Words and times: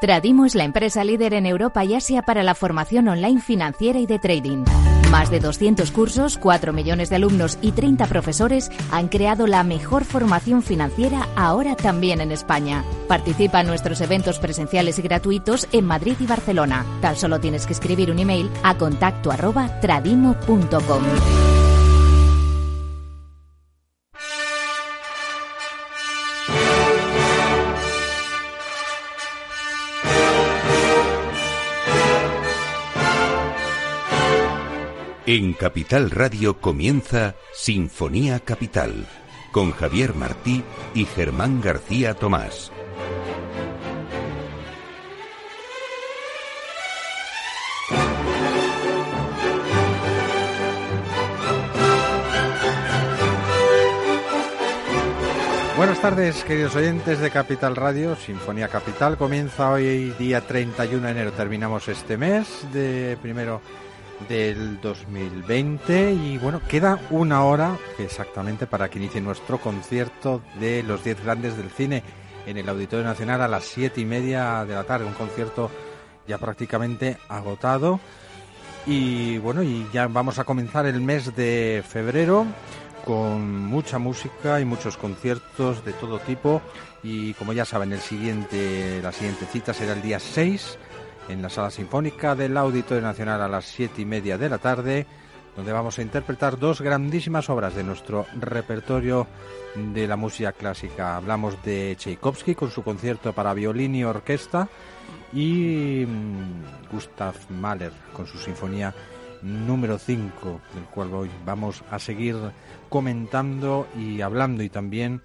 Tradimo 0.00 0.46
es 0.46 0.54
la 0.54 0.64
empresa 0.64 1.04
líder 1.04 1.34
en 1.34 1.44
Europa 1.44 1.84
y 1.84 1.94
Asia 1.94 2.22
para 2.22 2.42
la 2.42 2.54
formación 2.54 3.06
online 3.08 3.38
financiera 3.38 3.98
y 3.98 4.06
de 4.06 4.18
trading. 4.18 4.64
Más 5.10 5.30
de 5.30 5.40
200 5.40 5.90
cursos, 5.90 6.38
4 6.38 6.72
millones 6.72 7.10
de 7.10 7.16
alumnos 7.16 7.58
y 7.60 7.72
30 7.72 8.06
profesores 8.06 8.70
han 8.90 9.08
creado 9.08 9.46
la 9.46 9.62
mejor 9.62 10.06
formación 10.06 10.62
financiera 10.62 11.28
ahora 11.36 11.76
también 11.76 12.22
en 12.22 12.32
España. 12.32 12.82
Participa 13.08 13.60
en 13.60 13.66
nuestros 13.66 14.00
eventos 14.00 14.38
presenciales 14.38 14.98
y 14.98 15.02
gratuitos 15.02 15.68
en 15.72 15.84
Madrid 15.84 16.14
y 16.18 16.26
Barcelona. 16.26 16.86
Tan 17.02 17.16
solo 17.16 17.38
tienes 17.38 17.66
que 17.66 17.74
escribir 17.74 18.10
un 18.10 18.20
email 18.20 18.50
a 18.62 18.78
contacto 18.78 19.30
arroba 19.30 19.80
tradimo.com. 19.80 21.02
En 35.32 35.52
Capital 35.52 36.10
Radio 36.10 36.58
comienza 36.58 37.36
Sinfonía 37.52 38.40
Capital 38.40 39.06
con 39.52 39.70
Javier 39.70 40.12
Martí 40.12 40.64
y 40.92 41.04
Germán 41.04 41.60
García 41.60 42.14
Tomás. 42.14 42.72
Buenas 55.76 56.00
tardes, 56.00 56.42
queridos 56.42 56.74
oyentes 56.74 57.20
de 57.20 57.30
Capital 57.30 57.76
Radio. 57.76 58.16
Sinfonía 58.16 58.66
Capital 58.66 59.16
comienza 59.16 59.70
hoy 59.70 60.10
día 60.18 60.40
31 60.40 61.06
de 61.06 61.12
enero. 61.12 61.32
Terminamos 61.32 61.86
este 61.86 62.16
mes 62.16 62.66
de 62.72 63.16
primero 63.22 63.60
del 64.28 64.80
2020 64.80 66.12
y 66.12 66.38
bueno, 66.38 66.60
queda 66.68 66.98
una 67.10 67.44
hora 67.44 67.76
exactamente 67.98 68.66
para 68.66 68.88
que 68.88 68.98
inicie 68.98 69.20
nuestro 69.20 69.58
concierto 69.58 70.42
de 70.58 70.82
los 70.82 71.02
10 71.04 71.24
grandes 71.24 71.56
del 71.56 71.70
cine 71.70 72.02
en 72.46 72.56
el 72.56 72.68
Auditorio 72.68 73.04
Nacional 73.04 73.42
a 73.42 73.48
las 73.48 73.64
7 73.64 74.00
y 74.00 74.04
media 74.04 74.64
de 74.64 74.74
la 74.74 74.84
tarde, 74.84 75.06
un 75.06 75.14
concierto 75.14 75.70
ya 76.26 76.38
prácticamente 76.38 77.18
agotado. 77.28 78.00
Y 78.86 79.38
bueno, 79.38 79.62
y 79.62 79.86
ya 79.92 80.06
vamos 80.06 80.38
a 80.38 80.44
comenzar 80.44 80.86
el 80.86 81.00
mes 81.00 81.34
de 81.36 81.84
febrero 81.86 82.46
con 83.04 83.64
mucha 83.66 83.98
música 83.98 84.60
y 84.60 84.64
muchos 84.64 84.96
conciertos 84.96 85.84
de 85.84 85.92
todo 85.92 86.18
tipo. 86.20 86.62
Y 87.02 87.34
como 87.34 87.52
ya 87.52 87.64
saben, 87.64 87.92
el 87.92 88.00
siguiente, 88.00 89.00
la 89.02 89.12
siguiente 89.12 89.46
cita 89.46 89.74
será 89.74 89.92
el 89.92 90.02
día 90.02 90.18
6 90.18 90.78
en 91.30 91.42
la 91.42 91.48
Sala 91.48 91.70
Sinfónica 91.70 92.34
del 92.34 92.56
Auditorio 92.56 93.02
Nacional 93.02 93.40
a 93.40 93.48
las 93.48 93.64
siete 93.64 94.02
y 94.02 94.04
media 94.04 94.36
de 94.36 94.48
la 94.48 94.58
tarde, 94.58 95.06
donde 95.56 95.72
vamos 95.72 95.98
a 95.98 96.02
interpretar 96.02 96.58
dos 96.58 96.80
grandísimas 96.80 97.48
obras 97.48 97.74
de 97.74 97.84
nuestro 97.84 98.26
repertorio 98.38 99.26
de 99.74 100.06
la 100.06 100.16
música 100.16 100.52
clásica. 100.52 101.16
Hablamos 101.16 101.62
de 101.62 101.94
Tchaikovsky 101.96 102.54
con 102.54 102.70
su 102.70 102.82
concierto 102.82 103.32
para 103.32 103.54
violín 103.54 103.94
y 103.94 104.04
orquesta 104.04 104.68
y 105.32 106.04
mm, 106.06 106.90
Gustav 106.92 107.34
Mahler 107.50 107.92
con 108.12 108.26
su 108.26 108.38
sinfonía 108.38 108.94
número 109.42 109.98
5, 109.98 110.60
del 110.74 110.84
cual 110.84 111.14
hoy 111.14 111.30
vamos 111.44 111.84
a 111.90 111.98
seguir 111.98 112.36
comentando 112.88 113.86
y 113.96 114.20
hablando 114.20 114.62
y 114.62 114.68
también 114.68 115.22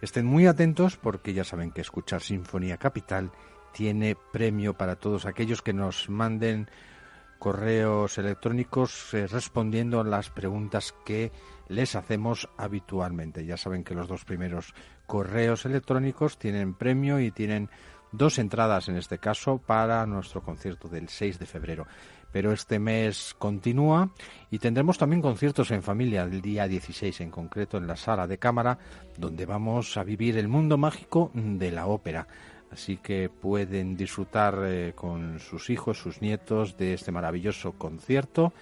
estén 0.00 0.26
muy 0.26 0.46
atentos 0.46 0.96
porque 0.96 1.34
ya 1.34 1.44
saben 1.44 1.70
que 1.70 1.82
escuchar 1.82 2.22
Sinfonía 2.22 2.78
Capital 2.78 3.30
tiene 3.72 4.16
premio 4.32 4.74
para 4.74 4.96
todos 4.96 5.26
aquellos 5.26 5.62
que 5.62 5.72
nos 5.72 6.08
manden 6.08 6.68
correos 7.38 8.18
electrónicos 8.18 9.12
eh, 9.14 9.26
respondiendo 9.26 9.98
a 9.98 10.04
las 10.04 10.30
preguntas 10.30 10.94
que 11.04 11.32
les 11.66 11.96
hacemos 11.96 12.48
habitualmente. 12.56 13.44
Ya 13.44 13.56
saben 13.56 13.82
que 13.82 13.94
los 13.94 14.06
dos 14.06 14.24
primeros 14.24 14.74
correos 15.06 15.66
electrónicos 15.66 16.38
tienen 16.38 16.74
premio 16.74 17.18
y 17.18 17.32
tienen 17.32 17.68
dos 18.12 18.38
entradas 18.38 18.88
en 18.88 18.96
este 18.96 19.18
caso 19.18 19.58
para 19.58 20.06
nuestro 20.06 20.42
concierto 20.42 20.88
del 20.88 21.08
6 21.08 21.40
de 21.40 21.46
febrero. 21.46 21.86
Pero 22.30 22.52
este 22.52 22.78
mes 22.78 23.34
continúa 23.38 24.10
y 24.50 24.58
tendremos 24.58 24.96
también 24.96 25.20
conciertos 25.20 25.70
en 25.72 25.82
familia 25.82 26.26
del 26.26 26.40
día 26.40 26.68
16 26.68 27.22
en 27.22 27.30
concreto 27.30 27.76
en 27.76 27.86
la 27.86 27.96
sala 27.96 28.26
de 28.26 28.38
cámara 28.38 28.78
donde 29.18 29.46
vamos 29.46 29.96
a 29.96 30.04
vivir 30.04 30.38
el 30.38 30.48
mundo 30.48 30.78
mágico 30.78 31.30
de 31.34 31.72
la 31.72 31.86
ópera. 31.86 32.26
Así 32.72 32.96
que 32.96 33.28
pueden 33.28 33.96
disfrutar 33.96 34.58
eh, 34.64 34.92
con 34.94 35.38
sus 35.38 35.68
hijos, 35.68 35.98
sus 35.98 36.22
nietos 36.22 36.78
de 36.78 36.94
este 36.94 37.12
maravilloso 37.12 37.72
concierto 37.72 38.54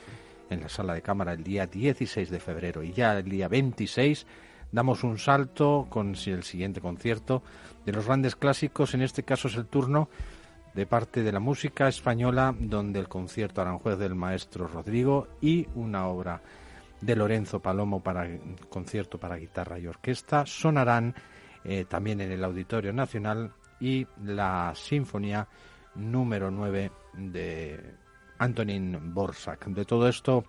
en 0.50 0.60
la 0.60 0.68
sala 0.68 0.94
de 0.94 1.02
cámara 1.02 1.32
el 1.32 1.44
día 1.44 1.66
16 1.66 2.28
de 2.28 2.40
febrero. 2.40 2.82
Y 2.82 2.92
ya 2.92 3.16
el 3.16 3.28
día 3.30 3.46
26 3.46 4.26
damos 4.72 5.04
un 5.04 5.16
salto 5.16 5.86
con 5.88 6.16
el 6.26 6.42
siguiente 6.42 6.80
concierto 6.80 7.42
de 7.86 7.92
los 7.92 8.06
grandes 8.06 8.34
clásicos. 8.34 8.94
En 8.94 9.02
este 9.02 9.22
caso 9.22 9.46
es 9.46 9.54
el 9.54 9.66
turno 9.66 10.08
de 10.74 10.86
parte 10.86 11.22
de 11.22 11.30
la 11.30 11.40
música 11.40 11.88
española, 11.88 12.52
donde 12.58 12.98
el 12.98 13.08
concierto 13.08 13.60
Aranjuez 13.60 13.96
del 13.96 14.16
maestro 14.16 14.66
Rodrigo 14.66 15.28
y 15.40 15.68
una 15.76 16.08
obra 16.08 16.42
de 17.00 17.14
Lorenzo 17.14 17.60
Palomo 17.60 18.02
para 18.02 18.28
concierto 18.68 19.18
para 19.18 19.36
guitarra 19.36 19.78
y 19.78 19.86
orquesta 19.86 20.44
sonarán 20.46 21.14
eh, 21.64 21.84
también 21.88 22.20
en 22.20 22.32
el 22.32 22.44
Auditorio 22.44 22.92
Nacional 22.92 23.52
y 23.80 24.06
la 24.24 24.72
Sinfonía 24.74 25.48
número 25.94 26.50
9 26.50 26.90
de 27.14 27.94
Antonin 28.38 29.14
Borsak. 29.14 29.66
De 29.66 29.84
todo 29.84 30.08
esto 30.08 30.44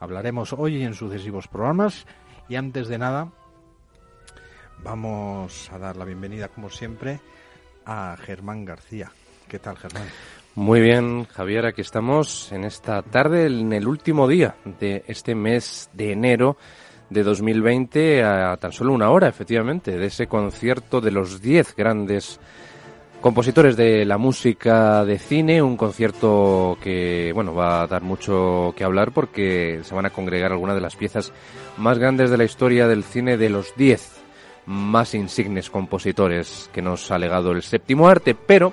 hablaremos 0.00 0.52
hoy 0.52 0.82
en 0.82 0.94
sucesivos 0.94 1.48
programas 1.48 2.06
y 2.48 2.56
antes 2.56 2.88
de 2.88 2.98
nada 2.98 3.30
vamos 4.82 5.70
a 5.72 5.78
dar 5.78 5.96
la 5.96 6.04
bienvenida 6.04 6.48
como 6.48 6.70
siempre 6.70 7.20
a 7.84 8.16
Germán 8.18 8.64
García. 8.64 9.12
¿Qué 9.48 9.58
tal 9.58 9.76
Germán? 9.76 10.04
Muy 10.54 10.80
bien, 10.80 11.26
Javier, 11.26 11.66
aquí 11.66 11.80
estamos 11.80 12.50
en 12.52 12.64
esta 12.64 13.02
tarde, 13.02 13.46
en 13.46 13.72
el 13.72 13.86
último 13.86 14.26
día 14.26 14.56
de 14.80 15.04
este 15.06 15.34
mes 15.34 15.88
de 15.92 16.12
enero 16.12 16.56
de 17.08 17.22
2020, 17.22 18.22
a 18.24 18.56
tan 18.56 18.72
solo 18.72 18.92
una 18.92 19.10
hora, 19.10 19.28
efectivamente, 19.28 19.96
de 19.96 20.06
ese 20.06 20.26
concierto 20.26 21.00
de 21.00 21.10
los 21.10 21.40
10 21.40 21.76
grandes 21.76 22.40
compositores 23.20 23.76
de 23.76 24.04
la 24.04 24.18
música 24.18 25.04
de 25.04 25.18
cine, 25.18 25.62
un 25.62 25.76
concierto 25.76 26.78
que 26.82 27.30
bueno 27.34 27.54
va 27.54 27.82
a 27.82 27.86
dar 27.86 28.02
mucho 28.02 28.72
que 28.76 28.84
hablar 28.84 29.12
porque 29.12 29.80
se 29.82 29.94
van 29.94 30.06
a 30.06 30.10
congregar 30.10 30.52
algunas 30.52 30.74
de 30.74 30.80
las 30.80 30.96
piezas 30.96 31.32
más 31.76 31.98
grandes 31.98 32.30
de 32.30 32.38
la 32.38 32.44
historia 32.44 32.88
del 32.88 33.04
cine 33.04 33.36
de 33.36 33.50
los 33.50 33.74
10 33.76 34.20
más 34.66 35.14
insignes 35.14 35.70
compositores 35.70 36.70
que 36.72 36.82
nos 36.82 37.10
ha 37.10 37.18
legado 37.18 37.52
el 37.52 37.62
séptimo 37.62 38.08
arte, 38.08 38.34
pero 38.34 38.72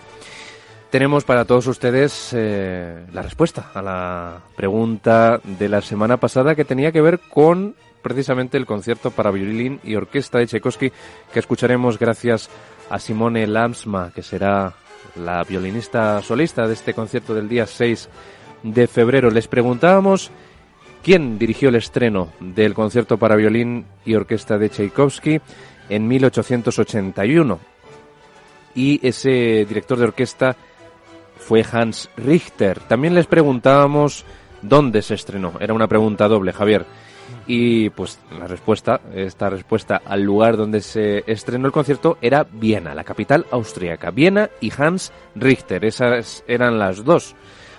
tenemos 0.90 1.24
para 1.24 1.46
todos 1.46 1.68
ustedes 1.68 2.32
eh, 2.34 3.06
la 3.12 3.22
respuesta 3.22 3.72
a 3.74 3.82
la 3.82 4.42
pregunta 4.56 5.40
de 5.44 5.70
la 5.70 5.82
semana 5.82 6.18
pasada 6.18 6.56
que 6.56 6.66
tenía 6.66 6.92
que 6.92 7.02
ver 7.02 7.20
con 7.20 7.76
precisamente 8.08 8.56
el 8.56 8.66
concierto 8.66 9.12
para 9.12 9.32
violín 9.32 9.82
y 9.84 9.96
orquesta 9.96 10.38
de 10.38 10.48
Tchaikovsky 10.48 10.94
que 11.34 11.40
escucharemos 11.40 12.00
gracias 12.00 12.50
a 12.90 13.00
Simone 13.00 13.46
Lamsma, 13.46 14.12
que 14.16 14.24
será 14.24 14.74
la 15.18 15.44
violinista 15.44 16.22
solista 16.22 16.66
de 16.66 16.74
este 16.74 16.94
concierto 16.94 17.34
del 17.34 17.50
día 17.50 17.66
6 17.68 18.08
de 18.64 18.88
febrero. 18.88 19.30
Les 19.30 19.50
preguntábamos 19.50 20.32
quién 21.04 21.38
dirigió 21.38 21.68
el 21.68 21.76
estreno 21.76 22.32
del 22.40 22.74
concierto 22.74 23.18
para 23.18 23.36
violín 23.36 23.86
y 24.06 24.16
orquesta 24.16 24.58
de 24.58 24.70
Tchaikovsky 24.70 25.42
en 25.90 26.08
1881. 26.08 27.60
Y 28.74 29.06
ese 29.06 29.66
director 29.66 29.98
de 29.98 30.06
orquesta 30.06 30.56
fue 31.38 31.66
Hans 31.70 32.10
Richter. 32.16 32.80
También 32.80 33.16
les 33.16 33.28
preguntábamos 33.28 34.24
dónde 34.62 35.02
se 35.02 35.16
estrenó. 35.16 35.56
Era 35.60 35.74
una 35.74 35.88
pregunta 35.88 36.30
doble, 36.30 36.54
Javier. 36.54 36.86
Y 37.46 37.90
pues 37.92 38.20
la 38.38 38.48
respuesta, 38.48 39.02
esta 39.14 39.50
respuesta 39.50 40.02
al 40.04 40.22
lugar 40.22 40.58
donde 40.58 40.82
se 40.82 41.24
estrenó 41.28 41.66
el 41.66 41.72
concierto 41.72 42.18
era 42.22 42.46
Viena, 42.50 42.94
la 42.94 43.04
capital 43.04 43.46
austríaca. 43.52 44.12
Viena 44.12 44.50
y 44.60 44.72
Hans 44.78 45.12
Richter, 45.36 45.86
esas 45.86 46.44
eran 46.48 46.78
las 46.78 47.04
dos 47.04 47.36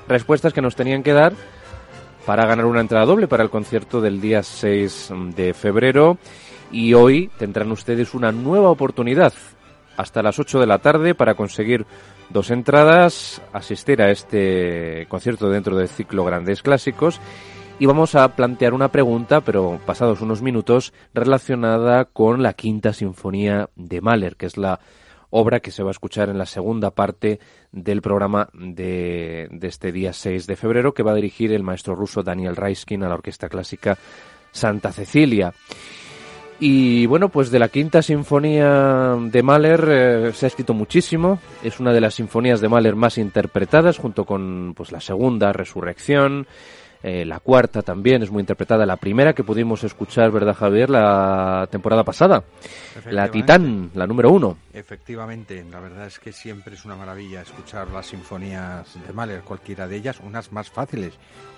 respuestas 0.08 0.52
que 0.52 0.62
nos 0.62 0.74
tenían 0.74 1.02
que 1.02 1.12
dar 1.12 1.34
para 2.24 2.46
ganar 2.46 2.66
una 2.66 2.80
entrada 2.80 3.06
doble 3.06 3.28
para 3.28 3.42
el 3.42 3.50
concierto 3.50 4.00
del 4.00 4.20
día 4.20 4.42
6 4.42 5.12
de 5.34 5.54
febrero. 5.54 6.18
Y 6.70 6.92
hoy 6.94 7.30
tendrán 7.38 7.72
ustedes 7.72 8.14
una 8.14 8.32
nueva 8.32 8.70
oportunidad 8.70 9.32
hasta 9.96 10.22
las 10.22 10.38
8 10.38 10.60
de 10.60 10.66
la 10.66 10.78
tarde 10.78 11.14
para 11.14 11.34
conseguir 11.34 11.86
dos 12.30 12.50
entradas, 12.50 13.42
asistir 13.52 14.00
a 14.02 14.10
este 14.10 15.06
concierto 15.08 15.50
dentro 15.50 15.76
del 15.76 15.88
ciclo 15.88 16.24
Grandes 16.24 16.62
Clásicos 16.62 17.20
y 17.78 17.86
vamos 17.86 18.14
a 18.14 18.34
plantear 18.34 18.74
una 18.74 18.90
pregunta, 18.90 19.40
pero 19.40 19.78
pasados 19.86 20.20
unos 20.20 20.42
minutos, 20.42 20.92
relacionada 21.14 22.06
con 22.06 22.42
la 22.42 22.54
Quinta 22.54 22.92
Sinfonía 22.92 23.70
de 23.76 24.00
Mahler, 24.00 24.36
que 24.36 24.46
es 24.46 24.56
la 24.56 24.80
obra 25.30 25.60
que 25.60 25.70
se 25.70 25.82
va 25.82 25.90
a 25.90 25.92
escuchar 25.92 26.28
en 26.28 26.38
la 26.38 26.46
segunda 26.46 26.90
parte 26.90 27.38
del 27.70 28.02
programa 28.02 28.48
de, 28.52 29.48
este 29.62 29.92
día 29.92 30.12
6 30.12 30.46
de 30.46 30.56
febrero, 30.56 30.92
que 30.92 31.02
va 31.02 31.12
a 31.12 31.16
dirigir 31.16 31.52
el 31.52 31.62
maestro 31.62 31.94
ruso 31.94 32.22
Daniel 32.22 32.56
Raiskin 32.56 33.02
a 33.04 33.08
la 33.08 33.14
Orquesta 33.14 33.48
Clásica 33.48 33.96
Santa 34.50 34.90
Cecilia. 34.90 35.52
Y 36.60 37.06
bueno, 37.06 37.28
pues 37.28 37.52
de 37.52 37.60
la 37.60 37.68
quinta 37.68 38.02
sinfonía 38.02 39.16
de 39.20 39.42
Mahler 39.44 39.88
eh, 39.88 40.32
se 40.32 40.46
ha 40.46 40.48
escrito 40.48 40.74
muchísimo. 40.74 41.38
Es 41.62 41.78
una 41.78 41.92
de 41.92 42.00
las 42.00 42.14
sinfonías 42.14 42.60
de 42.60 42.68
Mahler 42.68 42.96
más 42.96 43.16
interpretadas, 43.18 43.98
junto 43.98 44.24
con 44.24 44.74
pues 44.74 44.90
la 44.90 45.00
segunda, 45.00 45.52
Resurrección, 45.52 46.48
eh, 47.02 47.24
la 47.24 47.38
cuarta 47.38 47.82
también 47.82 48.22
es 48.22 48.30
muy 48.30 48.40
interpretada. 48.40 48.84
La 48.84 48.96
primera 48.96 49.32
que 49.32 49.44
pudimos 49.44 49.84
escuchar, 49.84 50.30
¿verdad, 50.30 50.54
Javier? 50.54 50.90
La 50.90 51.68
temporada 51.70 52.02
pasada. 52.02 52.42
La 53.10 53.30
Titán, 53.30 53.90
la 53.94 54.06
número 54.06 54.30
uno. 54.30 54.58
Efectivamente, 54.72 55.64
la 55.70 55.80
verdad 55.80 56.06
es 56.06 56.18
que 56.18 56.32
siempre 56.32 56.74
es 56.74 56.84
una 56.84 56.96
maravilla 56.96 57.42
escuchar 57.42 57.88
las 57.90 58.06
sinfonías 58.06 58.94
de 59.06 59.12
Mahler, 59.12 59.42
cualquiera 59.42 59.86
de 59.86 59.96
ellas, 59.96 60.20
unas 60.20 60.50
más 60.50 60.70
fáciles 60.70 61.14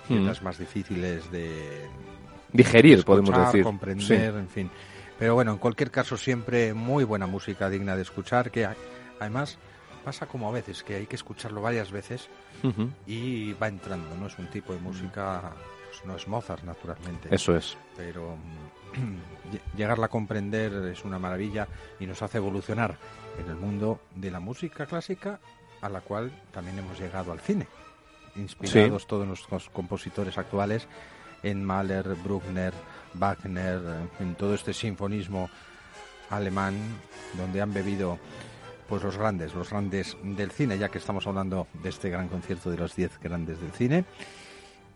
y 0.09 0.13
mm. 0.13 0.21
otras 0.21 0.43
más 0.43 0.59
difíciles 0.59 1.31
de 1.31 1.87
digerir, 2.53 3.03
podemos 3.03 3.35
decir. 3.35 3.63
comprender, 3.63 4.35
en 4.35 4.49
fin. 4.49 4.69
Pero 5.17 5.35
bueno, 5.35 5.51
en 5.53 5.57
cualquier 5.57 5.89
caso, 5.91 6.17
siempre 6.17 6.73
muy 6.73 7.03
buena 7.03 7.27
música 7.27 7.69
digna 7.69 7.95
de 7.95 8.03
escuchar, 8.03 8.51
que 8.51 8.67
además 9.19 9.57
pasa 10.03 10.25
como 10.25 10.49
a 10.49 10.51
veces, 10.51 10.83
que 10.83 10.95
hay 10.95 11.05
que 11.05 11.15
escucharlo 11.15 11.61
varias 11.61 11.91
veces 11.91 12.29
y 13.07 13.53
va 13.53 13.67
entrando, 13.67 14.15
¿no? 14.17 14.27
Es 14.27 14.37
un 14.37 14.47
tipo 14.47 14.73
de 14.73 14.79
música, 14.79 15.53
pues 15.89 16.05
no 16.05 16.15
es 16.15 16.27
Mozart, 16.27 16.63
naturalmente. 16.63 17.33
Eso 17.33 17.55
es. 17.55 17.77
Pero 17.97 18.37
llegarla 19.75 20.07
a 20.07 20.09
comprender 20.09 20.73
es 20.91 21.03
una 21.03 21.19
maravilla 21.19 21.67
y 21.99 22.05
nos 22.05 22.21
hace 22.21 22.37
evolucionar 22.37 22.97
en 23.39 23.49
el 23.49 23.55
mundo 23.55 24.01
de 24.15 24.31
la 24.31 24.39
música 24.39 24.85
clásica, 24.85 25.39
a 25.81 25.89
la 25.89 26.01
cual 26.01 26.31
también 26.51 26.79
hemos 26.79 26.99
llegado 26.99 27.31
al 27.31 27.39
cine, 27.39 27.67
inspirados 28.35 29.07
todos 29.07 29.27
nuestros 29.27 29.69
compositores 29.69 30.37
actuales 30.37 30.87
en 31.43 31.63
Mahler, 31.63 32.15
Bruckner, 32.23 32.73
Wagner, 33.15 33.81
en 34.19 34.35
todo 34.35 34.53
este 34.53 34.73
sinfonismo 34.73 35.49
alemán, 36.29 36.75
donde 37.35 37.61
han 37.61 37.73
bebido 37.73 38.19
pues 38.91 39.03
los 39.03 39.17
grandes, 39.17 39.55
los 39.55 39.69
grandes 39.69 40.17
del 40.21 40.51
cine, 40.51 40.77
ya 40.77 40.89
que 40.89 40.97
estamos 40.97 41.25
hablando 41.25 41.65
de 41.81 41.87
este 41.87 42.09
gran 42.09 42.27
concierto 42.27 42.69
de 42.69 42.75
los 42.75 42.93
10 42.93 43.21
grandes 43.21 43.61
del 43.61 43.71
cine. 43.71 44.03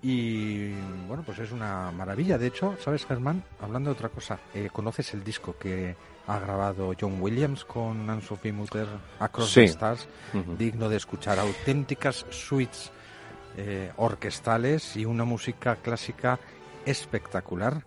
Y 0.01 0.73
bueno, 1.07 1.23
pues 1.25 1.39
es 1.39 1.53
una 1.53 1.91
maravilla. 1.91 2.37
De 2.37 2.47
hecho, 2.47 2.75
¿sabes, 2.83 3.05
Germán? 3.05 3.41
Hablando 3.61 3.91
de 3.91 3.93
otra 3.93 4.09
cosa, 4.09 4.37
eh, 4.53 4.67
¿conoces 4.69 5.13
el 5.13 5.23
disco 5.23 5.55
que 5.57 5.95
ha 6.27 6.39
grabado 6.39 6.91
John 6.99 7.21
Williams 7.21 7.63
con 7.63 8.09
Anne-Sophie 8.09 8.51
Mutter, 8.51 8.85
Across 9.17 9.53
the 9.53 9.63
Stars? 9.63 10.09
Digno 10.57 10.89
de 10.89 10.97
escuchar, 10.97 11.39
auténticas 11.39 12.25
suites 12.31 12.91
eh, 13.55 13.93
orquestales 13.95 14.97
y 14.97 15.05
una 15.05 15.23
música 15.23 15.77
clásica 15.77 16.37
espectacular 16.85 17.85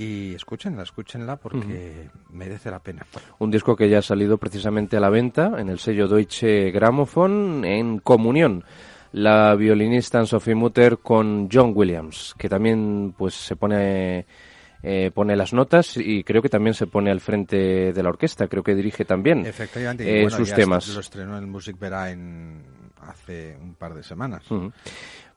y 0.00 0.34
escúchenla, 0.34 0.82
escúchenla 0.82 1.36
porque 1.36 2.08
merece 2.30 2.70
la 2.70 2.78
pena. 2.78 3.06
Un 3.38 3.50
disco 3.50 3.76
que 3.76 3.90
ya 3.90 3.98
ha 3.98 4.02
salido 4.02 4.38
precisamente 4.38 4.96
a 4.96 5.00
la 5.00 5.10
venta 5.10 5.60
en 5.60 5.68
el 5.68 5.78
sello 5.78 6.08
Deutsche 6.08 6.70
Grammophon 6.70 7.66
en 7.66 7.98
comunión. 7.98 8.64
La 9.12 9.54
violinista 9.56 10.24
Sophie 10.24 10.54
Mutter 10.54 10.98
con 10.98 11.50
John 11.52 11.72
Williams, 11.74 12.34
que 12.38 12.48
también 12.48 13.14
pues 13.18 13.34
se 13.34 13.56
pone 13.56 14.24
eh, 14.82 15.10
pone 15.12 15.36
las 15.36 15.52
notas 15.52 15.98
y 15.98 16.24
creo 16.24 16.40
que 16.40 16.48
también 16.48 16.72
se 16.72 16.86
pone 16.86 17.10
al 17.10 17.20
frente 17.20 17.92
de 17.92 18.02
la 18.02 18.08
orquesta, 18.08 18.48
creo 18.48 18.62
que 18.62 18.74
dirige 18.74 19.04
también 19.04 19.44
Efectivamente, 19.44 20.24
eh, 20.24 20.30
sus 20.30 20.54
temas. 20.54 20.88
Lo 20.94 21.00
estrenó 21.00 21.36
en 21.36 21.50
Music 21.50 21.76
en 21.82 22.62
hace 23.02 23.56
un 23.60 23.74
par 23.74 23.94
de 23.94 24.02
semanas. 24.02 24.44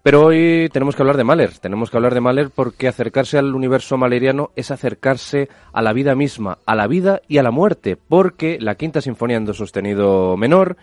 Pero 0.03 0.25
hoy 0.25 0.67
tenemos 0.73 0.97
que 0.97 1.01
hablar 1.01 1.15
de 1.15 1.23
Mahler, 1.23 1.57
tenemos 1.59 1.89
que 1.89 1.95
hablar 1.95 2.13
de 2.13 2.19
Mahler 2.19 2.49
porque 2.53 2.89
acercarse 2.89 3.37
al 3.37 3.55
universo 3.55 3.95
maleriano 3.95 4.51
es 4.53 4.69
acercarse 4.69 5.47
a 5.71 5.81
la 5.81 5.93
vida 5.93 6.13
misma, 6.13 6.57
a 6.65 6.75
la 6.75 6.87
vida 6.87 7.21
y 7.29 7.37
a 7.37 7.43
la 7.43 7.51
muerte, 7.51 7.95
porque 7.95 8.57
la 8.59 8.75
quinta 8.75 8.99
sinfonía 8.99 9.37
en 9.37 9.45
do 9.45 9.53
sostenido 9.53 10.35
menor 10.35 10.75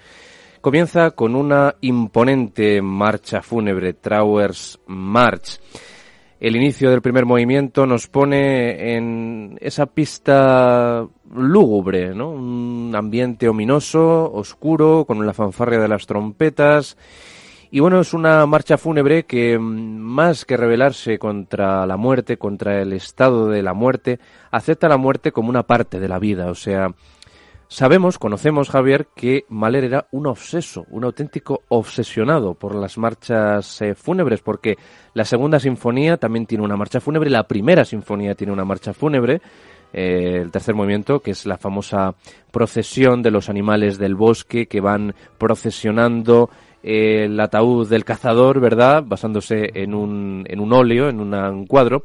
comienza 0.62 1.10
con 1.10 1.36
una 1.36 1.76
imponente 1.82 2.80
marcha 2.80 3.42
fúnebre, 3.42 3.92
Trauers 3.92 4.80
March. 4.86 5.60
El 6.40 6.56
inicio 6.56 6.88
del 6.88 7.02
primer 7.02 7.26
movimiento 7.26 7.84
nos 7.84 8.08
pone 8.08 8.96
en 8.96 9.58
esa 9.60 9.84
pista 9.84 11.04
lúgubre, 11.34 12.14
¿no? 12.14 12.30
Un 12.30 12.94
ambiente 12.96 13.50
ominoso, 13.50 14.32
oscuro, 14.32 15.04
con 15.04 15.26
la 15.26 15.34
fanfarria 15.34 15.78
de 15.78 15.88
las 15.88 16.06
trompetas 16.06 16.96
y 17.72 17.78
bueno, 17.80 18.00
es 18.00 18.14
una 18.14 18.44
marcha 18.46 18.76
fúnebre 18.76 19.24
que 19.24 19.56
mm, 19.58 19.62
más 19.62 20.44
que 20.44 20.56
rebelarse 20.56 21.18
contra 21.18 21.86
la 21.86 21.96
muerte, 21.96 22.36
contra 22.36 22.82
el 22.82 22.92
estado 22.92 23.48
de 23.48 23.62
la 23.62 23.74
muerte, 23.74 24.18
acepta 24.50 24.88
la 24.88 24.96
muerte 24.96 25.30
como 25.30 25.50
una 25.50 25.62
parte 25.62 26.00
de 26.00 26.08
la 26.08 26.18
vida. 26.18 26.50
O 26.50 26.56
sea, 26.56 26.88
sabemos, 27.68 28.18
conocemos, 28.18 28.70
Javier, 28.70 29.06
que 29.14 29.44
Mahler 29.48 29.84
era 29.84 30.06
un 30.10 30.26
obseso, 30.26 30.84
un 30.90 31.04
auténtico 31.04 31.62
obsesionado 31.68 32.54
por 32.54 32.74
las 32.74 32.98
marchas 32.98 33.80
eh, 33.82 33.94
fúnebres, 33.94 34.40
porque 34.40 34.76
la 35.14 35.24
segunda 35.24 35.60
sinfonía 35.60 36.16
también 36.16 36.46
tiene 36.46 36.64
una 36.64 36.76
marcha 36.76 37.00
fúnebre, 37.00 37.30
la 37.30 37.46
primera 37.46 37.84
sinfonía 37.84 38.34
tiene 38.34 38.52
una 38.52 38.64
marcha 38.64 38.92
fúnebre. 38.92 39.40
Eh, 39.92 40.38
el 40.42 40.52
tercer 40.52 40.76
movimiento, 40.76 41.18
que 41.18 41.32
es 41.32 41.46
la 41.46 41.58
famosa 41.58 42.14
procesión 42.52 43.22
de 43.22 43.32
los 43.32 43.48
animales 43.48 43.98
del 43.98 44.14
bosque 44.14 44.66
que 44.66 44.80
van 44.80 45.14
procesionando 45.36 46.48
el 46.82 47.38
ataúd 47.38 47.88
del 47.88 48.04
cazador, 48.04 48.60
¿verdad? 48.60 49.02
Basándose 49.04 49.70
en 49.74 49.94
un, 49.94 50.44
en 50.48 50.60
un 50.60 50.72
óleo, 50.72 51.08
en 51.08 51.20
un 51.20 51.66
cuadro. 51.66 52.04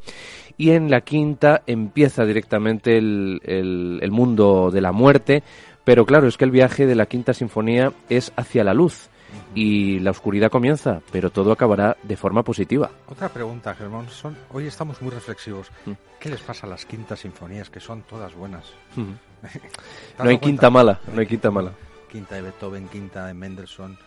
Y 0.57 0.71
en 0.71 0.89
la 0.89 1.01
quinta 1.01 1.63
empieza 1.67 2.25
directamente 2.25 2.97
el, 2.97 3.41
el, 3.43 4.11
mundo 4.11 4.71
de 4.71 4.81
la 4.81 4.91
muerte. 4.91 5.43
Pero 5.83 6.05
claro, 6.05 6.27
es 6.27 6.37
que 6.37 6.45
el 6.45 6.51
viaje 6.51 6.85
de 6.85 6.95
la 6.95 7.05
quinta 7.05 7.33
sinfonía 7.33 7.91
es 8.09 8.31
hacia 8.35 8.63
la 8.63 8.73
luz 8.73 9.09
y 9.53 9.99
la 9.99 10.11
oscuridad 10.11 10.49
comienza, 10.49 11.01
pero 11.11 11.29
todo 11.29 11.51
acabará 11.51 11.97
de 12.03 12.15
forma 12.15 12.43
positiva. 12.43 12.89
Otra 13.07 13.29
pregunta, 13.29 13.73
Germán. 13.75 14.09
Son, 14.09 14.35
hoy 14.51 14.67
estamos 14.67 15.01
muy 15.01 15.11
reflexivos. 15.11 15.71
Mm. 15.85 15.91
¿Qué 16.19 16.29
les 16.29 16.41
pasa 16.41 16.67
a 16.67 16.69
las 16.69 16.85
quintas 16.85 17.19
sinfonías, 17.19 17.69
que 17.69 17.79
son 17.79 18.01
todas 18.03 18.33
buenas? 18.33 18.65
no 18.95 20.29
hay 20.29 20.37
quinta 20.39 20.69
mala, 20.69 20.99
no 21.13 21.19
hay 21.19 21.27
quinta 21.27 21.51
mala. 21.51 21.71
Quinta 22.11 22.35
de 22.35 22.43
Beethoven, 22.43 22.87
quinta 22.87 23.25
de 23.25 23.33
Mendelssohn, 23.33 23.97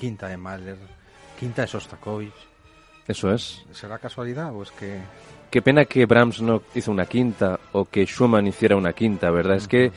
quinta 0.00 0.28
de 0.28 0.38
Mahler, 0.38 0.78
quinta 1.38 1.62
de 1.62 1.68
Sostakovich. 1.68 2.32
Eso 3.06 3.32
es. 3.32 3.64
¿Será 3.72 3.98
casualidad 3.98 4.54
o 4.54 4.62
es 4.62 4.70
que...? 4.70 4.98
Qué 5.50 5.60
pena 5.60 5.84
que 5.84 6.06
Brahms 6.06 6.40
no 6.40 6.62
hizo 6.74 6.90
una 6.90 7.04
quinta 7.06 7.60
o 7.72 7.84
que 7.84 8.06
Schumann 8.06 8.46
hiciera 8.46 8.76
una 8.76 8.92
quinta, 8.92 9.30
¿verdad? 9.30 9.56
Es 9.56 9.68
que 9.68 9.92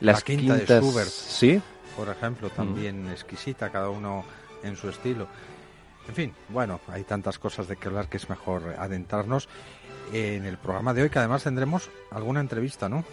las 0.00 0.16
La 0.16 0.22
quinta 0.22 0.56
quintas... 0.58 0.68
de 0.68 0.80
Schubert, 0.80 1.08
¿sí? 1.08 1.62
por 1.96 2.08
ejemplo, 2.08 2.50
también 2.50 3.08
exquisita, 3.10 3.70
cada 3.70 3.88
uno 3.90 4.24
en 4.62 4.76
su 4.76 4.88
estilo. 4.88 5.26
En 6.06 6.14
fin, 6.14 6.32
bueno, 6.48 6.80
hay 6.88 7.02
tantas 7.02 7.38
cosas 7.38 7.66
de 7.66 7.76
que 7.76 7.88
hablar 7.88 8.08
que 8.08 8.18
es 8.18 8.28
mejor 8.30 8.74
adentrarnos 8.78 9.48
en 10.12 10.44
el 10.44 10.58
programa 10.58 10.94
de 10.94 11.02
hoy, 11.02 11.10
que 11.10 11.18
además 11.18 11.42
tendremos 11.42 11.90
alguna 12.12 12.40
entrevista, 12.40 12.88
¿no? 12.88 13.04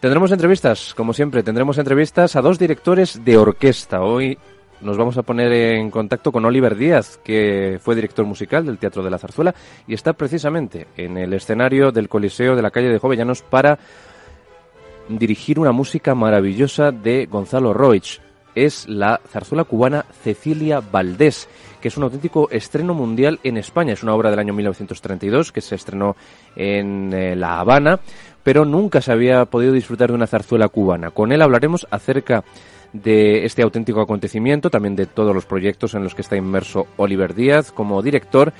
Tendremos 0.00 0.30
entrevistas, 0.30 0.94
como 0.94 1.12
siempre, 1.12 1.42
tendremos 1.42 1.78
entrevistas 1.78 2.36
a 2.36 2.40
dos 2.40 2.58
directores 2.58 3.24
de 3.24 3.36
orquesta. 3.36 4.02
Hoy 4.02 4.38
nos 4.80 4.96
vamos 4.96 5.16
a 5.16 5.22
poner 5.22 5.52
en 5.52 5.90
contacto 5.90 6.32
con 6.32 6.44
Oliver 6.44 6.76
Díaz, 6.76 7.18
que 7.22 7.78
fue 7.82 7.94
director 7.94 8.24
musical 8.24 8.66
del 8.66 8.78
Teatro 8.78 9.02
de 9.02 9.10
la 9.10 9.18
Zarzuela 9.18 9.54
y 9.86 9.94
está 9.94 10.12
precisamente 10.12 10.86
en 10.96 11.16
el 11.16 11.32
escenario 11.32 11.90
del 11.92 12.08
Coliseo 12.08 12.54
de 12.56 12.62
la 12.62 12.70
calle 12.70 12.88
de 12.88 12.98
Jovellanos 12.98 13.42
para 13.42 13.78
dirigir 15.08 15.58
una 15.58 15.72
música 15.72 16.14
maravillosa 16.14 16.90
de 16.90 17.26
Gonzalo 17.26 17.72
Roig. 17.72 18.20
es 18.54 18.88
la 18.88 19.20
zarzuela 19.28 19.64
cubana 19.64 20.04
Cecilia 20.22 20.80
Valdés, 20.80 21.48
que 21.80 21.88
es 21.88 21.96
un 21.96 22.04
auténtico 22.04 22.48
estreno 22.50 22.94
mundial 22.94 23.40
en 23.42 23.56
España. 23.56 23.92
Es 23.92 24.04
una 24.04 24.14
obra 24.14 24.30
del 24.30 24.38
año 24.38 24.54
1932 24.54 25.50
que 25.50 25.60
se 25.60 25.74
estrenó 25.74 26.14
en 26.54 27.12
eh, 27.12 27.34
La 27.34 27.58
Habana, 27.58 27.98
pero 28.44 28.64
nunca 28.64 29.00
se 29.00 29.10
había 29.10 29.44
podido 29.46 29.72
disfrutar 29.72 30.10
de 30.10 30.14
una 30.14 30.28
zarzuela 30.28 30.68
cubana. 30.68 31.10
Con 31.10 31.32
él 31.32 31.42
hablaremos 31.42 31.86
acerca 31.90 32.36
de 32.36 32.44
este 33.02 33.62
auténtico 33.62 34.00
acontecimiento, 34.00 34.70
también 34.70 34.96
de 34.96 35.06
todos 35.06 35.34
los 35.34 35.46
proyectos 35.46 35.94
en 35.94 36.04
los 36.04 36.14
que 36.14 36.22
está 36.22 36.36
inmerso 36.36 36.86
Oliver 36.96 37.34
Díaz 37.34 37.72
como 37.72 38.02
director. 38.02 38.52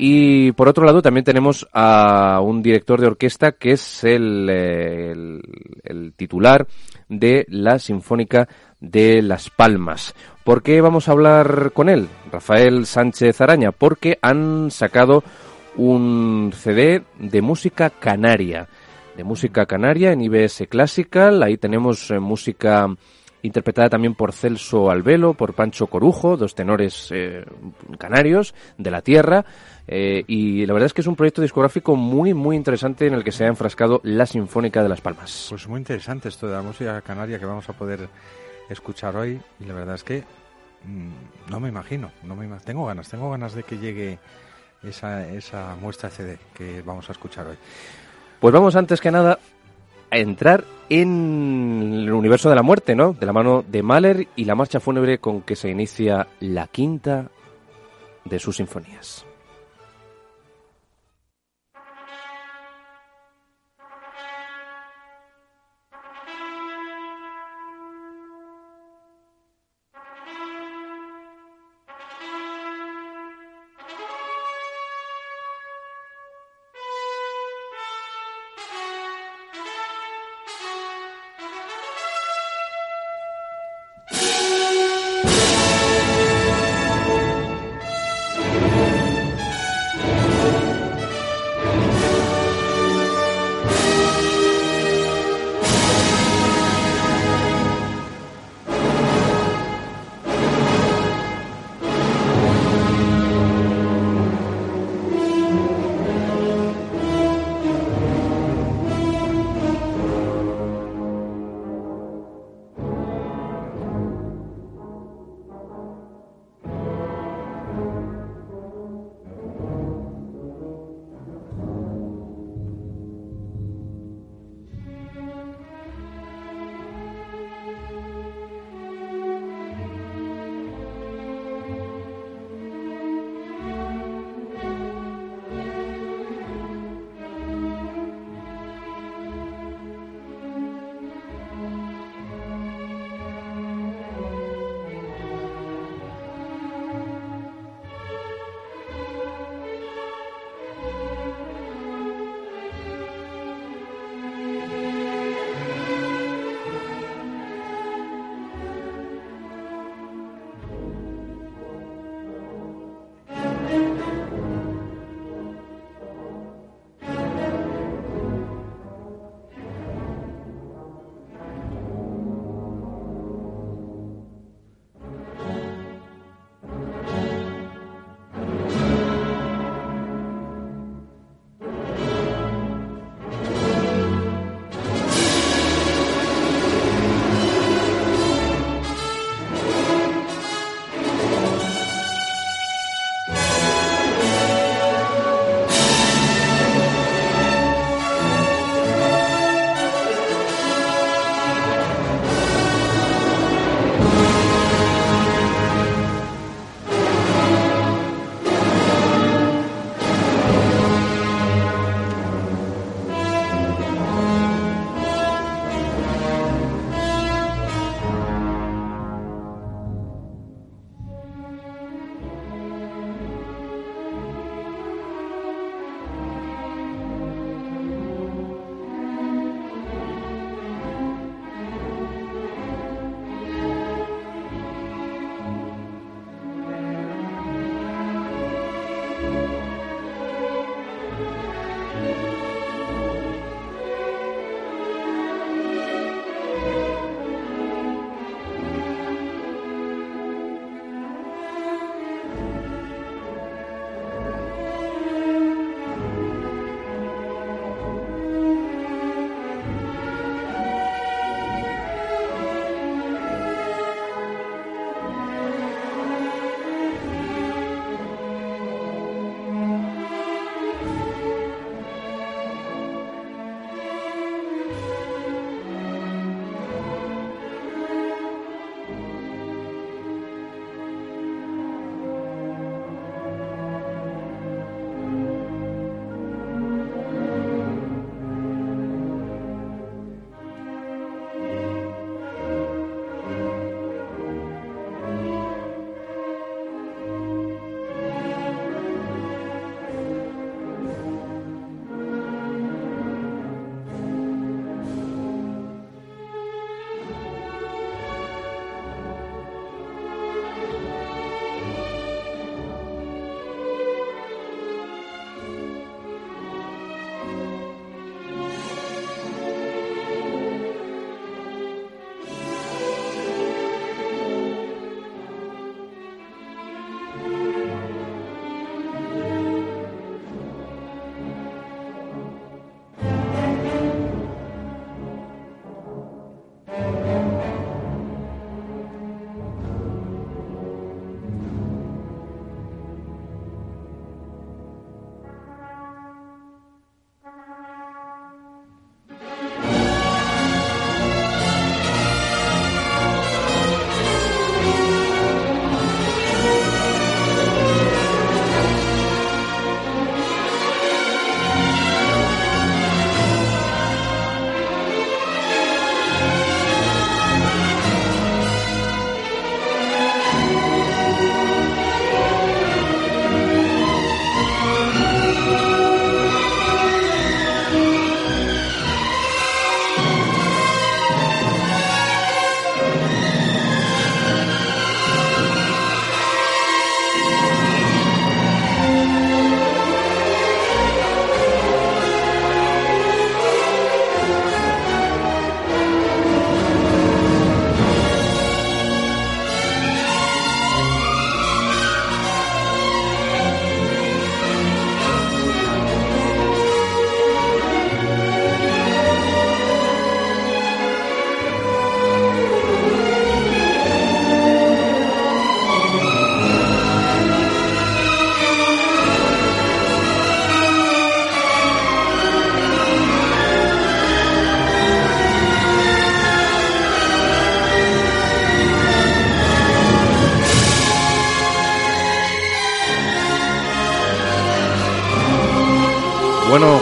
Y 0.00 0.52
por 0.52 0.68
otro 0.68 0.84
lado 0.84 1.02
también 1.02 1.24
tenemos 1.24 1.68
a 1.72 2.40
un 2.40 2.62
director 2.62 3.00
de 3.00 3.08
orquesta 3.08 3.52
que 3.52 3.72
es 3.72 4.04
el, 4.04 4.48
el, 5.82 6.12
titular 6.16 6.68
de 7.08 7.44
la 7.48 7.80
Sinfónica 7.80 8.48
de 8.78 9.22
Las 9.22 9.50
Palmas. 9.50 10.14
¿Por 10.44 10.62
qué 10.62 10.80
vamos 10.80 11.08
a 11.08 11.12
hablar 11.12 11.72
con 11.74 11.88
él, 11.88 12.08
Rafael 12.30 12.86
Sánchez 12.86 13.40
Araña? 13.40 13.72
Porque 13.72 14.18
han 14.22 14.70
sacado 14.70 15.24
un 15.76 16.52
CD 16.54 17.02
de 17.18 17.42
música 17.42 17.90
canaria, 17.90 18.68
de 19.16 19.24
música 19.24 19.66
canaria 19.66 20.12
en 20.12 20.20
IBS 20.20 20.66
Classical. 20.68 21.42
Ahí 21.42 21.56
tenemos 21.56 22.10
eh, 22.12 22.20
música 22.20 22.88
interpretada 23.42 23.88
también 23.88 24.14
por 24.14 24.32
Celso 24.32 24.90
Albelo, 24.90 25.34
por 25.34 25.54
Pancho 25.54 25.86
Corujo, 25.86 26.36
dos 26.36 26.54
tenores 26.54 27.08
eh, 27.12 27.44
canarios 27.98 28.54
de 28.76 28.90
la 28.90 29.02
tierra. 29.02 29.44
Eh, 29.86 30.24
y 30.26 30.66
la 30.66 30.74
verdad 30.74 30.86
es 30.86 30.94
que 30.94 31.00
es 31.00 31.06
un 31.06 31.16
proyecto 31.16 31.40
discográfico 31.40 31.96
muy, 31.96 32.34
muy 32.34 32.56
interesante 32.56 33.06
en 33.06 33.14
el 33.14 33.24
que 33.24 33.32
se 33.32 33.44
ha 33.44 33.48
enfrascado 33.48 34.00
la 34.04 34.26
Sinfónica 34.26 34.82
de 34.82 34.88
Las 34.88 35.00
Palmas. 35.00 35.46
Pues 35.48 35.66
muy 35.66 35.78
interesante 35.78 36.28
esto 36.28 36.46
de 36.46 36.54
la 36.54 36.62
música 36.62 37.00
canaria 37.00 37.38
que 37.38 37.46
vamos 37.46 37.68
a 37.68 37.72
poder 37.72 38.08
escuchar 38.68 39.16
hoy. 39.16 39.40
Y 39.60 39.64
la 39.64 39.74
verdad 39.74 39.94
es 39.94 40.04
que 40.04 40.24
mm, 40.84 41.50
no 41.50 41.60
me 41.60 41.68
imagino, 41.68 42.10
no 42.22 42.36
me 42.36 42.48
tengo 42.60 42.86
ganas, 42.86 43.08
tengo 43.08 43.30
ganas 43.30 43.54
de 43.54 43.62
que 43.62 43.78
llegue 43.78 44.18
esa, 44.82 45.26
esa 45.28 45.74
muestra 45.80 46.10
CD 46.10 46.38
que 46.54 46.82
vamos 46.82 47.08
a 47.08 47.12
escuchar 47.12 47.46
hoy. 47.46 47.56
Pues 48.40 48.52
vamos 48.52 48.76
antes 48.76 49.00
que 49.00 49.10
nada 49.10 49.38
entrar 50.10 50.64
en 50.88 51.92
el 51.92 52.12
universo 52.12 52.48
de 52.48 52.56
la 52.56 52.62
muerte, 52.62 52.94
¿no? 52.94 53.12
De 53.12 53.26
la 53.26 53.32
mano 53.32 53.64
de 53.66 53.82
Mahler 53.82 54.28
y 54.36 54.44
la 54.44 54.54
marcha 54.54 54.80
fúnebre 54.80 55.18
con 55.18 55.42
que 55.42 55.56
se 55.56 55.70
inicia 55.70 56.28
la 56.40 56.66
quinta 56.66 57.30
de 58.24 58.38
sus 58.38 58.56
sinfonías. 58.56 59.27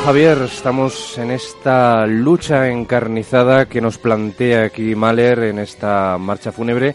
Javier, 0.07 0.39
estamos 0.43 1.19
en 1.19 1.33
esta 1.33 2.07
lucha 2.07 2.71
encarnizada 2.71 3.67
que 3.67 3.81
nos 3.81 3.99
plantea 3.99 4.67
aquí 4.67 4.95
Mahler 4.95 5.41
en 5.41 5.59
esta 5.59 6.17
marcha 6.17 6.53
fúnebre, 6.53 6.95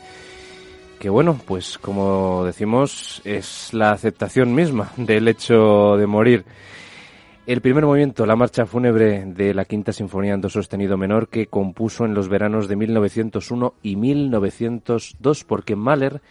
que 0.97 1.09
bueno, 1.09 1.37
pues 1.45 1.77
como 1.77 2.45
decimos, 2.45 3.21
es 3.25 3.73
la 3.73 3.91
aceptación 3.91 4.55
misma 4.55 4.93
del 4.95 5.27
hecho 5.27 5.97
de 5.97 6.07
morir. 6.07 6.45
El 7.45 7.59
primer 7.59 7.85
movimiento, 7.85 8.25
la 8.25 8.37
marcha 8.37 8.65
fúnebre 8.65 9.25
de 9.25 9.53
la 9.53 9.65
Quinta 9.65 9.91
Sinfonía 9.91 10.35
en 10.35 10.39
Do 10.39 10.47
sostenido 10.47 10.95
menor, 10.95 11.27
que 11.27 11.47
compuso 11.47 12.05
en 12.05 12.13
los 12.13 12.29
veranos 12.29 12.69
de 12.69 12.77
1901 12.77 13.73
y 13.83 13.97
1902, 13.97 15.43
porque 15.43 15.75
Mahler 15.75 16.21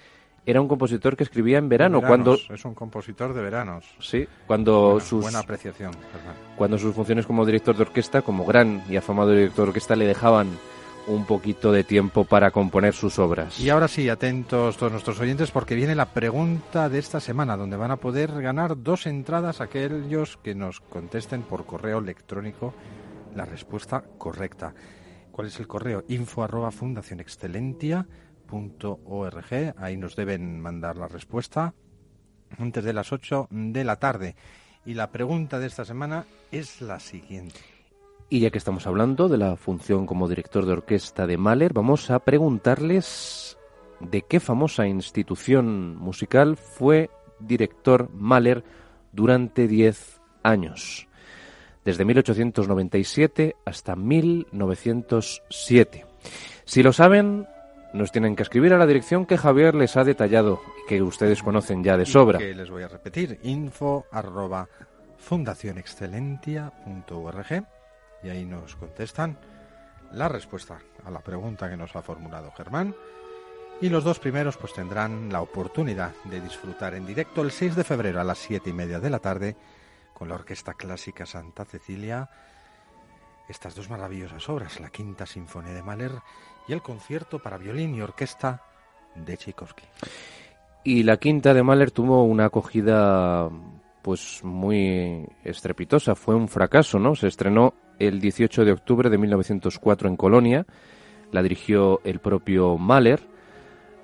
era 0.51 0.61
un 0.61 0.69
compositor 0.69 1.17
que 1.17 1.25
escribía 1.25 1.59
en 1.59 1.69
verano. 1.69 2.01
cuando 2.01 2.35
Es 2.35 2.65
un 2.65 2.75
compositor 2.75 3.35
de 3.35 3.43
veranos. 3.43 3.85
Sí, 4.01 4.27
cuando 4.47 4.93
Buena, 4.93 5.05
sus 5.05 5.23
buena 5.23 5.39
apreciación. 5.41 5.93
Germán. 5.93 6.37
cuando 6.57 6.79
sus 6.79 6.95
funciones 6.95 7.27
como 7.27 7.47
director 7.47 7.77
de 7.77 7.83
orquesta, 7.83 8.23
como 8.23 8.45
gran 8.45 8.83
y 8.89 8.97
afamado 8.97 9.31
director 9.31 9.67
de 9.67 9.69
orquesta, 9.71 9.97
le 9.97 10.07
dejaban 10.07 10.49
un 11.07 11.25
poquito 11.25 11.73
de 11.73 11.85
tiempo 11.85 12.25
para 12.25 12.51
componer 12.51 12.95
sus 12.95 13.19
obras. 13.19 13.59
Y 13.59 13.71
ahora 13.71 13.89
sí, 13.89 14.09
atentos 14.09 14.77
todos 14.77 14.93
nuestros 14.93 15.19
oyentes 15.21 15.51
porque 15.51 15.75
viene 15.75 15.95
la 15.95 16.07
pregunta 16.07 16.89
de 16.89 16.99
esta 16.99 17.21
semana, 17.21 17.57
donde 17.57 17.77
van 17.77 17.91
a 17.91 17.97
poder 17.97 18.41
ganar 18.43 18.83
dos 18.83 19.07
entradas 19.07 19.61
aquellos 19.61 20.37
que 20.39 20.55
nos 20.55 20.81
contesten 20.81 21.43
por 21.43 21.67
correo 21.67 21.99
electrónico 21.99 22.75
la 23.35 23.45
respuesta 23.45 24.05
correcta. 24.19 24.75
¿Cuál 25.33 25.49
es 25.49 25.59
el 25.59 25.67
correo? 25.67 26.05
info 26.09 26.43
arroba 26.43 26.71
fundacionexcelentia.org. 28.51 29.75
Ahí 29.79 29.97
nos 29.97 30.17
deben 30.17 30.61
mandar 30.61 30.97
la 30.97 31.09
respuesta 31.09 31.75
antes 32.59 32.85
de 32.85 32.93
las 32.93 33.13
8 33.13 33.49
de 33.51 33.85
la 33.85 33.97
tarde. 33.97 34.37
Y 34.85 34.95
la 34.95 35.11
pregunta 35.11 35.59
de 35.59 35.67
esta 35.67 35.85
semana 35.85 36.25
es 36.51 36.81
la 36.81 37.01
siguiente. 37.01 37.61
Y 38.29 38.41
ya 38.41 38.51
que 38.51 38.59
estamos 38.59 38.87
hablando 38.87 39.29
de 39.29 39.39
la 39.39 39.57
función 39.57 40.07
como 40.07 40.29
director 40.29 40.65
de 40.65 40.73
orquesta 40.73 41.27
de 41.27 41.37
Mahler, 41.37 41.73
vamos 41.73 42.11
a 42.11 42.21
preguntarles 42.21 43.59
de 43.99 44.23
qué 44.23 44.41
famosa 44.41 44.87
institución 44.87 45.97
musical 45.97 46.57
fue 46.57 47.11
director 47.41 48.09
Mahler 48.13 48.65
durante 49.13 49.67
10 49.67 50.21
años, 50.43 51.09
desde 51.85 52.05
1897 52.05 53.57
hasta 53.65 53.97
1907. 53.97 56.07
Si 56.65 56.83
lo 56.83 56.93
saben, 56.93 57.47
nos 57.93 58.13
tienen 58.13 58.37
que 58.37 58.43
escribir 58.43 58.73
a 58.73 58.79
la 58.79 58.87
dirección 58.87 59.27
que 59.27 59.37
Javier 59.37 59.75
les 59.75 59.97
ha 59.97 60.05
detallado 60.05 60.63
y 60.83 60.87
que 60.89 61.03
ustedes 61.03 61.43
conocen 61.43 61.83
ya 61.83 61.97
de 61.97 62.07
sobra. 62.07 62.39
Que 62.39 62.55
les 62.55 62.71
voy 62.71 62.85
a 62.85 62.89
repetir, 62.89 63.41
info 63.43 64.07
arroba 64.11 64.69
fundacionexcelentia.org 65.19 67.65
y 68.23 68.29
ahí 68.29 68.45
nos 68.45 68.77
contestan 68.77 69.39
la 70.13 70.29
respuesta 70.29 70.79
a 71.05 71.11
la 71.11 71.21
pregunta 71.21 71.69
que 71.69 71.77
nos 71.77 71.97
ha 71.97 72.03
formulado 72.03 72.53
Germán. 72.53 72.95
Y 73.81 73.89
los 73.89 74.05
dos 74.05 74.19
primeros 74.19 74.59
pues 74.59 74.75
tendrán 74.75 75.33
la 75.33 75.41
oportunidad 75.41 76.13
de 76.25 76.41
disfrutar 76.41 76.95
en 76.95 77.07
directo 77.07 77.43
el 77.43 77.51
6 77.51 77.77
de 77.77 77.85
febrero 77.85 78.21
a 78.21 78.25
las 78.25 78.39
7 78.39 78.69
y 78.69 78.75
media 78.75 79.01
de 79.01 79.11
la 79.11 79.21
tarde 79.21 79.57
con 80.13 80.29
la 80.29 80.35
Orquesta 80.35 80.75
Clásica 80.75 81.25
Santa 81.25 81.65
Cecilia 81.65 82.29
estas 83.51 83.75
dos 83.75 83.91
maravillosas 83.91 84.49
obras, 84.49 84.79
la 84.79 84.91
Quinta 84.91 85.27
Sinfonía 85.27 85.73
de 85.73 85.83
Mahler 85.83 86.13
y 86.71 86.73
el 86.73 86.83
concierto 86.83 87.41
para 87.41 87.59
violín 87.59 87.97
y 87.97 88.01
orquesta 88.01 88.63
de 89.17 89.37
Tchaikovsky. 89.37 89.83
Y 90.85 91.03
la 91.03 91.17
quinta 91.17 91.53
de 91.53 91.65
Mahler 91.65 91.91
tuvo 91.91 92.23
una 92.23 92.47
acogida 92.47 93.51
pues 94.03 94.41
muy 94.45 95.27
estrepitosa, 95.45 96.15
fue 96.15 96.37
un 96.37 96.49
fracaso, 96.49 96.99
¿no? 96.99 97.17
Se 97.17 97.27
estrenó 97.27 97.75
el 97.99 98.21
18 98.21 98.65
de 98.65 98.73
octubre 98.73 99.11
de 99.11 99.19
1904 99.19 100.09
en 100.09 100.17
Colonia, 100.17 100.67
la 101.33 101.43
dirigió 101.43 102.01
el 102.05 102.21
propio 102.21 102.79
Mahler 102.79 103.21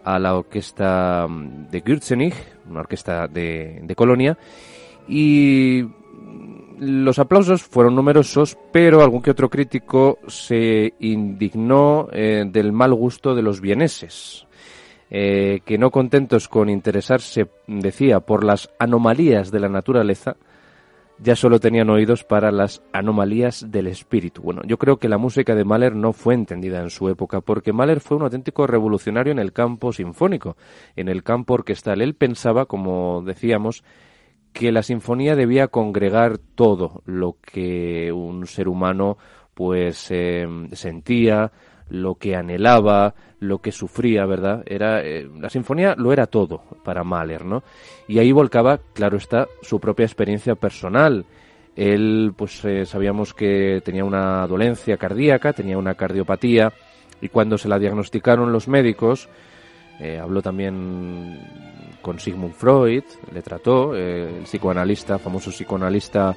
a 0.04 0.18
la 0.18 0.36
orquesta 0.36 1.26
de 1.28 1.80
Gürzenich, 1.80 2.34
una 2.68 2.80
orquesta 2.80 3.28
de, 3.28 3.80
de 3.82 3.94
Colonia, 3.94 4.36
y 5.08 5.82
los 6.78 7.18
aplausos 7.18 7.62
fueron 7.62 7.94
numerosos, 7.94 8.58
pero 8.72 9.02
algún 9.02 9.22
que 9.22 9.30
otro 9.30 9.48
crítico 9.48 10.18
se 10.26 10.94
indignó 11.00 12.08
eh, 12.12 12.44
del 12.46 12.72
mal 12.72 12.94
gusto 12.94 13.34
de 13.34 13.42
los 13.42 13.60
vieneses, 13.60 14.46
eh, 15.10 15.60
que 15.64 15.78
no 15.78 15.90
contentos 15.90 16.48
con 16.48 16.68
interesarse, 16.68 17.48
decía, 17.66 18.20
por 18.20 18.44
las 18.44 18.70
anomalías 18.78 19.50
de 19.50 19.60
la 19.60 19.68
naturaleza, 19.68 20.36
ya 21.18 21.34
solo 21.34 21.60
tenían 21.60 21.88
oídos 21.88 22.24
para 22.24 22.50
las 22.50 22.82
anomalías 22.92 23.70
del 23.70 23.86
espíritu. 23.86 24.42
Bueno, 24.42 24.62
yo 24.66 24.76
creo 24.76 24.98
que 24.98 25.08
la 25.08 25.18
música 25.18 25.54
de 25.54 25.64
Mahler 25.64 25.94
no 25.94 26.12
fue 26.12 26.34
entendida 26.34 26.82
en 26.82 26.90
su 26.90 27.08
época, 27.08 27.40
porque 27.40 27.72
Mahler 27.72 28.00
fue 28.00 28.18
un 28.18 28.24
auténtico 28.24 28.66
revolucionario 28.66 29.32
en 29.32 29.38
el 29.38 29.52
campo 29.52 29.92
sinfónico, 29.92 30.56
en 30.94 31.08
el 31.08 31.22
campo 31.22 31.54
orquestal. 31.54 32.02
Él 32.02 32.14
pensaba, 32.14 32.66
como 32.66 33.22
decíamos, 33.24 33.82
que 34.56 34.72
la 34.72 34.82
sinfonía 34.82 35.36
debía 35.36 35.68
congregar 35.68 36.38
todo 36.38 37.02
lo 37.04 37.36
que 37.42 38.10
un 38.10 38.46
ser 38.46 38.68
humano 38.68 39.18
pues 39.52 40.06
eh, 40.10 40.48
sentía, 40.72 41.52
lo 41.90 42.14
que 42.14 42.36
anhelaba, 42.36 43.14
lo 43.38 43.58
que 43.58 43.70
sufría, 43.70 44.24
¿verdad? 44.24 44.62
Era 44.64 45.02
eh, 45.04 45.28
la 45.38 45.50
sinfonía 45.50 45.94
lo 45.98 46.10
era 46.10 46.26
todo 46.26 46.62
para 46.82 47.04
Mahler, 47.04 47.44
¿no? 47.44 47.64
Y 48.08 48.18
ahí 48.18 48.32
volcaba, 48.32 48.80
claro 48.94 49.18
está, 49.18 49.46
su 49.60 49.78
propia 49.78 50.06
experiencia 50.06 50.54
personal. 50.54 51.26
Él, 51.74 52.32
pues 52.34 52.64
eh, 52.64 52.86
sabíamos 52.86 53.34
que 53.34 53.82
tenía 53.84 54.06
una 54.06 54.46
dolencia 54.46 54.96
cardíaca, 54.96 55.52
tenía 55.52 55.76
una 55.76 55.96
cardiopatía, 55.96 56.72
y 57.20 57.28
cuando 57.28 57.58
se 57.58 57.68
la 57.68 57.78
diagnosticaron 57.78 58.52
los 58.52 58.68
médicos, 58.68 59.28
Eh, 60.00 60.18
habló 60.18 60.42
también 60.42 61.40
con 62.02 62.20
Sigmund 62.20 62.54
Freud, 62.54 63.04
le 63.32 63.42
trató, 63.42 63.96
eh, 63.96 64.38
el 64.38 64.44
psicoanalista, 64.44 65.18
famoso 65.18 65.50
psicoanalista 65.50 66.36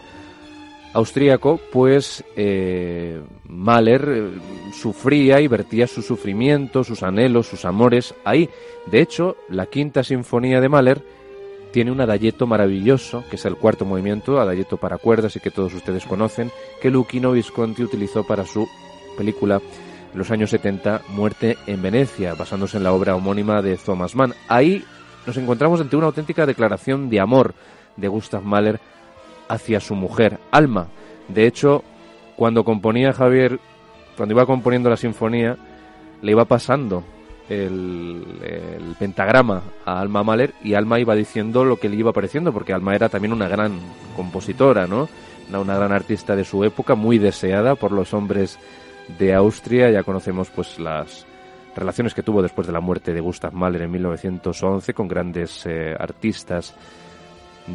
austríaco, 0.93 1.60
pues 1.72 2.24
eh, 2.36 3.22
Mahler 3.48 4.32
sufría 4.74 5.39
y 5.41 5.48
vertía 5.48 5.88
su 5.88 6.02
sufrimiento, 6.02 6.84
sus 6.84 7.04
anhelos, 7.04 7.48
sus 7.48 7.65
amores 7.65 8.15
ahí. 8.24 8.50
De 8.88 9.02
hecho, 9.02 9.38
la 9.50 9.67
quinta 9.67 10.04
sinfonía 10.04 10.60
de 10.62 10.69
Mahler 10.69 11.04
tiene 11.72 11.91
un 11.91 12.02
adagietto 12.02 12.48
maravilloso, 12.48 13.24
que 13.30 13.36
es 13.36 13.45
el 13.45 13.56
cuarto 13.56 13.86
movimiento, 13.86 14.39
adagietto 14.39 14.78
para 14.78 14.98
cuerdas 14.98 15.36
y 15.36 15.39
que 15.39 15.52
todos 15.52 15.74
ustedes 15.74 16.06
conocen, 16.06 16.52
que 16.82 16.89
Luchino 16.89 17.32
Visconti 17.32 17.84
utilizó 17.84 18.26
para 18.26 18.45
su 18.45 18.67
película 19.17 19.62
los 20.13 20.32
años 20.32 20.50
70, 20.50 21.02
Muerte 21.10 21.58
en 21.67 21.82
Venecia, 21.82 22.34
basándose 22.34 22.78
en 22.78 22.84
la 22.84 22.93
obra 22.93 23.15
homónima 23.15 23.62
de 23.62 23.78
Thomas 23.78 24.15
Mann. 24.15 24.34
Ahí 24.48 24.84
nos 25.26 25.38
encontramos 25.38 25.82
ante 25.82 25.95
una 25.95 26.08
auténtica 26.08 26.45
declaración 26.45 27.10
de 27.10 27.19
amor 27.19 27.54
de 27.95 28.08
Gustav 28.08 28.43
Mahler 28.43 28.80
hacia 29.48 29.80
su 29.80 29.95
mujer, 29.95 30.39
Alma. 30.52 30.88
De 31.28 31.45
hecho, 31.45 31.84
cuando 32.36 32.63
componía 32.63 33.13
Javier, 33.13 33.60
cuando 34.17 34.34
iba 34.34 34.45
componiendo 34.45 34.89
la 34.89 34.98
sinfonía, 34.98 35.58
le 36.22 36.32
iba 36.32 36.45
pasando 36.45 37.04
el, 37.50 38.95
pentagrama 38.98 39.63
a 39.86 40.00
Alma 40.00 40.24
Mahler 40.24 40.54
y 40.63 40.74
Alma 40.74 41.00
iba 41.00 41.15
diciendo 41.15 41.65
lo 41.65 41.78
que 41.78 41.89
le 41.89 41.95
iba 41.95 42.13
pareciendo, 42.13 42.54
porque 42.54 42.74
Alma 42.74 42.95
era 42.95 43.10
también 43.10 43.34
una 43.34 43.48
gran 43.48 43.80
compositora, 44.15 44.88
¿no? 44.88 45.10
Una 45.52 45.76
gran 45.76 45.91
artista 45.91 46.36
de 46.36 46.45
su 46.45 46.63
época, 46.63 46.93
muy 46.93 47.17
deseada 47.17 47.76
por 47.76 47.91
los 47.91 48.13
hombres 48.13 48.60
de 49.17 49.34
Austria. 49.34 49.89
Ya 49.89 50.04
conocemos 50.04 50.50
pues 50.50 50.80
las 50.80 51.26
relaciones 51.76 52.13
que 52.13 52.24
tuvo 52.24 52.41
después 52.41 52.67
de 52.67 52.74
la 52.74 52.80
muerte 52.80 53.13
de 53.13 53.22
Gustav 53.22 53.54
Mahler 53.54 53.84
en 53.84 53.91
1911 53.91 54.93
con 54.93 55.08
grandes 55.08 55.65
eh, 55.65 55.95
artistas 55.98 56.76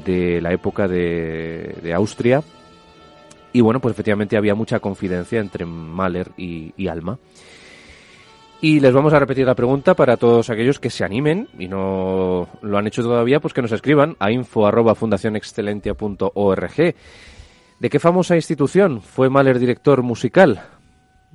de 0.05 0.41
la 0.41 0.53
época 0.53 0.87
de, 0.89 1.77
de, 1.83 1.95
Austria. 1.95 2.43
Y 3.53 3.61
bueno, 3.61 3.81
pues 3.81 3.93
efectivamente 3.93 4.37
había 4.37 4.55
mucha 4.55 4.79
confidencia 4.81 5.41
entre 5.41 5.65
Mahler 5.65 6.33
y, 6.37 6.89
Alma. 6.89 7.19
Y 8.61 8.81
les 8.81 8.93
vamos 8.93 9.13
a 9.13 9.21
repetir 9.21 9.47
la 9.47 9.55
pregunta 9.55 9.95
para 9.95 10.17
todos 10.17 10.51
aquellos 10.51 10.81
que 10.81 10.91
se 10.91 11.05
animen 11.05 11.49
y 11.59 11.69
no 11.69 12.49
lo 12.63 12.79
han 12.79 12.87
hecho 12.87 13.03
todavía, 13.03 13.41
pues 13.41 13.55
que 13.55 13.63
nos 13.63 13.73
escriban 13.73 14.17
a 14.19 14.33
info@fundacionexcelentia.org. 14.33 16.95
¿De 17.79 17.91
qué 17.91 18.01
famosa 18.01 18.37
institución 18.37 19.03
fue 19.03 19.29
Mahler 19.29 19.59
director 19.59 20.03
musical? 20.03 20.63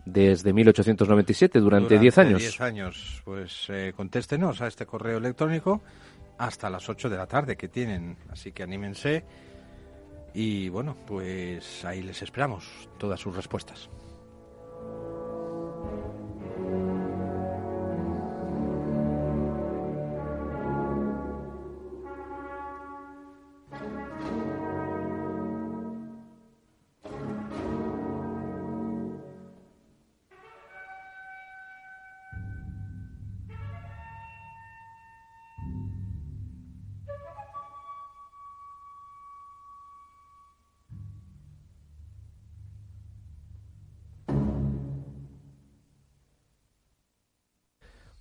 Desde 0.06 0.54
1897, 0.54 1.60
durante 1.60 2.00
10 2.00 2.18
años. 2.18 2.40
10 2.40 2.62
años. 2.62 3.22
Pues 3.26 3.68
eh, 3.70 3.94
contéstenos 3.96 4.62
a 4.62 4.68
este 4.68 4.86
correo 4.86 5.18
electrónico 5.18 5.82
hasta 6.38 6.70
las 6.70 6.88
8 6.90 7.10
de 7.10 7.18
la 7.18 7.28
tarde 7.28 7.56
que 7.58 7.68
tienen. 7.68 8.18
Así 8.30 8.52
que 8.52 8.64
anímense. 8.64 9.24
Y 10.34 10.70
bueno, 10.70 10.96
pues 11.06 11.84
ahí 11.86 12.02
les 12.02 12.22
esperamos 12.22 12.90
todas 12.98 13.20
sus 13.20 13.36
respuestas. 13.36 13.90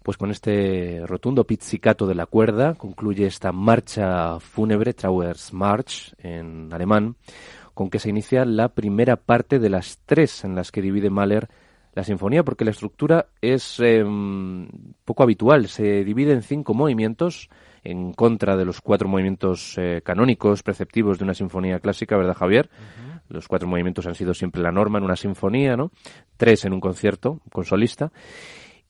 Pues 0.09 0.17
con 0.17 0.31
este 0.31 1.03
rotundo 1.05 1.45
pizzicato 1.45 2.07
de 2.07 2.15
la 2.15 2.25
cuerda 2.25 2.73
concluye 2.77 3.27
esta 3.27 3.53
marcha 3.53 4.41
fúnebre, 4.41 4.95
Trauers 4.95 5.53
March 5.53 6.15
en 6.17 6.73
alemán, 6.73 7.17
con 7.75 7.91
que 7.91 7.99
se 7.99 8.09
inicia 8.09 8.47
la 8.47 8.71
primera 8.71 9.17
parte 9.17 9.59
de 9.59 9.69
las 9.69 9.99
tres 10.07 10.45
en 10.45 10.55
las 10.55 10.73
que 10.73 10.81
divide 10.81 11.11
Mahler 11.11 11.51
la 11.93 12.05
sinfonía, 12.05 12.43
porque 12.43 12.65
la 12.65 12.71
estructura 12.71 13.27
es 13.43 13.81
eh, 13.81 14.03
poco 15.05 15.23
habitual. 15.23 15.69
Se 15.69 16.05
divide 16.05 16.33
en 16.33 16.43
cinco 16.43 16.73
movimientos, 16.73 17.51
en 17.85 18.15
contra 18.15 18.57
de 18.57 18.65
los 18.65 18.81
cuatro 18.81 19.09
movimientos 19.09 19.75
eh, 19.77 20.01
canónicos, 20.03 20.63
preceptivos 20.63 21.19
de 21.19 21.25
una 21.25 21.35
sinfonía 21.35 21.81
clásica, 21.81 22.17
¿verdad, 22.17 22.35
Javier? 22.35 22.71
Uh 22.73 22.79
-huh. 22.79 23.21
Los 23.29 23.47
cuatro 23.47 23.69
movimientos 23.69 24.07
han 24.07 24.15
sido 24.15 24.33
siempre 24.33 24.63
la 24.63 24.73
norma 24.73 24.97
en 24.97 25.05
una 25.05 25.17
sinfonía, 25.17 25.77
¿no? 25.77 25.91
Tres 26.39 26.65
en 26.65 26.73
un 26.73 26.81
concierto 26.81 27.43
con 27.53 27.67
solista 27.67 28.11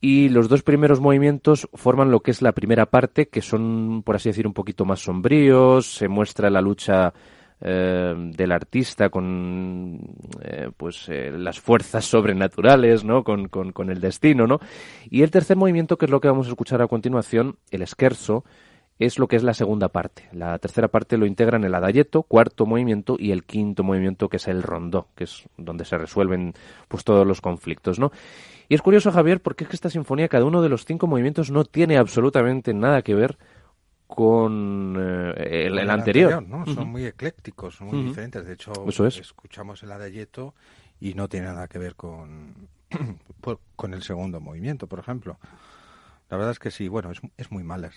y 0.00 0.28
los 0.28 0.48
dos 0.48 0.62
primeros 0.62 1.00
movimientos 1.00 1.68
forman 1.74 2.10
lo 2.10 2.20
que 2.20 2.30
es 2.30 2.40
la 2.42 2.52
primera 2.52 2.86
parte, 2.86 3.28
que 3.28 3.42
son, 3.42 4.02
por 4.04 4.16
así 4.16 4.28
decir, 4.28 4.46
un 4.46 4.54
poquito 4.54 4.84
más 4.84 5.00
sombríos, 5.00 5.92
se 5.92 6.08
muestra 6.08 6.50
la 6.50 6.60
lucha 6.60 7.12
eh, 7.60 8.14
del 8.16 8.52
artista 8.52 9.08
con 9.08 9.98
eh, 10.40 10.70
pues 10.76 11.08
eh, 11.08 11.32
las 11.32 11.58
fuerzas 11.58 12.04
sobrenaturales, 12.04 13.02
¿no? 13.02 13.24
Con, 13.24 13.48
con, 13.48 13.72
con, 13.72 13.90
el 13.90 14.00
destino, 14.00 14.46
¿no? 14.46 14.60
Y 15.10 15.22
el 15.22 15.32
tercer 15.32 15.56
movimiento, 15.56 15.98
que 15.98 16.04
es 16.04 16.10
lo 16.10 16.20
que 16.20 16.28
vamos 16.28 16.46
a 16.46 16.50
escuchar 16.50 16.80
a 16.80 16.86
continuación, 16.86 17.56
el 17.72 17.84
scherzo, 17.84 18.44
es 19.00 19.18
lo 19.18 19.26
que 19.26 19.34
es 19.34 19.42
la 19.42 19.54
segunda 19.54 19.88
parte. 19.88 20.28
La 20.32 20.58
tercera 20.58 20.86
parte 20.86 21.16
lo 21.16 21.26
integran 21.26 21.64
el 21.64 21.74
adagietto, 21.74 22.22
cuarto 22.22 22.66
movimiento, 22.66 23.16
y 23.18 23.32
el 23.32 23.44
quinto 23.44 23.82
movimiento, 23.82 24.28
que 24.28 24.36
es 24.36 24.46
el 24.46 24.62
rondó, 24.62 25.08
que 25.16 25.24
es 25.24 25.48
donde 25.56 25.84
se 25.84 25.98
resuelven 25.98 26.54
pues 26.86 27.02
todos 27.02 27.26
los 27.26 27.40
conflictos, 27.40 27.98
¿no? 27.98 28.12
Y 28.68 28.74
es 28.74 28.82
curioso, 28.82 29.10
Javier, 29.10 29.40
porque 29.40 29.64
es 29.64 29.70
que 29.70 29.76
esta 29.76 29.90
sinfonía, 29.90 30.28
cada 30.28 30.44
uno 30.44 30.60
de 30.60 30.68
los 30.68 30.84
cinco 30.84 31.06
movimientos 31.06 31.50
no 31.50 31.64
tiene 31.64 31.96
absolutamente 31.96 32.74
nada 32.74 33.02
que 33.02 33.14
ver 33.14 33.38
con 34.06 34.96
eh, 34.98 35.66
el, 35.66 35.78
anterior. 35.90 36.32
anterior 36.32 36.42
¿no? 36.42 36.64
Son 36.66 36.78
uh 36.78 36.80
-huh. 36.82 36.86
muy 36.86 37.04
eclécticos, 37.06 37.76
son 37.76 37.88
muy 37.88 37.98
uh 37.98 38.02
-huh. 38.02 38.08
diferentes. 38.08 38.44
De 38.44 38.52
hecho, 38.52 38.72
Eso 38.86 39.06
es. 39.06 39.18
escuchamos 39.18 39.82
el 39.82 39.92
adagietto 39.92 40.54
y 41.00 41.14
no 41.14 41.28
tiene 41.28 41.46
nada 41.46 41.68
que 41.68 41.78
ver 41.78 41.94
con, 41.94 42.68
con 43.76 43.94
el 43.94 44.02
segundo 44.02 44.40
movimiento, 44.40 44.86
por 44.86 44.98
ejemplo. 44.98 45.38
La 46.30 46.36
verdad 46.36 46.52
es 46.52 46.58
que 46.58 46.70
sí, 46.70 46.88
bueno, 46.88 47.10
es, 47.10 47.20
es 47.36 47.50
muy 47.50 47.64
Mahler. 47.64 47.92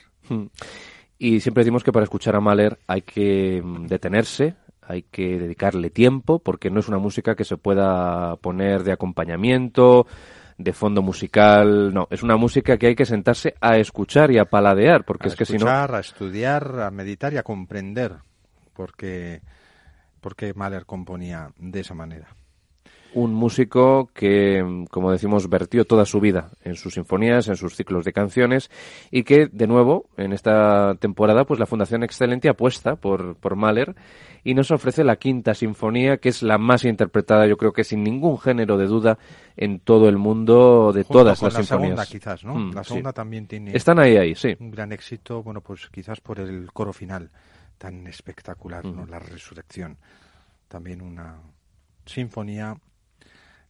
Y 1.17 1.39
siempre 1.41 1.63
decimos 1.63 1.83
que 1.83 1.91
para 1.91 2.03
escuchar 2.03 2.35
a 2.35 2.39
Mahler 2.39 2.79
hay 2.87 3.01
que 3.01 3.61
mm, 3.63 3.87
detenerse, 3.87 4.55
hay 4.81 5.03
que 5.03 5.37
dedicarle 5.37 5.89
tiempo, 5.89 6.39
porque 6.39 6.69
no 6.69 6.79
es 6.79 6.87
una 6.87 6.97
música 6.97 7.35
que 7.35 7.43
se 7.43 7.57
pueda 7.57 8.37
poner 8.37 8.83
de 8.83 8.91
acompañamiento, 8.93 10.07
de 10.63 10.73
fondo 10.73 11.01
musical, 11.01 11.93
no, 11.93 12.07
es 12.09 12.23
una 12.23 12.37
música 12.37 12.77
que 12.77 12.87
hay 12.87 12.95
que 12.95 13.05
sentarse 13.05 13.55
a 13.61 13.77
escuchar 13.77 14.31
y 14.31 14.37
a 14.37 14.45
paladear, 14.45 15.03
porque 15.05 15.27
a 15.27 15.31
es 15.31 15.35
que 15.35 15.45
si 15.45 15.57
no... 15.57 15.67
A 15.67 15.99
estudiar, 15.99 16.79
a 16.81 16.91
meditar 16.91 17.33
y 17.33 17.37
a 17.37 17.43
comprender, 17.43 18.15
porque, 18.73 19.41
porque 20.19 20.53
Mahler 20.53 20.85
componía 20.85 21.51
de 21.57 21.79
esa 21.79 21.93
manera 21.93 22.27
un 23.13 23.33
músico 23.33 24.09
que, 24.13 24.85
como 24.89 25.11
decimos, 25.11 25.49
vertió 25.49 25.85
toda 25.85 26.05
su 26.05 26.19
vida 26.19 26.51
en 26.63 26.75
sus 26.75 26.93
sinfonías, 26.93 27.47
en 27.47 27.55
sus 27.55 27.75
ciclos 27.75 28.05
de 28.05 28.13
canciones 28.13 28.69
y 29.11 29.23
que, 29.23 29.47
de 29.47 29.67
nuevo, 29.67 30.05
en 30.17 30.33
esta 30.33 30.95
temporada, 30.95 31.45
pues 31.45 31.59
la 31.59 31.65
Fundación 31.65 32.03
Excelente 32.03 32.49
apuesta 32.49 32.95
por, 32.95 33.35
por 33.35 33.55
Mahler 33.55 33.95
y 34.43 34.53
nos 34.53 34.71
ofrece 34.71 35.03
la 35.03 35.17
quinta 35.17 35.53
sinfonía, 35.53 36.17
que 36.17 36.29
es 36.29 36.41
la 36.41 36.57
más 36.57 36.85
interpretada, 36.85 37.47
yo 37.47 37.57
creo 37.57 37.73
que 37.73 37.83
sin 37.83 38.03
ningún 38.03 38.39
género 38.39 38.77
de 38.77 38.87
duda, 38.87 39.17
en 39.55 39.79
todo 39.79 40.09
el 40.09 40.17
mundo 40.17 40.91
de 40.93 41.03
Junto 41.03 41.19
todas 41.19 41.39
con 41.39 41.47
las 41.47 41.53
la 41.53 41.59
sinfonías. 41.59 41.89
Segunda, 41.89 42.05
quizás, 42.05 42.43
¿no? 42.43 42.55
Mm, 42.55 42.73
la 42.73 42.83
segunda 42.83 43.09
sí. 43.11 43.15
también 43.15 43.47
tiene 43.47 43.75
Están 43.75 43.99
ahí, 43.99 44.17
ahí, 44.17 44.35
sí. 44.35 44.55
un 44.59 44.71
gran 44.71 44.91
éxito, 44.91 45.43
bueno, 45.43 45.61
pues 45.61 45.89
quizás 45.89 46.21
por 46.21 46.39
el 46.39 46.71
coro 46.71 46.93
final 46.93 47.29
tan 47.77 48.07
espectacular, 48.07 48.85
¿no? 48.85 49.05
Mm. 49.05 49.09
La 49.09 49.19
resurrección. 49.19 49.97
También 50.67 51.01
una 51.01 51.35
sinfonía 52.05 52.75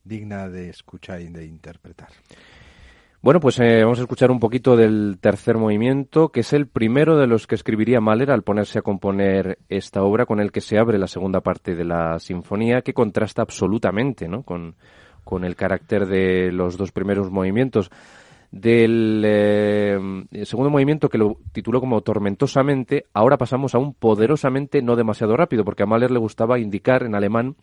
digna 0.03 0.49
de 0.49 0.69
escuchar 0.69 1.21
y 1.21 1.27
de 1.27 1.45
interpretar. 1.45 2.09
Bueno, 3.23 3.39
pues 3.39 3.59
eh, 3.59 3.83
vamos 3.83 3.99
a 3.99 4.01
escuchar 4.01 4.31
un 4.31 4.39
poquito 4.39 4.75
del 4.75 5.19
tercer 5.21 5.55
movimiento, 5.55 6.29
que 6.29 6.39
es 6.39 6.53
el 6.53 6.65
primero 6.65 7.17
de 7.17 7.27
los 7.27 7.45
que 7.45 7.53
escribiría 7.53 8.01
Mahler 8.01 8.31
al 8.31 8.41
ponerse 8.41 8.79
a 8.79 8.81
componer 8.81 9.59
esta 9.69 10.01
obra, 10.01 10.25
con 10.25 10.39
el 10.39 10.51
que 10.51 10.59
se 10.59 10.79
abre 10.79 10.97
la 10.97 11.05
segunda 11.05 11.41
parte 11.41 11.75
de 11.75 11.85
la 11.85 12.17
sinfonía, 12.17 12.81
que 12.81 12.95
contrasta 12.95 13.43
absolutamente 13.43 14.27
¿no? 14.27 14.41
con, 14.41 14.75
con 15.23 15.43
el 15.43 15.55
carácter 15.55 16.07
de 16.07 16.51
los 16.51 16.77
dos 16.77 16.91
primeros 16.91 17.29
movimientos. 17.29 17.91
Del 18.49 19.23
eh, 19.23 19.97
segundo 20.43 20.71
movimiento, 20.71 21.07
que 21.07 21.19
lo 21.19 21.37
tituló 21.53 21.79
como 21.79 22.01
Tormentosamente, 22.01 23.05
ahora 23.13 23.37
pasamos 23.37 23.75
a 23.75 23.77
un 23.77 23.93
poderosamente 23.93 24.81
no 24.81 24.95
demasiado 24.95 25.37
rápido, 25.37 25.63
porque 25.63 25.83
a 25.83 25.85
Mahler 25.85 26.09
le 26.09 26.19
gustaba 26.19 26.59
indicar 26.59 27.03
en 27.03 27.13
alemán 27.13 27.55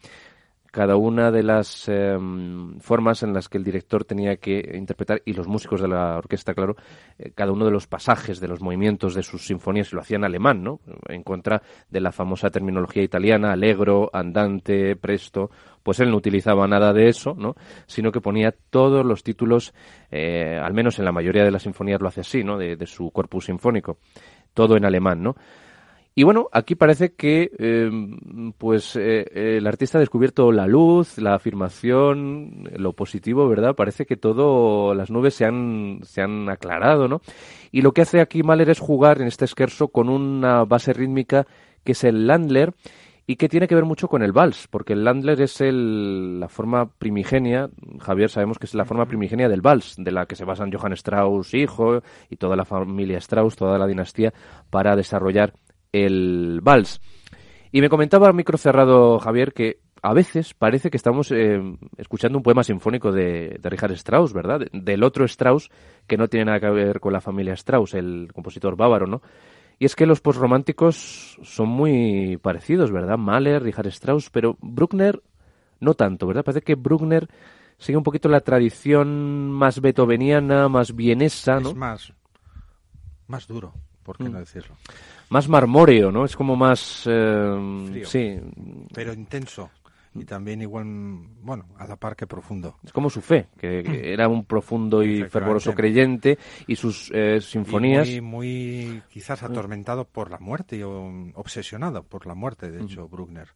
cada 0.71 0.97
una 0.97 1.31
de 1.31 1.43
las 1.43 1.89
em, 1.89 2.79
formas 2.81 3.23
en 3.23 3.33
las 3.33 3.49
que 3.49 3.59
el 3.59 3.65
director 3.65 4.05
tenía 4.05 4.37
que 4.37 4.73
interpretar, 4.75 5.23
y 5.25 5.33
los 5.33 5.49
músicos 5.49 5.81
de 5.81 5.89
la 5.89 6.17
orquesta, 6.19 6.55
claro, 6.55 6.77
eh, 7.19 7.33
cada 7.35 7.53
uno 7.53 7.65
de 7.65 7.71
los 7.71 7.87
pasajes, 7.87 8.41
de 8.41 8.49
los 8.49 8.61
movimientos 8.61 9.15
de 9.15 9.23
sus 9.23 9.47
sinfonías, 9.47 9.93
y 9.93 9.97
lo 9.97 10.03
hacía 10.03 10.17
en 10.17 10.25
alemán, 10.25 10.63
¿no? 10.63 10.81
En 11.09 11.23
contra 11.23 11.63
de 11.91 12.01
la 12.01 12.13
famosa 12.13 12.51
terminología 12.51 13.03
italiana, 13.03 13.53
allegro, 13.53 14.11
andante, 14.13 14.97
presto, 14.97 15.51
pues 15.83 16.01
él 16.01 16.11
no 16.11 16.17
utilizaba 16.17 16.67
nada 16.69 16.93
de 16.93 17.09
eso, 17.09 17.35
¿no? 17.37 17.55
Sino 17.87 18.13
que 18.13 18.21
ponía 18.21 18.55
todos 18.71 19.05
los 19.05 19.23
títulos, 19.23 19.73
eh, 20.11 20.61
al 20.63 20.75
menos 20.75 20.99
en 20.99 21.05
la 21.05 21.13
mayoría 21.13 21.45
de 21.45 21.51
las 21.51 21.63
sinfonías 21.63 22.01
lo 22.01 22.09
hace 22.09 22.21
así, 22.21 22.45
¿no? 22.45 22.59
De, 22.59 22.77
de 22.77 22.87
su 22.87 23.11
corpus 23.11 23.47
sinfónico, 23.47 23.99
todo 24.53 24.77
en 24.77 24.85
alemán, 24.85 25.23
¿no? 25.23 25.35
Y 26.19 26.25
bueno, 26.25 26.49
aquí 26.51 26.75
parece 26.75 27.13
que 27.13 27.53
em, 27.61 28.51
pues 28.59 28.97
eh, 28.97 29.25
el 29.57 29.65
artista 29.69 29.99
ha 29.99 30.01
descubierto 30.01 30.51
la 30.51 30.67
luz, 30.67 31.17
la 31.19 31.37
afirmación, 31.37 32.69
lo 32.77 32.93
positivo, 32.93 33.49
¿verdad? 33.49 33.77
Parece 33.77 34.05
que 34.05 34.17
todo, 34.17 34.95
las 34.95 35.13
nubes 35.13 35.35
se 35.35 35.45
han, 35.45 36.01
se 36.03 36.21
han 36.21 36.49
aclarado, 36.49 37.07
¿no? 37.07 37.21
Y 37.71 37.83
lo 37.83 37.93
que 37.93 38.03
hace 38.03 38.21
aquí 38.21 38.43
Mahler 38.43 38.69
es 38.69 38.81
jugar 38.81 39.21
en 39.21 39.29
este 39.29 39.45
esquerzo 39.45 39.93
con 39.93 40.09
una 40.09 40.65
base 40.65 40.93
rítmica 40.93 41.47
que 41.85 41.93
es 41.93 42.03
el 42.03 42.27
Landler 42.27 42.75
y 43.25 43.37
que 43.37 43.49
tiene 43.49 43.69
que 43.69 43.77
ver 43.77 43.85
mucho 43.85 44.09
con 44.09 44.25
el 44.25 44.33
vals, 44.33 44.67
porque 44.67 44.95
el 44.95 45.05
Landler 45.05 45.41
es 45.41 45.61
el, 45.61 46.41
la 46.41 46.49
forma 46.49 46.91
primigenia, 46.99 47.71
Javier, 48.01 48.29
sabemos 48.29 48.59
que 48.59 48.67
es 48.67 48.75
la 48.75 48.87
forma 48.87 49.07
primigenia 49.07 49.49
del 49.49 49.61
vals, 49.61 49.95
de 49.97 50.11
la 50.11 50.27
que 50.27 50.35
se 50.35 50.45
basan 50.45 50.73
Johann 50.73 50.95
Strauss, 50.95 51.55
hijo, 51.55 52.03
y 52.29 52.37
toda 52.37 52.57
la 52.57 52.65
familia 52.65 53.19
Strauss, 53.19 53.55
toda 53.55 53.79
la 53.79 53.87
dinastía, 53.87 54.33
para 54.71 54.97
desarrollar 54.97 55.53
el 55.92 56.61
vals. 56.62 57.01
Y 57.72 57.81
me 57.81 57.88
comentaba 57.88 58.29
a 58.29 58.33
micro 58.33 58.57
cerrado 58.59 59.18
Javier 59.18 59.53
que 59.53 59.81
a 60.03 60.14
veces 60.14 60.55
parece 60.55 60.90
que 60.90 60.96
estamos 60.96 61.31
eh, 61.33 61.61
escuchando 61.96 62.38
un 62.38 62.42
poema 62.44 62.62
sinfónico 62.62 63.11
de, 63.12 63.59
de 63.61 63.68
Richard 63.68 63.92
Strauss, 63.92 64.33
¿verdad? 64.33 64.61
del 64.72 65.03
otro 65.03 65.24
Strauss 65.24 65.70
que 66.07 66.16
no 66.16 66.29
tiene 66.29 66.46
nada 66.46 66.61
que 66.61 66.70
ver 66.70 67.01
con 67.01 67.12
la 67.12 67.20
familia 67.20 67.55
Strauss, 67.55 67.94
el 67.94 68.31
compositor 68.33 68.77
bávaro, 68.77 69.07
¿no? 69.07 69.20
Y 69.81 69.85
es 69.85 69.94
que 69.94 70.07
los 70.07 70.20
posrománticos 70.20 71.38
son 71.42 71.68
muy 71.68 72.37
parecidos, 72.42 72.90
¿verdad? 72.90 73.18
Mahler, 73.18 73.62
Richard 73.62 73.88
Strauss, 73.88 74.31
pero 74.31 74.57
Bruckner 74.61 75.20
no 75.81 75.94
tanto, 75.94 76.27
¿verdad? 76.27 76.44
Parece 76.44 76.62
que 76.62 76.74
Bruckner 76.74 77.29
sigue 77.77 77.98
un 77.98 78.03
poquito 78.05 78.29
la 78.29 78.40
tradición 78.40 79.51
más 79.53 79.81
beethoveniana, 79.81 80.68
más 80.68 80.94
vienesa, 80.96 81.61
¿no? 81.61 81.70
Es 81.70 81.77
más, 81.77 82.12
más 83.29 83.46
duro, 83.46 83.72
¿por 84.03 84.16
qué 84.16 84.24
Mm. 84.24 84.33
no 84.33 84.38
decirlo? 84.40 84.74
Más 85.31 85.49
marmóreo, 85.49 86.11
¿no? 86.11 86.25
Es 86.25 86.35
como 86.37 86.57
más... 86.57 87.03
eh, 87.07 87.87
Frío. 87.91 88.07
sí, 88.07 88.37
Pero 88.95 89.12
intenso. 89.12 89.71
Y 90.14 90.25
también 90.25 90.62
igual, 90.62 90.87
bueno, 91.43 91.67
a 91.77 91.87
la 91.87 91.95
par 91.97 92.17
que 92.17 92.27
profundo. 92.27 92.77
es 92.83 92.93
como 92.93 93.09
su 93.11 93.21
fe, 93.21 93.47
que, 93.59 93.83
que 93.85 94.12
era 94.12 94.27
un 94.27 94.45
profundo 94.47 95.03
y 95.05 95.23
fervoroso 95.25 95.75
creyente 95.75 96.38
y 96.67 96.75
sus 96.77 97.12
eh, 97.14 97.41
sinfonías... 97.41 98.09
Y 98.09 98.21
muy, 98.21 98.87
muy 98.91 99.03
quizás 99.12 99.43
atormentado 99.45 100.07
por 100.07 100.31
la 100.31 100.38
muerte 100.38 100.83
o 100.83 101.12
obsesionado 101.35 102.03
por 102.03 102.27
la 102.27 102.35
muerte, 102.35 102.69
Mm. 102.69 102.73
de 102.73 102.83
hecho, 102.85 103.07
Bruckner. 103.09 103.49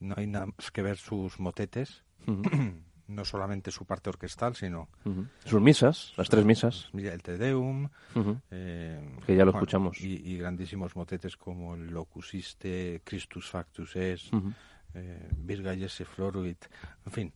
No 0.00 0.14
hay 0.18 0.26
nada 0.26 0.46
más 0.46 0.70
que 0.72 0.82
ver 0.82 0.96
sus 0.98 1.38
motetes, 1.40 2.02
Ujú, 2.26 2.42
no 3.08 3.24
solamente 3.24 3.70
su 3.70 3.84
parte 3.84 4.08
orquestal, 4.10 4.54
sino. 4.56 4.88
Sus 5.44 5.60
misas, 5.60 6.12
las 6.16 6.28
tres 6.28 6.44
misas. 6.44 6.88
el 6.94 7.22
Te 7.22 7.36
Deum, 7.36 7.88
eh, 8.50 9.16
Que 9.26 9.36
ya 9.36 9.44
lo 9.44 9.50
escuchamos. 9.52 10.00
Y, 10.00 10.14
y 10.32 10.38
grandísimos 10.38 10.96
motetes 10.96 11.36
como 11.36 11.74
el 11.74 11.88
Locusiste, 11.88 13.02
Christus 13.04 13.48
Factus 13.50 13.94
Es, 13.96 14.32
Ujú. 14.32 14.52
eh, 14.94 15.28
Virga 15.36 15.74
Jesse 15.74 16.04
Floruit, 16.06 16.64
en 17.06 17.12
fin. 17.12 17.32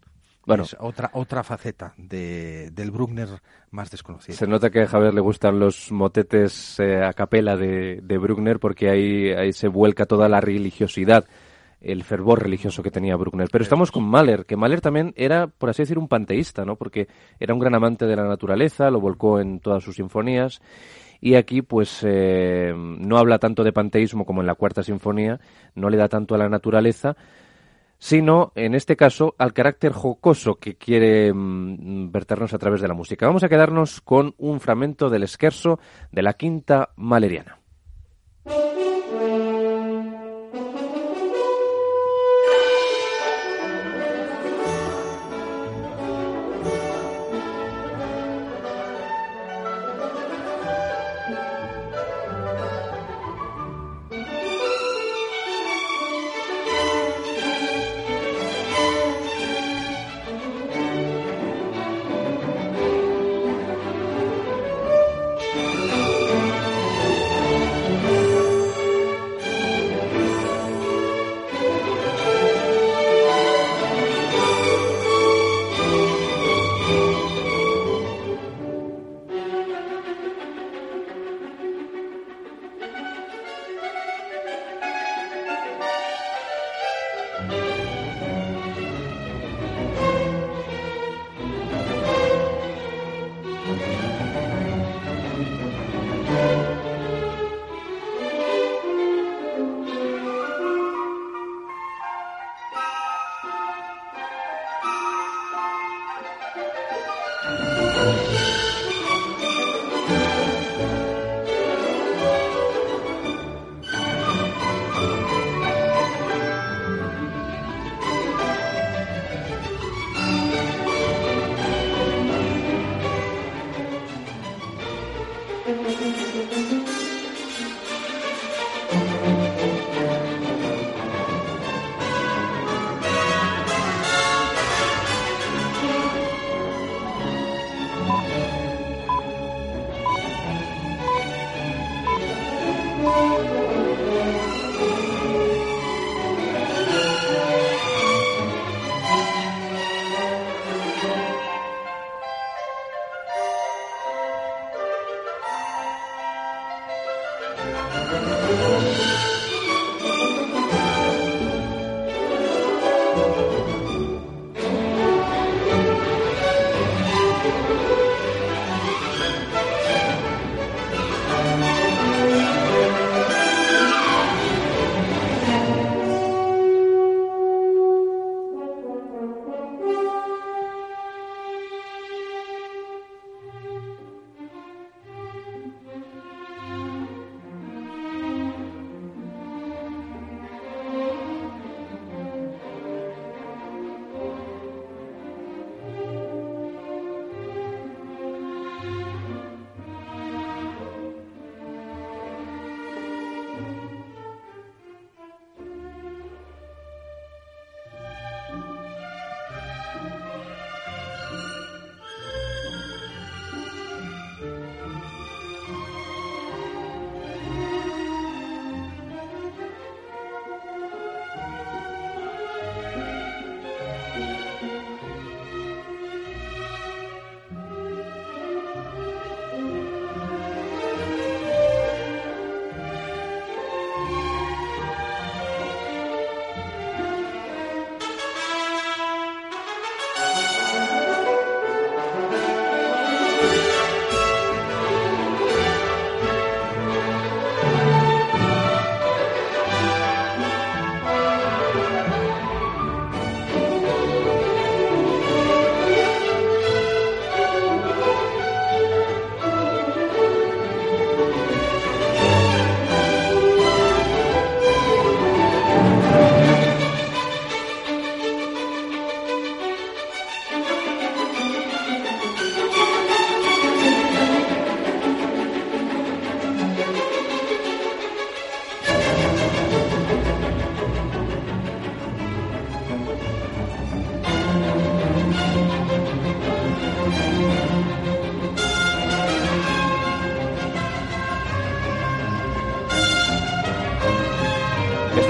Bueno. 0.47 0.63
es 0.63 0.75
otra, 0.81 1.11
otra 1.13 1.45
faceta 1.45 1.93
de, 1.99 2.71
del 2.73 2.91
Bruckner 2.91 3.29
más 3.71 3.91
desconocido. 3.91 4.35
Se 4.39 4.47
nota 4.47 4.71
que 4.71 4.81
a 4.81 4.87
Javier 4.87 5.13
le 5.13 5.21
gustan 5.21 5.59
los 5.61 5.93
motetes 5.93 6.81
eh, 6.81 7.05
a 7.05 7.13
capela 7.13 7.55
de, 7.55 8.01
de 8.03 8.17
Bruckner 8.17 8.59
porque 8.59 8.89
ahí, 8.89 9.29
ahí 9.33 9.53
se 9.53 9.69
vuelca 9.69 10.07
toda 10.07 10.27
la 10.31 10.41
religiosidad, 10.41 11.27
el 11.81 12.03
fervor 12.03 12.43
religioso 12.43 12.83
que 12.83 12.91
tenía 12.91 13.17
Bruckner. 13.17 13.49
Pero 13.51 13.62
estamos 13.62 13.91
con 13.91 14.05
Mahler, 14.05 14.47
que 14.47 14.57
Mahler 14.57 14.81
también 14.81 15.12
era, 15.17 15.47
por 15.47 15.71
así 15.71 15.83
decir, 15.83 15.99
un 15.99 16.09
panteísta, 16.09 16.64
¿no? 16.64 16.77
Porque 16.77 17.09
era 17.38 17.55
un 17.55 17.61
gran 17.61 17.75
amante 17.75 18.07
de 18.07 18.17
la 18.17 18.25
naturaleza, 18.25 18.91
lo 18.91 19.01
volcó 19.01 19.41
en 19.41 19.61
todas 19.61 19.83
sus 19.83 19.97
sinfonías. 19.97 20.61
Y 21.21 21.35
aquí, 21.35 21.62
pues, 21.62 22.01
eh, 22.07 22.73
no 22.77 23.19
habla 23.19 23.38
tanto 23.38 23.64
de 23.64 23.73
panteísmo 23.73 24.25
como 24.25 24.41
en 24.41 24.47
la 24.47 24.55
cuarta 24.55 24.83
sinfonía, 24.83 25.41
no 25.75 25.91
le 25.91 25.97
da 25.97 26.09
tanto 26.09 26.35
a 26.35 26.38
la 26.38 26.49
naturaleza, 26.49 27.17
sino, 27.99 28.53
en 28.55 28.75
este 28.75 28.97
caso, 28.97 29.35
al 29.38 29.53
carácter 29.53 29.93
jocoso 29.93 30.57
que 30.57 30.77
quiere 30.77 31.33
mm, 31.33 32.12
verternos 32.12 32.55
a 32.55 32.59
través 32.59 32.81
de 32.81 32.88
la 32.88 32.95
música. 32.95 33.27
Vamos 33.27 33.43
a 33.43 33.49
quedarnos 33.49 34.01
con 34.01 34.35
un 34.38 34.61
fragmento 34.61 35.11
del 35.11 35.25
esquerzo 35.25 35.81
de 36.12 36.23
la 36.23 36.35
quinta 36.35 36.91
maleriana. 36.95 37.58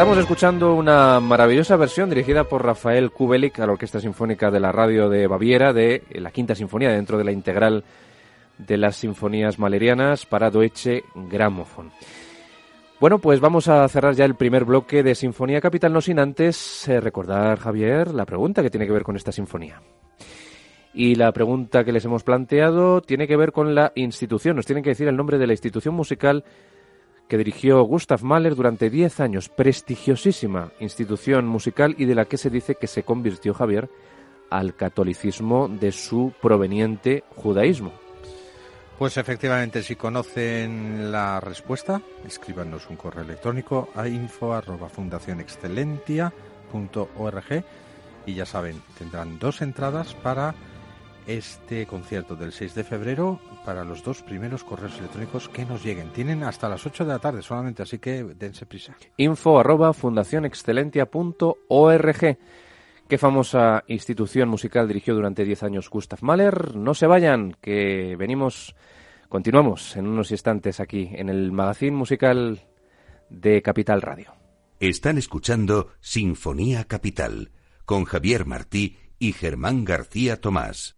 Estamos 0.08 0.24
escuchando 0.24 0.74
una 0.74 1.20
maravillosa 1.20 1.76
versión 1.76 2.08
dirigida 2.08 2.44
por 2.44 2.64
Rafael 2.64 3.10
Kubelik 3.10 3.60
a 3.60 3.66
la 3.66 3.72
Orquesta 3.72 4.00
Sinfónica 4.00 4.50
de 4.50 4.58
la 4.58 4.72
Radio 4.72 5.10
de 5.10 5.26
Baviera 5.26 5.74
de 5.74 6.02
la 6.12 6.30
Quinta 6.30 6.54
Sinfonía 6.54 6.88
dentro 6.88 7.18
de 7.18 7.24
la 7.24 7.30
integral 7.30 7.84
de 8.56 8.78
las 8.78 8.96
Sinfonías 8.96 9.58
Malerianas 9.58 10.24
para 10.24 10.50
Deutsche 10.50 11.04
Grammophon. 11.14 11.90
Bueno, 12.98 13.18
pues 13.18 13.38
vamos 13.40 13.68
a 13.68 13.86
cerrar 13.88 14.14
ya 14.14 14.24
el 14.24 14.34
primer 14.34 14.64
bloque 14.64 15.02
de 15.02 15.14
Sinfonía 15.14 15.60
Capital, 15.60 15.92
no 15.92 16.00
sin 16.00 16.18
antes 16.20 16.88
eh, 16.88 17.02
recordar, 17.02 17.58
Javier, 17.58 18.14
la 18.14 18.24
pregunta 18.24 18.62
que 18.62 18.70
tiene 18.70 18.86
que 18.86 18.92
ver 18.92 19.02
con 19.02 19.16
esta 19.16 19.30
sinfonía. 19.30 19.82
Y 20.94 21.16
la 21.16 21.32
pregunta 21.32 21.84
que 21.84 21.92
les 21.92 22.06
hemos 22.06 22.22
planteado 22.22 23.02
tiene 23.02 23.28
que 23.28 23.36
ver 23.36 23.52
con 23.52 23.74
la 23.74 23.92
institución. 23.94 24.56
Nos 24.56 24.64
tienen 24.64 24.82
que 24.82 24.90
decir 24.90 25.06
el 25.06 25.18
nombre 25.18 25.36
de 25.36 25.46
la 25.46 25.52
institución 25.52 25.94
musical 25.94 26.44
que 27.28 27.38
dirigió 27.38 27.82
Gustav 27.82 28.22
Mahler 28.22 28.54
durante 28.54 28.90
10 28.90 29.20
años, 29.20 29.48
prestigiosísima 29.48 30.72
institución 30.80 31.46
musical 31.46 31.94
y 31.98 32.06
de 32.06 32.14
la 32.14 32.24
que 32.24 32.38
se 32.38 32.50
dice 32.50 32.74
que 32.74 32.86
se 32.86 33.02
convirtió 33.02 33.54
Javier 33.54 33.90
al 34.50 34.74
catolicismo 34.74 35.68
de 35.68 35.92
su 35.92 36.32
proveniente 36.40 37.24
judaísmo. 37.36 37.92
Pues 38.98 39.16
efectivamente, 39.16 39.82
si 39.82 39.94
conocen 39.94 41.12
la 41.12 41.38
respuesta, 41.38 42.02
escríbanos 42.26 42.90
un 42.90 42.96
correo 42.96 43.22
electrónico 43.22 43.90
a 43.94 44.08
info 44.08 44.60
y 48.26 48.34
ya 48.34 48.44
saben, 48.44 48.82
tendrán 48.98 49.38
dos 49.38 49.62
entradas 49.62 50.14
para 50.14 50.54
este 51.28 51.86
concierto 51.86 52.34
del 52.34 52.52
6 52.52 52.74
de 52.74 52.84
febrero 52.84 53.40
para 53.68 53.84
los 53.84 54.02
dos 54.02 54.22
primeros 54.22 54.64
correos 54.64 54.98
electrónicos 54.98 55.50
que 55.50 55.66
nos 55.66 55.84
lleguen. 55.84 56.08
Tienen 56.08 56.42
hasta 56.42 56.70
las 56.70 56.86
8 56.86 57.04
de 57.04 57.12
la 57.12 57.18
tarde 57.18 57.42
solamente, 57.42 57.82
así 57.82 57.98
que 57.98 58.24
dense 58.24 58.64
prisa. 58.64 58.96
Info 59.18 59.60
arroba 59.60 59.92
fundacionexcelentia.org. 59.92 62.38
¿Qué 63.06 63.18
famosa 63.18 63.84
institución 63.86 64.48
musical 64.48 64.88
dirigió 64.88 65.14
durante 65.14 65.44
10 65.44 65.64
años 65.64 65.90
Gustav 65.90 66.20
Mahler? 66.22 66.76
No 66.76 66.94
se 66.94 67.06
vayan, 67.06 67.58
que 67.60 68.16
venimos, 68.18 68.74
continuamos 69.28 69.96
en 69.96 70.06
unos 70.06 70.30
instantes 70.30 70.80
aquí 70.80 71.10
en 71.12 71.28
el 71.28 71.52
magazine 71.52 71.94
musical 71.94 72.62
de 73.28 73.60
Capital 73.60 74.00
Radio. 74.00 74.32
Están 74.80 75.18
escuchando 75.18 75.88
Sinfonía 76.00 76.84
Capital 76.84 77.50
con 77.84 78.06
Javier 78.06 78.46
Martí 78.46 78.96
y 79.18 79.34
Germán 79.34 79.84
García 79.84 80.40
Tomás. 80.40 80.97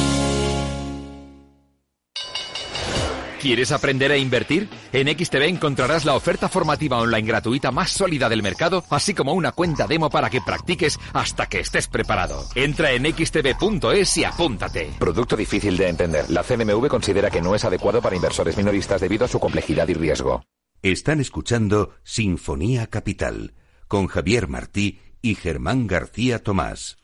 ¿Quieres 3.41 3.71
aprender 3.71 4.11
a 4.11 4.17
invertir? 4.17 4.69
En 4.93 5.07
XTB 5.07 5.41
encontrarás 5.47 6.05
la 6.05 6.13
oferta 6.13 6.47
formativa 6.47 6.99
online 6.99 7.27
gratuita 7.27 7.71
más 7.71 7.89
sólida 7.89 8.29
del 8.29 8.43
mercado, 8.43 8.83
así 8.91 9.15
como 9.15 9.33
una 9.33 9.51
cuenta 9.51 9.87
demo 9.87 10.11
para 10.11 10.29
que 10.29 10.41
practiques 10.41 10.99
hasta 11.11 11.47
que 11.47 11.61
estés 11.61 11.87
preparado. 11.87 12.45
Entra 12.53 12.91
en 12.91 13.03
xtb.es 13.03 14.17
y 14.17 14.25
apúntate. 14.25 14.91
Producto 14.99 15.35
difícil 15.35 15.75
de 15.75 15.89
entender. 15.89 16.29
La 16.29 16.43
CNMV 16.43 16.87
considera 16.87 17.31
que 17.31 17.41
no 17.41 17.55
es 17.55 17.65
adecuado 17.65 17.99
para 17.99 18.15
inversores 18.15 18.55
minoristas 18.57 19.01
debido 19.01 19.25
a 19.25 19.27
su 19.27 19.39
complejidad 19.39 19.87
y 19.87 19.95
riesgo. 19.95 20.43
Están 20.83 21.19
escuchando 21.19 21.95
Sinfonía 22.03 22.85
Capital 22.85 23.55
con 23.87 24.05
Javier 24.05 24.49
Martí 24.49 24.99
y 25.23 25.33
Germán 25.33 25.87
García 25.87 26.43
Tomás. 26.43 26.97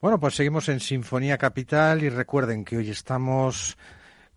Bueno, 0.00 0.20
pues 0.20 0.36
seguimos 0.36 0.68
en 0.68 0.78
Sinfonía 0.78 1.38
Capital 1.38 2.04
y 2.04 2.08
recuerden 2.08 2.64
que 2.64 2.76
hoy 2.76 2.90
estamos 2.90 3.76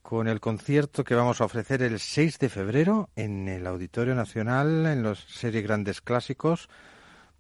con 0.08 0.30
el 0.30 0.40
concierto 0.40 1.04
que 1.04 1.16
vamos 1.16 1.42
a 1.42 1.44
ofrecer 1.44 1.82
el 1.82 2.00
6 2.00 2.40
de 2.40 2.48
febrero 2.48 3.10
en 3.18 3.50
el 3.50 3.68
Auditorio 3.68 4.16
Nacional, 4.16 4.86
en 4.86 5.04
los 5.04 5.20
serie 5.20 5.62
Grandes 5.62 6.00
Clásicos 6.00 6.70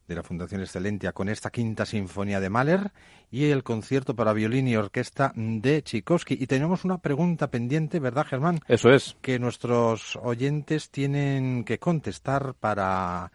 de 0.06 0.16
la 0.16 0.22
Fundación 0.22 0.60
Excelentia, 0.60 1.14
con 1.14 1.30
esta 1.30 1.50
quinta 1.50 1.86
sinfonía 1.86 2.42
de 2.42 2.50
Mahler 2.50 2.92
y 3.32 3.46
el 3.52 3.64
concierto 3.64 4.18
para 4.18 4.34
violín 4.34 4.68
y 4.68 4.76
orquesta 4.76 5.32
de 5.34 5.82
Tchaikovsky. 5.82 6.36
Y 6.38 6.46
tenemos 6.48 6.84
una 6.84 6.98
pregunta 6.98 7.50
pendiente, 7.50 8.02
¿verdad, 8.02 8.26
Germán? 8.26 8.60
Eso 8.68 8.90
es. 8.90 9.16
Que 9.22 9.40
nuestros 9.40 10.18
oyentes 10.22 10.90
tienen 10.90 11.64
que 11.64 11.80
contestar 11.80 12.54
para 12.54 13.32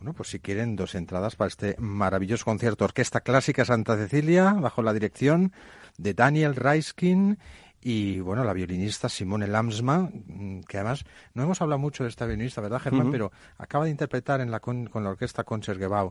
bueno, 0.00 0.14
pues 0.14 0.30
si 0.30 0.40
quieren 0.40 0.74
dos 0.74 0.96
entradas 0.96 1.36
para 1.36 1.46
este 1.48 1.76
maravilloso 1.78 2.44
concierto 2.44 2.84
Orquesta 2.84 3.20
Clásica 3.20 3.64
Santa 3.64 3.96
Cecilia, 3.96 4.52
bajo 4.52 4.82
la 4.82 4.92
dirección 4.92 5.52
de 5.96 6.12
Daniel 6.12 6.56
Reiskin 6.56 7.38
y 7.86 8.18
bueno, 8.18 8.42
la 8.44 8.54
violinista 8.54 9.10
Simone 9.10 9.46
Lamsma, 9.46 10.10
mm, 10.10 10.60
que 10.60 10.78
además 10.78 11.04
no 11.34 11.42
hemos 11.42 11.60
hablado 11.60 11.78
mucho 11.78 12.02
de 12.02 12.08
esta 12.08 12.24
violinista, 12.24 12.62
¿verdad, 12.62 12.80
Germán? 12.80 13.10
Pero 13.10 13.30
acaba 13.58 13.84
de 13.84 13.90
interpretar 13.90 14.40
en 14.40 14.50
la 14.50 14.60
con, 14.60 14.88
la 14.94 15.10
orquesta 15.10 15.44
Concertgebouw 15.44 16.10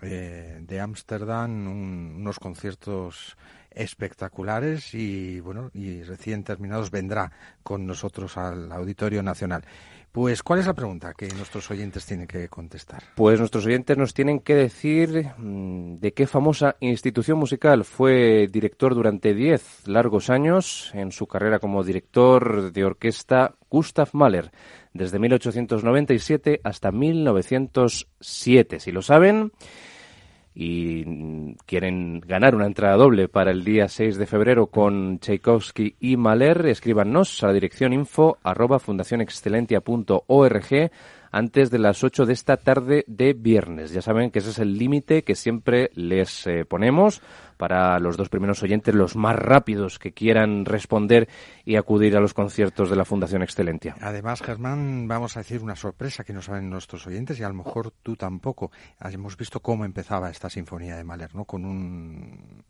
eh, 0.00 0.60
de 0.62 0.80
Ámsterdam 0.80 1.66
unos 2.18 2.38
conciertos 2.38 3.36
espectaculares 3.70 4.94
y 4.94 5.40
bueno 5.40 5.70
y 5.74 6.02
recién 6.02 6.44
terminados 6.44 6.90
vendrá 6.90 7.32
con 7.62 7.84
nosotros 7.86 8.36
al 8.36 8.70
Auditorio 8.70 9.24
Nacional. 9.24 9.64
Pues, 10.12 10.42
¿cuál 10.42 10.60
es 10.60 10.66
la 10.66 10.74
pregunta 10.74 11.14
que 11.14 11.26
nuestros 11.28 11.70
oyentes 11.70 12.04
tienen 12.04 12.26
que 12.26 12.46
contestar? 12.50 13.02
Pues 13.14 13.38
nuestros 13.38 13.64
oyentes 13.64 13.96
nos 13.96 14.12
tienen 14.12 14.40
que 14.40 14.54
decir 14.54 15.32
mm, 15.38 16.00
de 16.00 16.12
qué 16.12 16.26
famosa 16.26 16.76
institución 16.80 17.38
musical 17.38 17.82
fue 17.84 18.46
director 18.52 18.94
durante 18.94 19.32
diez 19.32 19.88
largos 19.88 20.28
años 20.28 20.90
en 20.92 21.12
su 21.12 21.26
carrera 21.26 21.60
como 21.60 21.82
director 21.82 22.72
de 22.72 22.84
orquesta 22.84 23.54
Gustav 23.70 24.10
Mahler, 24.12 24.52
desde 24.92 25.18
1897 25.18 26.60
hasta 26.62 26.92
1907. 26.92 28.80
Si 28.80 28.92
lo 28.92 29.00
saben, 29.00 29.50
y 30.54 31.54
quieren 31.66 32.20
ganar 32.20 32.54
una 32.54 32.66
entrada 32.66 32.96
doble 32.96 33.26
para 33.28 33.50
el 33.50 33.64
día 33.64 33.88
6 33.88 34.18
de 34.18 34.26
febrero 34.26 34.66
con 34.66 35.18
Tchaikovsky 35.18 35.96
y 35.98 36.16
Mahler, 36.16 36.66
escríbanos 36.66 37.42
a 37.42 37.48
la 37.48 37.54
dirección 37.54 37.92
info 37.92 38.38
arroba 38.42 38.78
fundacionexcelentia.org 38.78 40.90
antes 41.32 41.70
de 41.70 41.78
las 41.78 42.04
8 42.04 42.26
de 42.26 42.34
esta 42.34 42.58
tarde 42.58 43.04
de 43.08 43.32
viernes. 43.32 43.90
Ya 43.90 44.02
saben 44.02 44.30
que 44.30 44.38
ese 44.38 44.50
es 44.50 44.58
el 44.58 44.78
límite 44.78 45.24
que 45.24 45.34
siempre 45.34 45.90
les 45.94 46.46
eh, 46.46 46.64
ponemos 46.64 47.22
para 47.56 47.98
los 47.98 48.16
dos 48.16 48.28
primeros 48.28 48.62
oyentes, 48.62 48.94
los 48.94 49.16
más 49.16 49.36
rápidos 49.36 49.98
que 49.98 50.12
quieran 50.12 50.64
responder 50.64 51.28
y 51.64 51.76
acudir 51.76 52.16
a 52.16 52.20
los 52.20 52.34
conciertos 52.34 52.90
de 52.90 52.96
la 52.96 53.04
Fundación 53.04 53.42
Excelentia. 53.42 53.96
Además, 54.00 54.42
Germán, 54.42 55.06
vamos 55.06 55.36
a 55.36 55.40
decir 55.40 55.62
una 55.62 55.76
sorpresa 55.76 56.24
que 56.24 56.32
no 56.32 56.42
saben 56.42 56.68
nuestros 56.68 57.06
oyentes 57.06 57.38
y 57.38 57.44
a 57.44 57.48
lo 57.48 57.54
mejor 57.54 57.92
tú 58.02 58.16
tampoco. 58.16 58.72
Hemos 59.00 59.36
visto 59.36 59.60
cómo 59.60 59.84
empezaba 59.84 60.28
esta 60.28 60.50
sinfonía 60.50 60.96
de 60.96 61.04
Mahler, 61.04 61.34
¿no? 61.34 61.44
Con 61.44 61.64
un, 61.64 62.61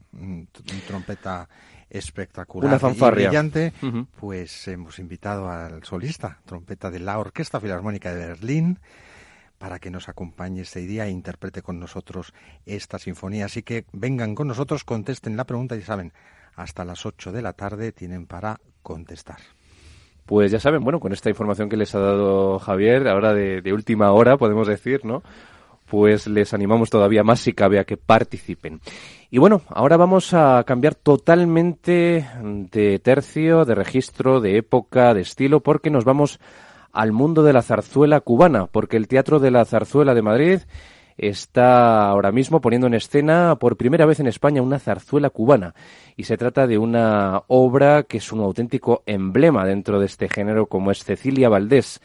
trompeta 0.87 1.49
espectacular 1.91 2.69
Una 2.69 2.79
fanfarria. 2.79 3.25
y 3.25 3.27
brillante, 3.29 3.73
pues 4.19 4.67
hemos 4.69 4.99
invitado 4.99 5.51
al 5.51 5.85
solista, 5.85 6.39
trompeta 6.45 6.91
de 6.91 7.01
la 7.01 7.19
Orquesta 7.19 7.61
Filarmónica 7.61 8.15
de 8.15 8.27
Berlín, 8.29 8.79
para 9.59 9.79
que 9.79 9.91
nos 9.91 10.09
acompañe 10.09 10.63
este 10.63 10.81
día 10.81 11.07
e 11.07 11.11
interprete 11.11 11.63
con 11.63 11.79
nosotros 11.79 12.33
esta 12.67 12.99
sinfonía. 12.99 13.45
Así 13.45 13.63
que 13.63 13.85
vengan 13.93 14.35
con 14.35 14.49
nosotros, 14.49 14.85
contesten 14.85 15.37
la 15.37 15.45
pregunta 15.45 15.77
y 15.77 15.83
saben, 15.83 16.13
hasta 16.57 16.85
las 16.85 17.07
8 17.07 17.31
de 17.33 17.43
la 17.43 17.53
tarde 17.53 17.93
tienen 17.93 18.27
para 18.27 18.59
contestar. 18.83 19.39
Pues 20.27 20.51
ya 20.51 20.61
saben, 20.61 20.83
bueno, 20.85 21.01
con 21.01 21.13
esta 21.13 21.31
información 21.31 21.69
que 21.69 21.77
les 21.77 21.95
ha 21.95 21.99
dado 21.99 22.59
Javier, 22.59 23.09
ahora 23.09 23.35
de, 23.35 23.61
de 23.61 23.73
última 23.73 24.13
hora, 24.13 24.37
podemos 24.37 24.67
decir, 24.69 25.05
¿no? 25.05 25.23
Pues 25.93 26.27
les 26.27 26.55
animamos 26.55 26.89
todavía 26.89 27.23
más 27.23 27.41
si 27.41 27.53
cabe 27.53 27.79
a 27.79 27.85
que 27.85 27.99
participen. 27.99 28.81
Y 29.31 29.37
bueno, 29.37 29.61
ahora 29.69 29.99
vamos 29.99 30.33
a 30.33 30.65
cambiar 30.67 30.95
totalmente 30.95 32.27
de 32.43 32.99
tercio, 32.99 33.67
de 33.67 33.75
registro, 33.75 34.41
de 34.41 34.57
época, 34.57 35.13
de 35.13 35.21
estilo, 35.21 35.61
porque 35.61 35.91
nos 35.91 36.07
vamos 36.07 36.41
al 36.93 37.13
mundo 37.13 37.43
de 37.43 37.53
la 37.53 37.61
zarzuela 37.61 38.23
cubana, 38.23 38.69
porque 38.69 38.97
el 38.97 39.07
Teatro 39.07 39.39
de 39.39 39.51
la 39.51 39.67
Zarzuela 39.67 40.15
de 40.15 40.23
Madrid 40.23 40.61
está 41.19 42.09
ahora 42.09 42.33
mismo 42.33 42.63
poniendo 42.63 42.87
en 42.87 42.95
escena 42.95 43.57
por 43.57 43.77
primera 43.77 44.07
vez 44.07 44.19
en 44.19 44.29
España 44.29 44.63
una 44.63 44.79
zarzuela 44.79 45.29
cubana. 45.29 45.75
Y 46.17 46.25
se 46.25 46.39
trata 46.39 46.67
de 46.67 46.79
una 46.79 47.43
obra 47.49 48.05
que 48.05 48.17
es 48.17 48.33
un 48.33 48.41
auténtico 48.41 49.03
emblema 49.05 49.67
dentro 49.67 50.01
de 50.01 50.07
este 50.07 50.31
género 50.31 50.65
como 50.65 50.91
es 50.91 51.05
Cecilia 51.05 51.51
Valdés 51.51 52.01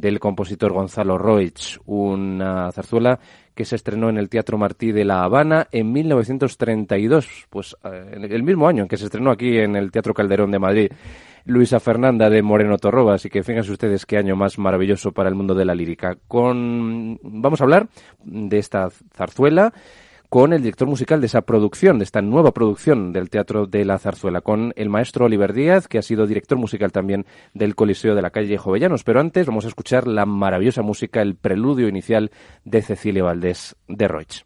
del 0.00 0.18
compositor 0.20 0.72
Gonzalo 0.72 1.18
Roig, 1.18 1.78
una 1.86 2.70
zarzuela 2.72 3.18
que 3.54 3.64
se 3.64 3.76
estrenó 3.76 4.08
en 4.08 4.18
el 4.18 4.28
Teatro 4.28 4.56
Martí 4.56 4.92
de 4.92 5.04
La 5.04 5.24
Habana 5.24 5.66
en 5.72 5.92
1932, 5.92 7.46
pues 7.50 7.76
eh, 7.84 8.28
el 8.30 8.42
mismo 8.42 8.68
año 8.68 8.82
en 8.82 8.88
que 8.88 8.96
se 8.96 9.06
estrenó 9.06 9.30
aquí 9.30 9.58
en 9.58 9.74
el 9.74 9.90
Teatro 9.90 10.14
Calderón 10.14 10.50
de 10.50 10.58
Madrid. 10.58 10.92
Luisa 11.44 11.80
Fernanda 11.80 12.28
de 12.28 12.42
Moreno 12.42 12.76
Torroba, 12.76 13.14
así 13.14 13.30
que 13.30 13.42
fíjense 13.42 13.72
ustedes 13.72 14.04
qué 14.04 14.18
año 14.18 14.36
más 14.36 14.58
maravilloso 14.58 15.12
para 15.12 15.28
el 15.28 15.34
mundo 15.34 15.54
de 15.54 15.64
la 15.64 15.74
lírica. 15.74 16.16
Con 16.28 17.18
vamos 17.22 17.60
a 17.60 17.64
hablar 17.64 17.88
de 18.22 18.58
esta 18.58 18.90
zarzuela 19.14 19.72
con 20.28 20.52
el 20.52 20.62
director 20.62 20.86
musical 20.86 21.20
de 21.20 21.26
esa 21.26 21.42
producción, 21.42 21.98
de 21.98 22.04
esta 22.04 22.20
nueva 22.20 22.52
producción 22.52 23.12
del 23.12 23.30
Teatro 23.30 23.66
de 23.66 23.84
la 23.84 23.98
Zarzuela, 23.98 24.40
con 24.40 24.72
el 24.76 24.88
maestro 24.88 25.24
Oliver 25.24 25.52
Díaz, 25.52 25.88
que 25.88 25.98
ha 25.98 26.02
sido 26.02 26.26
director 26.26 26.58
musical 26.58 26.92
también 26.92 27.24
del 27.54 27.74
Coliseo 27.74 28.14
de 28.14 28.22
la 28.22 28.30
calle 28.30 28.58
Jovellanos. 28.58 29.04
Pero 29.04 29.20
antes 29.20 29.46
vamos 29.46 29.64
a 29.64 29.68
escuchar 29.68 30.06
la 30.06 30.26
maravillosa 30.26 30.82
música, 30.82 31.22
el 31.22 31.34
preludio 31.34 31.88
inicial 31.88 32.30
de 32.64 32.82
Cecilia 32.82 33.24
Valdés 33.24 33.76
de 33.88 34.08
Roig. 34.08 34.44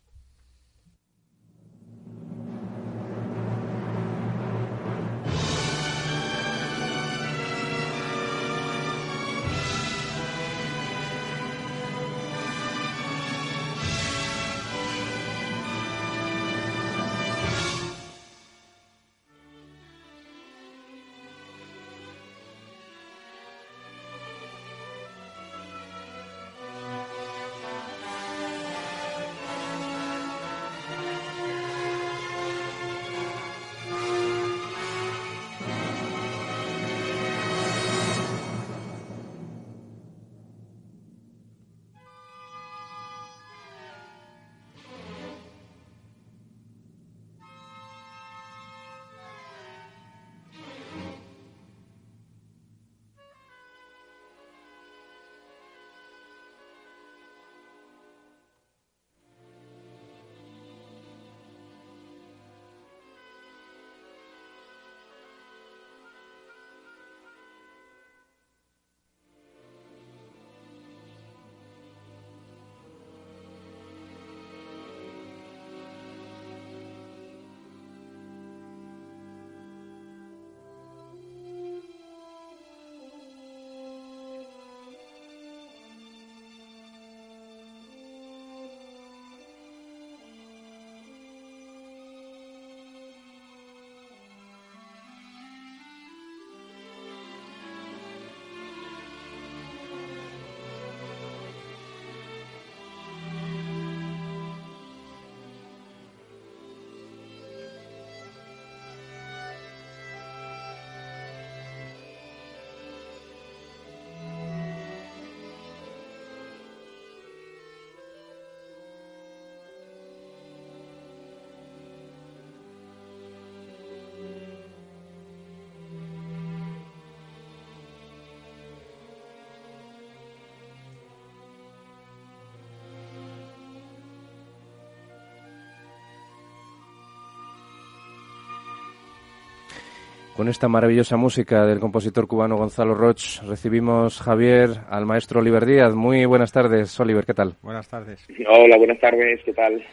Con 140.36 140.48
esta 140.48 140.66
maravillosa 140.66 141.18
música 141.18 141.66
del 141.66 141.78
compositor 141.78 142.26
cubano 142.26 142.56
Gonzalo 142.56 142.94
Roch, 142.94 143.42
recibimos 143.46 144.18
Javier 144.18 144.70
al 144.88 145.04
maestro 145.04 145.40
Oliver 145.40 145.66
Díaz. 145.66 145.94
Muy 145.94 146.24
buenas 146.24 146.50
tardes, 146.50 146.98
Oliver, 146.98 147.26
¿qué 147.26 147.34
tal? 147.34 147.54
Buenas 147.60 147.86
tardes. 147.86 148.26
Hola, 148.48 148.78
buenas 148.78 148.98
tardes, 148.98 149.40
¿qué 149.44 149.52
tal? 149.52 149.84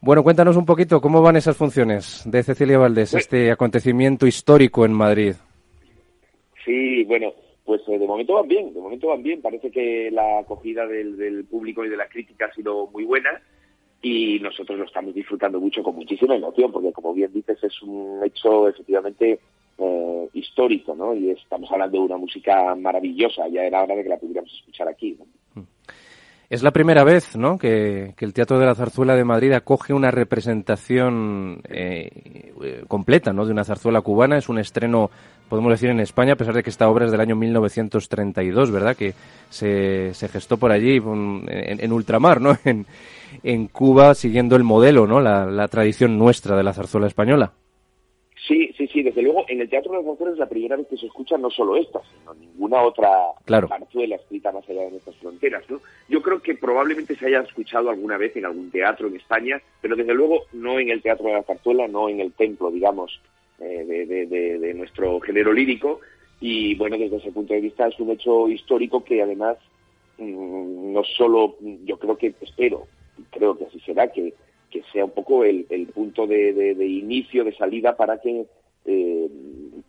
Bueno, 0.00 0.24
cuéntanos 0.24 0.56
un 0.56 0.66
poquito 0.66 1.00
cómo 1.00 1.22
van 1.22 1.36
esas 1.36 1.56
funciones 1.56 2.24
de 2.26 2.42
Cecilia 2.42 2.76
Valdés, 2.76 3.14
este 3.14 3.52
acontecimiento 3.52 4.26
histórico 4.26 4.84
en 4.84 4.92
Madrid. 4.92 5.34
Sí, 6.64 7.04
bueno, 7.04 7.32
pues 7.64 7.80
eh, 7.86 7.98
de 7.98 8.06
momento 8.06 8.34
van 8.34 8.48
bien, 8.48 8.74
de 8.74 8.80
momento 8.80 9.06
van 9.08 9.22
bien. 9.22 9.40
Parece 9.40 9.70
que 9.70 10.10
la 10.10 10.40
acogida 10.40 10.88
del, 10.88 11.16
del 11.16 11.44
público 11.44 11.84
y 11.84 11.88
de 11.88 11.96
la 11.96 12.08
crítica 12.08 12.46
ha 12.46 12.52
sido 12.52 12.88
muy 12.88 13.04
buena 13.04 13.30
y 14.02 14.38
nosotros 14.40 14.78
lo 14.78 14.84
estamos 14.84 15.14
disfrutando 15.14 15.60
mucho 15.60 15.82
con 15.84 15.94
muchísima 15.94 16.36
emoción, 16.36 16.72
porque 16.72 16.92
como 16.92 17.14
bien 17.14 17.32
dices, 17.32 17.62
es 17.62 17.82
un 17.82 18.20
hecho 18.24 18.68
efectivamente 18.68 19.38
eh, 19.78 20.28
histórico, 20.34 20.94
¿no? 20.94 21.14
Y 21.14 21.30
estamos 21.30 21.70
hablando 21.70 21.98
de 21.98 22.04
una 22.04 22.16
música 22.16 22.74
maravillosa, 22.74 23.48
ya 23.48 23.62
era 23.62 23.82
hora 23.82 23.94
de 23.94 24.02
que 24.02 24.08
la 24.08 24.18
pudiéramos 24.18 24.52
escuchar 24.52 24.88
aquí, 24.88 25.16
¿no? 25.18 25.26
Es 26.50 26.62
la 26.62 26.70
primera 26.70 27.04
vez, 27.04 27.36
¿no? 27.36 27.58
Que, 27.58 28.14
el 28.18 28.32
Teatro 28.32 28.58
de 28.58 28.64
la 28.64 28.74
Zarzuela 28.74 29.14
de 29.14 29.24
Madrid 29.24 29.52
acoge 29.52 29.92
una 29.92 30.10
representación 30.10 31.60
eh, 31.68 32.54
completa, 32.88 33.34
¿no? 33.34 33.44
De 33.44 33.52
una 33.52 33.64
zarzuela 33.64 34.00
cubana. 34.00 34.38
Es 34.38 34.48
un 34.48 34.58
estreno, 34.58 35.10
podemos 35.50 35.70
decir, 35.70 35.90
en 35.90 36.00
España, 36.00 36.32
a 36.32 36.36
pesar 36.36 36.54
de 36.54 36.62
que 36.62 36.70
esta 36.70 36.88
obra 36.88 37.04
es 37.04 37.12
del 37.12 37.20
año 37.20 37.36
1932, 37.36 38.70
¿verdad? 38.70 38.96
Que 38.96 39.12
se, 39.50 40.14
se 40.14 40.28
gestó 40.28 40.56
por 40.56 40.72
allí, 40.72 40.96
en, 40.96 41.92
ultramar, 41.92 42.40
¿no? 42.40 42.56
En, 42.64 42.86
en 43.42 43.66
Cuba, 43.66 44.14
siguiendo 44.14 44.56
el 44.56 44.64
modelo, 44.64 45.06
¿no? 45.06 45.20
La, 45.20 45.44
la 45.44 45.68
tradición 45.68 46.16
nuestra 46.16 46.56
de 46.56 46.62
la 46.62 46.72
zarzuela 46.72 47.08
española. 47.08 47.52
Sí, 48.48 48.72
sí, 48.78 48.88
sí, 48.88 49.02
desde 49.02 49.20
luego 49.20 49.44
en 49.46 49.60
el 49.60 49.68
Teatro 49.68 49.92
de 49.92 50.02
las 50.02 50.32
es 50.32 50.38
la 50.38 50.48
primera 50.48 50.74
vez 50.74 50.86
que 50.88 50.96
se 50.96 51.04
escucha 51.04 51.36
no 51.36 51.50
solo 51.50 51.76
esta, 51.76 52.00
sino 52.18 52.32
ninguna 52.32 52.80
otra 52.80 53.10
claro. 53.44 53.68
escrita 53.92 54.52
más 54.52 54.66
allá 54.66 54.84
de 54.84 54.92
nuestras 54.92 55.16
fronteras. 55.16 55.64
¿no? 55.68 55.82
Yo 56.08 56.22
creo 56.22 56.40
que 56.40 56.54
probablemente 56.54 57.14
se 57.14 57.26
haya 57.26 57.40
escuchado 57.40 57.90
alguna 57.90 58.16
vez 58.16 58.34
en 58.36 58.46
algún 58.46 58.70
teatro 58.70 59.06
en 59.08 59.16
España, 59.16 59.60
pero 59.82 59.96
desde 59.96 60.14
luego 60.14 60.44
no 60.54 60.80
en 60.80 60.88
el 60.88 61.02
Teatro 61.02 61.26
de 61.26 61.34
la 61.34 61.42
Zarzuela, 61.42 61.86
no 61.88 62.08
en 62.08 62.20
el 62.20 62.32
templo, 62.32 62.70
digamos, 62.70 63.20
eh, 63.60 63.84
de, 63.86 64.74
nuestro 64.74 65.20
género 65.20 65.52
lírico. 65.52 66.00
Y 66.40 66.74
bueno, 66.76 66.96
desde 66.96 67.16
ese 67.16 67.32
punto 67.32 67.52
de 67.52 67.60
vista 67.60 67.86
es 67.86 68.00
un 68.00 68.12
hecho 68.12 68.48
histórico 68.48 69.04
que 69.04 69.20
además 69.20 69.58
mm, 70.16 70.94
no 70.94 71.04
solo, 71.04 71.56
yo 71.84 71.98
creo 71.98 72.16
que, 72.16 72.32
espero, 72.40 72.86
creo 73.30 73.58
que 73.58 73.66
así 73.66 73.78
será, 73.80 74.10
que 74.10 74.32
que 74.70 74.82
sea 74.92 75.04
un 75.04 75.10
poco 75.12 75.44
el, 75.44 75.64
punto 75.94 76.26
de, 76.26 76.74
inicio, 76.84 77.44
de 77.44 77.54
salida 77.54 77.96
para 77.96 78.20
que 78.20 78.46
eh, 78.84 79.28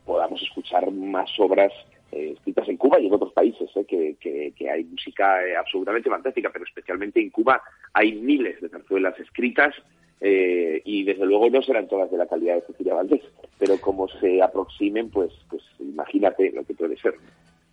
podamos 0.06 0.42
escuchar 0.42 0.92
más 0.92 1.30
obras 1.40 1.72
eh, 2.12 2.34
escritas 2.36 2.68
en 2.68 2.78
Cuba 2.78 3.00
y 3.00 3.08
en 3.08 3.14
otros 3.14 3.34
países, 3.34 3.70
eh, 3.76 4.16
que, 4.20 4.70
hay 4.70 4.84
música 4.86 5.38
absolutamente 5.60 6.10
fantástica, 6.10 6.50
pero 6.52 6.66
especialmente 6.66 7.20
en 7.20 7.30
Cuba 7.30 7.62
hay 7.94 8.14
miles 8.14 8.60
de 8.62 8.70
zarzuelas 8.70 9.20
escritas 9.20 9.76
y 10.22 11.04
desde 11.06 11.26
luego 11.26 11.50
no 11.50 11.62
serán 11.62 11.88
todas 11.88 12.12
de 12.12 12.18
la 12.18 12.28
calidad 12.28 12.56
de 12.56 12.68
Cecilia 12.68 12.94
Valdés, 12.94 13.22
pero 13.58 13.80
como 13.80 14.10
se 14.10 14.42
aproximen, 14.42 15.10
pues, 15.10 15.32
pues 15.50 15.64
imagínate 15.80 16.52
lo 16.52 16.66
que 16.66 16.74
puede 16.74 16.98
ser. 16.98 17.16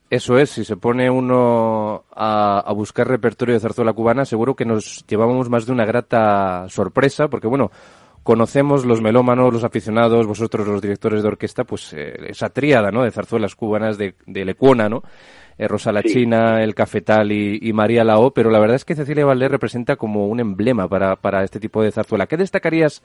Eso 0.08 0.38
es, 0.38 0.50
si 0.50 0.64
se 0.64 0.76
pone 0.76 1.10
uno 1.10 2.04
a, 2.14 2.72
buscar 2.74 3.08
repertorio 3.08 3.54
de 3.54 3.60
zarzuela 3.60 3.92
cubana, 3.92 4.24
seguro 4.24 4.54
que 4.54 4.64
nos 4.64 5.04
llevamos 5.06 5.50
más 5.50 5.66
de 5.66 5.72
una 5.72 5.84
grata 5.84 6.66
sorpresa, 6.68 7.28
porque 7.28 7.48
bueno, 7.48 7.72
conocemos 8.22 8.84
los 8.84 9.00
melómanos, 9.02 9.52
los 9.52 9.64
aficionados, 9.64 10.26
vosotros 10.26 10.66
los 10.66 10.80
directores 10.80 11.22
de 11.22 11.28
orquesta, 11.28 11.64
pues 11.64 11.92
eh, 11.92 12.14
esa 12.28 12.50
tríada, 12.50 12.92
¿no? 12.92 13.02
De 13.02 13.10
zarzuelas 13.10 13.56
cubanas 13.56 13.98
de, 13.98 14.14
de 14.26 14.44
Lecuona, 14.44 14.88
¿no? 14.88 15.02
eh, 15.58 15.68
Rosa 15.68 15.92
la 15.92 16.02
China, 16.02 16.62
el 16.62 16.74
Cafetal 16.74 17.32
y, 17.32 17.58
y, 17.60 17.72
María 17.72 18.04
Lao, 18.04 18.32
pero 18.32 18.50
la 18.50 18.58
verdad 18.58 18.76
es 18.76 18.84
que 18.84 18.94
Cecilia 18.94 19.24
Valdés 19.24 19.50
representa 19.50 19.96
como 19.96 20.26
un 20.26 20.40
emblema 20.40 20.88
para, 20.88 21.16
para 21.16 21.44
este 21.44 21.60
tipo 21.60 21.82
de 21.82 21.92
zarzuela. 21.92 22.26
¿Qué 22.26 22.36
destacarías, 22.36 23.02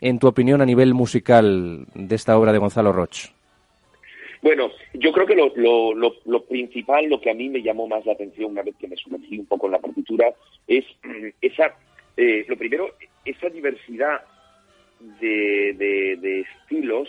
en 0.00 0.18
tu 0.18 0.26
opinión, 0.26 0.60
a 0.62 0.66
nivel 0.66 0.94
musical 0.94 1.86
de 1.94 2.14
esta 2.14 2.36
obra 2.36 2.52
de 2.52 2.58
Gonzalo 2.58 2.92
Roch? 2.92 3.39
Bueno, 4.42 4.70
yo 4.94 5.12
creo 5.12 5.26
que 5.26 5.36
lo, 5.36 5.52
lo, 5.94 6.14
lo, 6.24 6.44
principal, 6.44 7.06
lo 7.06 7.20
que 7.20 7.30
a 7.30 7.34
mí 7.34 7.50
me 7.50 7.62
llamó 7.62 7.86
más 7.86 8.06
la 8.06 8.12
atención 8.12 8.52
una 8.52 8.62
vez 8.62 8.74
que 8.76 8.88
me 8.88 8.96
sumergí 8.96 9.38
un 9.38 9.46
poco 9.46 9.66
en 9.66 9.72
la 9.72 9.80
partitura, 9.80 10.32
es 10.66 10.84
esa, 11.40 11.74
eh, 12.16 12.46
lo 12.48 12.56
primero, 12.56 12.94
esa 13.24 13.48
diversidad 13.50 14.22
de, 15.20 15.74
de, 16.20 16.40
estilos 16.40 17.08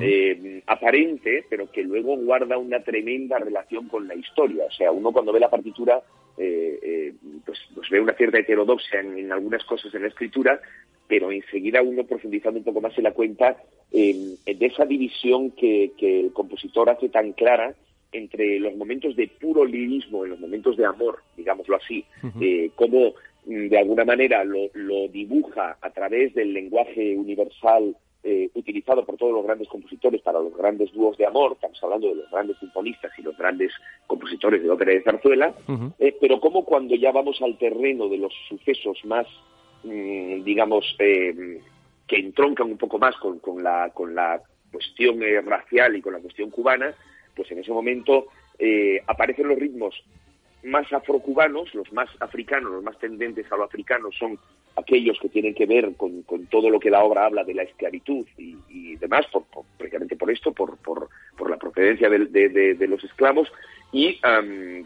eh, 0.00 0.62
aparente, 0.66 1.44
pero 1.48 1.70
que 1.70 1.82
luego 1.82 2.16
guarda 2.16 2.56
una 2.56 2.82
tremenda 2.82 3.38
relación 3.38 3.88
con 3.88 4.08
la 4.08 4.14
historia. 4.14 4.64
O 4.64 4.70
sea, 4.70 4.90
uno 4.90 5.12
cuando 5.12 5.32
ve 5.32 5.40
la 5.40 5.50
partitura, 5.50 6.00
eh, 6.38 6.78
eh 6.82 7.12
pues, 7.44 7.58
pues, 7.74 7.90
ve 7.90 8.00
una 8.00 8.14
cierta 8.14 8.38
heterodoxia 8.38 9.00
en, 9.00 9.18
en, 9.18 9.32
algunas 9.32 9.62
cosas 9.64 9.94
en 9.94 10.02
la 10.02 10.08
escritura, 10.08 10.60
pero 11.08 11.30
enseguida 11.30 11.82
uno 11.82 12.04
profundizando 12.04 12.58
un 12.58 12.64
poco 12.64 12.80
más 12.80 12.94
se 12.94 13.02
la 13.02 13.12
cuenta 13.12 13.56
de 13.92 14.36
esa 14.46 14.86
división 14.86 15.50
que, 15.50 15.92
el 16.00 16.32
compositor 16.32 16.88
hace 16.88 17.10
tan 17.10 17.32
clara 17.32 17.74
entre 18.12 18.58
los 18.60 18.76
momentos 18.76 19.16
de 19.16 19.28
puro 19.28 19.64
lirismo 19.64 20.24
y 20.24 20.28
los 20.28 20.38
momentos 20.40 20.76
de 20.76 20.84
amor, 20.84 21.22
digámoslo 21.36 21.76
así, 21.76 22.04
eh, 22.40 22.70
como 22.74 23.14
mm, 23.46 23.68
de 23.68 23.78
alguna 23.78 24.04
manera 24.04 24.44
lo, 24.44 24.68
dibuja 25.08 25.78
a 25.80 25.90
través 25.90 26.34
del 26.34 26.52
lenguaje 26.52 27.16
universal 27.16 27.96
eh, 28.22 28.50
utilizado 28.54 29.04
por 29.04 29.16
todos 29.16 29.32
los 29.32 29.44
grandes 29.44 29.66
compositores 29.68 30.20
para 30.20 30.38
los 30.38 30.56
grandes 30.56 30.92
dúos 30.92 31.16
de 31.16 31.26
amor, 31.26 31.52
estamos 31.52 31.82
hablando 31.82 32.08
de 32.08 32.16
los 32.16 32.30
grandes 32.30 32.56
sinfonistas 32.58 33.10
y 33.18 33.22
los 33.22 33.36
grandes 33.36 33.72
compositores 34.06 34.62
de 34.62 34.70
ópera 34.70 34.92
de 34.92 35.02
zarzuela, 35.02 35.54
eh, 35.98 36.14
pero 36.20 36.38
como 36.38 36.64
cuando 36.64 36.94
ya 36.94 37.10
vamos 37.10 37.40
al 37.42 37.58
terreno 37.58 38.08
de 38.08 38.18
los 38.18 38.32
sucesos 38.48 38.98
más 39.04 39.26
digamos, 39.84 40.84
eh, 40.98 41.60
que 42.06 42.16
entroncan 42.16 42.70
un 42.70 42.78
poco 42.78 42.98
más 42.98 43.16
con, 43.16 43.38
con, 43.38 43.62
la, 43.62 43.90
con 43.90 44.14
la 44.14 44.40
cuestión 44.70 45.22
eh, 45.22 45.40
racial 45.40 45.96
y 45.96 46.02
con 46.02 46.12
la 46.12 46.20
cuestión 46.20 46.50
cubana, 46.50 46.94
pues 47.34 47.50
en 47.50 47.58
ese 47.58 47.72
momento 47.72 48.26
eh, 48.58 49.02
aparecen 49.06 49.48
los 49.48 49.58
ritmos 49.58 49.94
más 50.64 50.92
afrocubanos, 50.92 51.74
los 51.74 51.92
más 51.92 52.08
africanos, 52.20 52.70
los 52.70 52.84
más 52.84 52.98
tendentes 52.98 53.50
a 53.50 53.56
lo 53.56 53.64
africano 53.64 54.10
son 54.12 54.38
aquellos 54.76 55.18
que 55.20 55.28
tienen 55.28 55.54
que 55.54 55.66
ver 55.66 55.92
con, 55.96 56.22
con 56.22 56.46
todo 56.46 56.70
lo 56.70 56.78
que 56.78 56.90
la 56.90 57.02
obra 57.02 57.26
habla 57.26 57.42
de 57.44 57.54
la 57.54 57.64
esclavitud 57.64 58.24
y, 58.38 58.56
y 58.68 58.96
demás, 58.96 59.26
por, 59.32 59.44
precisamente 59.76 60.16
por 60.16 60.30
esto, 60.30 60.52
por, 60.52 60.76
por, 60.78 61.08
por 61.36 61.50
la 61.50 61.56
procedencia 61.56 62.08
de, 62.08 62.26
de, 62.26 62.74
de, 62.74 62.86
los 62.86 63.02
esclavos, 63.02 63.50
y 63.90 64.18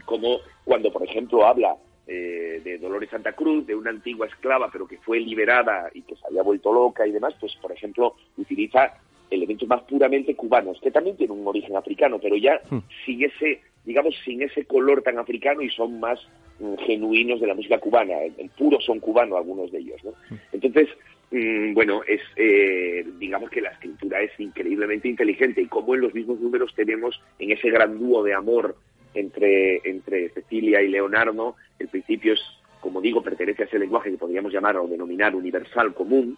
como 0.03 0.39
cuando, 0.65 0.91
por 0.91 1.03
ejemplo, 1.03 1.45
habla 1.45 1.77
eh, 2.07 2.61
de 2.63 2.77
Dolores 2.77 3.09
Santa 3.09 3.33
Cruz, 3.33 3.67
de 3.67 3.75
una 3.75 3.89
antigua 3.89 4.27
esclava 4.27 4.69
pero 4.71 4.87
que 4.87 4.97
fue 4.97 5.19
liberada 5.19 5.89
y 5.93 6.03
que 6.03 6.15
se 6.15 6.25
había 6.25 6.41
vuelto 6.41 6.71
loca 6.71 7.05
y 7.05 7.11
demás, 7.11 7.35
pues 7.39 7.55
por 7.57 7.71
ejemplo 7.71 8.15
utiliza 8.37 8.93
elementos 9.29 9.67
más 9.67 9.81
puramente 9.83 10.35
cubanos, 10.35 10.79
que 10.81 10.91
también 10.91 11.17
tienen 11.17 11.37
un 11.37 11.47
origen 11.47 11.75
africano, 11.75 12.19
pero 12.19 12.37
ya 12.37 12.61
hmm. 12.69 12.79
sin 13.05 13.23
ese, 13.23 13.61
digamos, 13.83 14.15
sin 14.23 14.41
ese 14.41 14.65
color 14.65 15.01
tan 15.01 15.17
africano 15.17 15.61
y 15.61 15.69
son 15.69 15.99
más 15.99 16.19
mm, 16.59 16.75
genuinos 16.85 17.41
de 17.41 17.47
la 17.47 17.53
música 17.53 17.79
cubana, 17.79 18.23
en, 18.23 18.49
puro 18.49 18.79
son 18.79 18.99
cubanos 18.99 19.37
algunos 19.37 19.71
de 19.71 19.79
ellos, 19.79 20.01
¿no? 20.03 20.11
Hmm. 20.29 20.39
Entonces, 20.53 20.87
mm, 21.31 21.73
bueno, 21.73 22.01
es, 22.07 22.21
eh, 22.37 23.05
digamos 23.19 23.49
que 23.49 23.61
la 23.61 23.71
escritura 23.71 24.21
es 24.21 24.31
increíblemente 24.39 25.09
inteligente 25.09 25.61
y 25.61 25.67
como 25.67 25.95
en 25.95 26.01
los 26.01 26.13
mismos 26.13 26.39
números 26.39 26.73
tenemos 26.75 27.19
en 27.39 27.51
ese 27.51 27.69
gran 27.69 27.99
dúo 27.99 28.23
de 28.23 28.33
amor 28.33 28.77
entre, 29.19 29.81
entre 29.83 30.29
Cecilia 30.29 30.81
y 30.81 30.89
Leonardo, 30.89 31.55
el 31.79 31.87
principio 31.87 32.33
es, 32.33 32.41
como 32.79 33.01
digo, 33.01 33.21
pertenece 33.21 33.63
a 33.63 33.65
ese 33.65 33.79
lenguaje 33.79 34.11
que 34.11 34.17
podríamos 34.17 34.53
llamar 34.53 34.77
o 34.77 34.87
denominar 34.87 35.35
universal 35.35 35.93
común, 35.93 36.37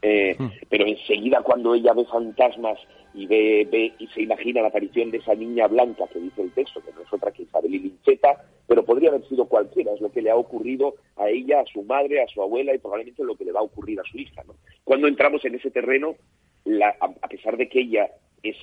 eh, 0.00 0.36
hmm. 0.38 0.46
pero 0.68 0.86
enseguida 0.86 1.42
cuando 1.42 1.74
ella 1.74 1.92
ve 1.92 2.04
fantasmas 2.04 2.78
y 3.14 3.26
ve, 3.26 3.66
ve, 3.70 3.92
y 3.98 4.06
se 4.08 4.22
imagina 4.22 4.62
la 4.62 4.68
aparición 4.68 5.10
de 5.10 5.18
esa 5.18 5.34
niña 5.34 5.66
blanca 5.66 6.06
que 6.12 6.20
dice 6.20 6.42
el 6.42 6.52
texto, 6.52 6.80
que 6.82 6.92
no 6.92 7.02
es 7.02 7.12
otra 7.12 7.32
que 7.32 7.42
Isabel 7.42 7.74
y 7.74 7.78
Lincheta, 7.80 8.44
pero 8.66 8.84
podría 8.84 9.08
haber 9.08 9.26
sido 9.26 9.46
cualquiera, 9.46 9.92
es 9.92 10.00
lo 10.00 10.12
que 10.12 10.22
le 10.22 10.30
ha 10.30 10.36
ocurrido 10.36 10.94
a 11.16 11.28
ella, 11.28 11.60
a 11.60 11.66
su 11.66 11.82
madre, 11.82 12.22
a 12.22 12.28
su 12.28 12.42
abuela 12.42 12.74
y 12.74 12.78
probablemente 12.78 13.24
lo 13.24 13.34
que 13.34 13.44
le 13.44 13.52
va 13.52 13.60
a 13.60 13.64
ocurrir 13.64 13.98
a 13.98 14.04
su 14.04 14.18
hija. 14.18 14.44
¿no? 14.46 14.54
Cuando 14.84 15.08
entramos 15.08 15.44
en 15.44 15.54
ese 15.54 15.70
terreno, 15.70 16.14
la, 16.64 16.94
a, 17.00 17.28
pesar 17.28 17.56
de 17.56 17.68
que 17.68 17.80
ella 17.80 18.10
es, 18.42 18.56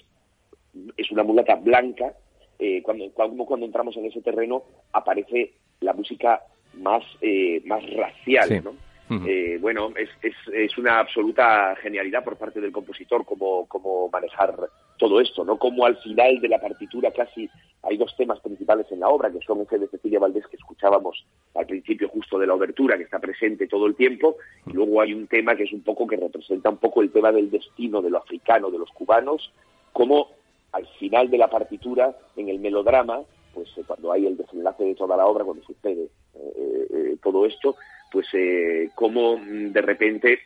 es 0.96 1.12
una 1.12 1.24
mulata 1.24 1.56
blanca, 1.56 2.14
eh, 2.60 2.82
cuando, 2.84 3.10
cuando, 3.12 3.66
entramos 3.66 3.96
en 3.98 4.06
ese 4.06 4.22
terreno 4.22 4.64
aparece 4.94 5.54
la 5.82 5.94
música 5.94 6.42
más, 6.74 7.04
eh, 7.22 7.62
más 7.66 7.84
racial, 7.94 8.64
¿no? 8.64 8.86
Eh, 9.28 9.60
bueno, 9.62 9.94
es, 9.96 10.10
es, 10.24 10.34
es, 10.52 10.76
una 10.80 10.98
absoluta 10.98 11.76
genialidad 11.76 12.24
por 12.24 12.38
parte 12.38 12.60
del 12.60 12.72
compositor 12.72 13.24
cómo, 13.24 13.68
cómo 13.68 14.10
manejar 14.10 14.56
todo 14.98 15.22
esto, 15.22 15.46
¿no? 15.46 15.60
Como 15.60 15.86
al 15.86 15.98
final 15.98 16.42
de 16.42 16.48
la 16.48 16.60
partitura 16.60 17.12
casi 17.12 17.48
hay 17.84 17.98
dos 17.98 18.16
temas 18.18 18.40
principales 18.40 18.88
en 18.92 19.02
la 19.02 19.10
obra, 19.10 19.32
que 19.32 19.40
son 19.46 19.62
ese 19.62 19.78
de 19.78 19.88
Cecilia 19.90 20.20
Valdés 20.20 20.48
que 20.48 20.56
escuchábamos 20.56 21.24
al 21.54 21.68
principio 21.68 22.10
justo 22.10 22.40
de 22.40 22.48
la 22.48 22.56
obertura, 22.56 22.98
que 22.98 23.04
está 23.04 23.20
presente 23.20 23.68
todo 23.68 23.86
el 23.86 23.96
tiempo, 23.96 24.38
y 24.66 24.72
luego 24.72 25.02
hay 25.02 25.14
un 25.14 25.28
tema 25.28 25.56
que 25.56 25.64
es 25.64 25.72
un 25.72 25.84
poco 25.84 26.08
que 26.08 26.18
representa 26.18 26.70
un 26.70 26.78
poco 26.78 27.04
el 27.04 27.12
tema 27.12 27.32
del 27.32 27.52
destino 27.52 28.02
de 28.02 28.10
lo 28.10 28.18
africano, 28.18 28.72
de 28.72 28.80
los 28.80 28.90
cubanos, 28.90 29.54
como 29.94 30.30
al 30.76 30.86
final 31.00 31.30
de 31.30 31.38
la 31.38 31.48
partitura, 31.48 32.14
en 32.36 32.50
el 32.50 32.60
melodrama, 32.60 33.22
pues 33.54 33.70
eh, 33.78 33.84
cuando 33.88 34.12
hay 34.12 34.26
el 34.28 34.36
desenlace 34.36 34.84
de 34.84 34.96
toda 34.96 35.16
la 35.16 35.26
obra, 35.26 35.46
cuando 35.46 35.64
sucede 35.64 36.10
eh, 36.34 36.88
eh, 36.94 37.18
todo 37.24 37.46
esto, 37.46 37.78
pues 38.12 38.28
eh, 38.34 38.90
como 38.94 39.38
mm, 39.38 39.72
de 39.72 39.82
repente 39.82 40.40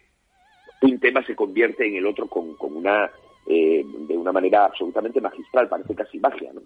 un 0.84 1.00
tema 1.00 1.26
se 1.26 1.36
convierte 1.36 1.88
en 1.88 1.96
el 1.96 2.06
otro 2.06 2.28
con, 2.28 2.56
una 2.62 3.10
de 3.48 4.16
una 4.16 4.32
manera 4.32 4.66
absolutamente 4.66 5.20
magistral, 5.20 5.68
parece 5.68 5.96
casi 5.96 6.20
magia, 6.20 6.54
¿no? 6.54 6.62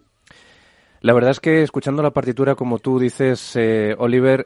La 0.99 1.13
verdad 1.13 1.31
es 1.31 1.39
que 1.39 1.61
escuchando 1.61 2.03
la 2.03 2.11
partitura, 2.11 2.55
como 2.55 2.79
tú 2.79 2.99
dices, 2.99 3.57
Oliver, 3.97 4.45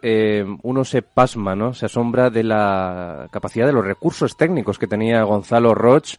uno 0.62 0.84
se 0.86 1.02
pasma, 1.02 1.56
¿no? 1.56 1.74
Se 1.74 1.88
asombra 1.88 2.30
de 2.30 2.44
la 2.44 3.28
capacidad 3.32 3.66
de 3.66 3.74
los 3.74 3.86
recursos 3.86 4.38
técnicos 4.38 4.78
que 4.78 4.86
tenía 4.86 5.24
Gonzalo 5.24 5.74
Roch 5.74 6.18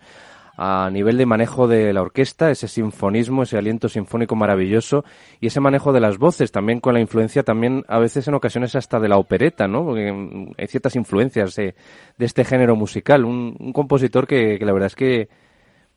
a 0.60 0.90
nivel 0.90 1.16
de 1.16 1.24
manejo 1.24 1.68
de 1.68 1.92
la 1.92 2.02
orquesta, 2.02 2.50
ese 2.50 2.66
sinfonismo, 2.66 3.44
ese 3.44 3.56
aliento 3.56 3.88
sinfónico 3.88 4.34
maravilloso 4.34 5.04
y 5.40 5.46
ese 5.46 5.60
manejo 5.60 5.92
de 5.92 6.00
las 6.00 6.18
voces, 6.18 6.50
también 6.50 6.80
con 6.80 6.94
la 6.94 7.00
influencia, 7.00 7.44
también 7.44 7.84
a 7.86 8.00
veces 8.00 8.26
en 8.26 8.34
ocasiones 8.34 8.74
hasta 8.74 8.98
de 8.98 9.08
la 9.08 9.18
opereta, 9.18 9.68
¿no? 9.68 9.84
Porque 9.84 10.10
mm, 10.10 10.54
hay 10.58 10.66
ciertas 10.66 10.96
influencias 10.96 11.54
de, 11.54 11.76
este 12.18 12.44
género 12.44 12.74
musical. 12.74 13.24
Un, 13.24 13.72
compositor 13.72 14.26
que, 14.26 14.58
la 14.60 14.72
verdad 14.72 14.88
es 14.88 14.96
que 14.96 15.28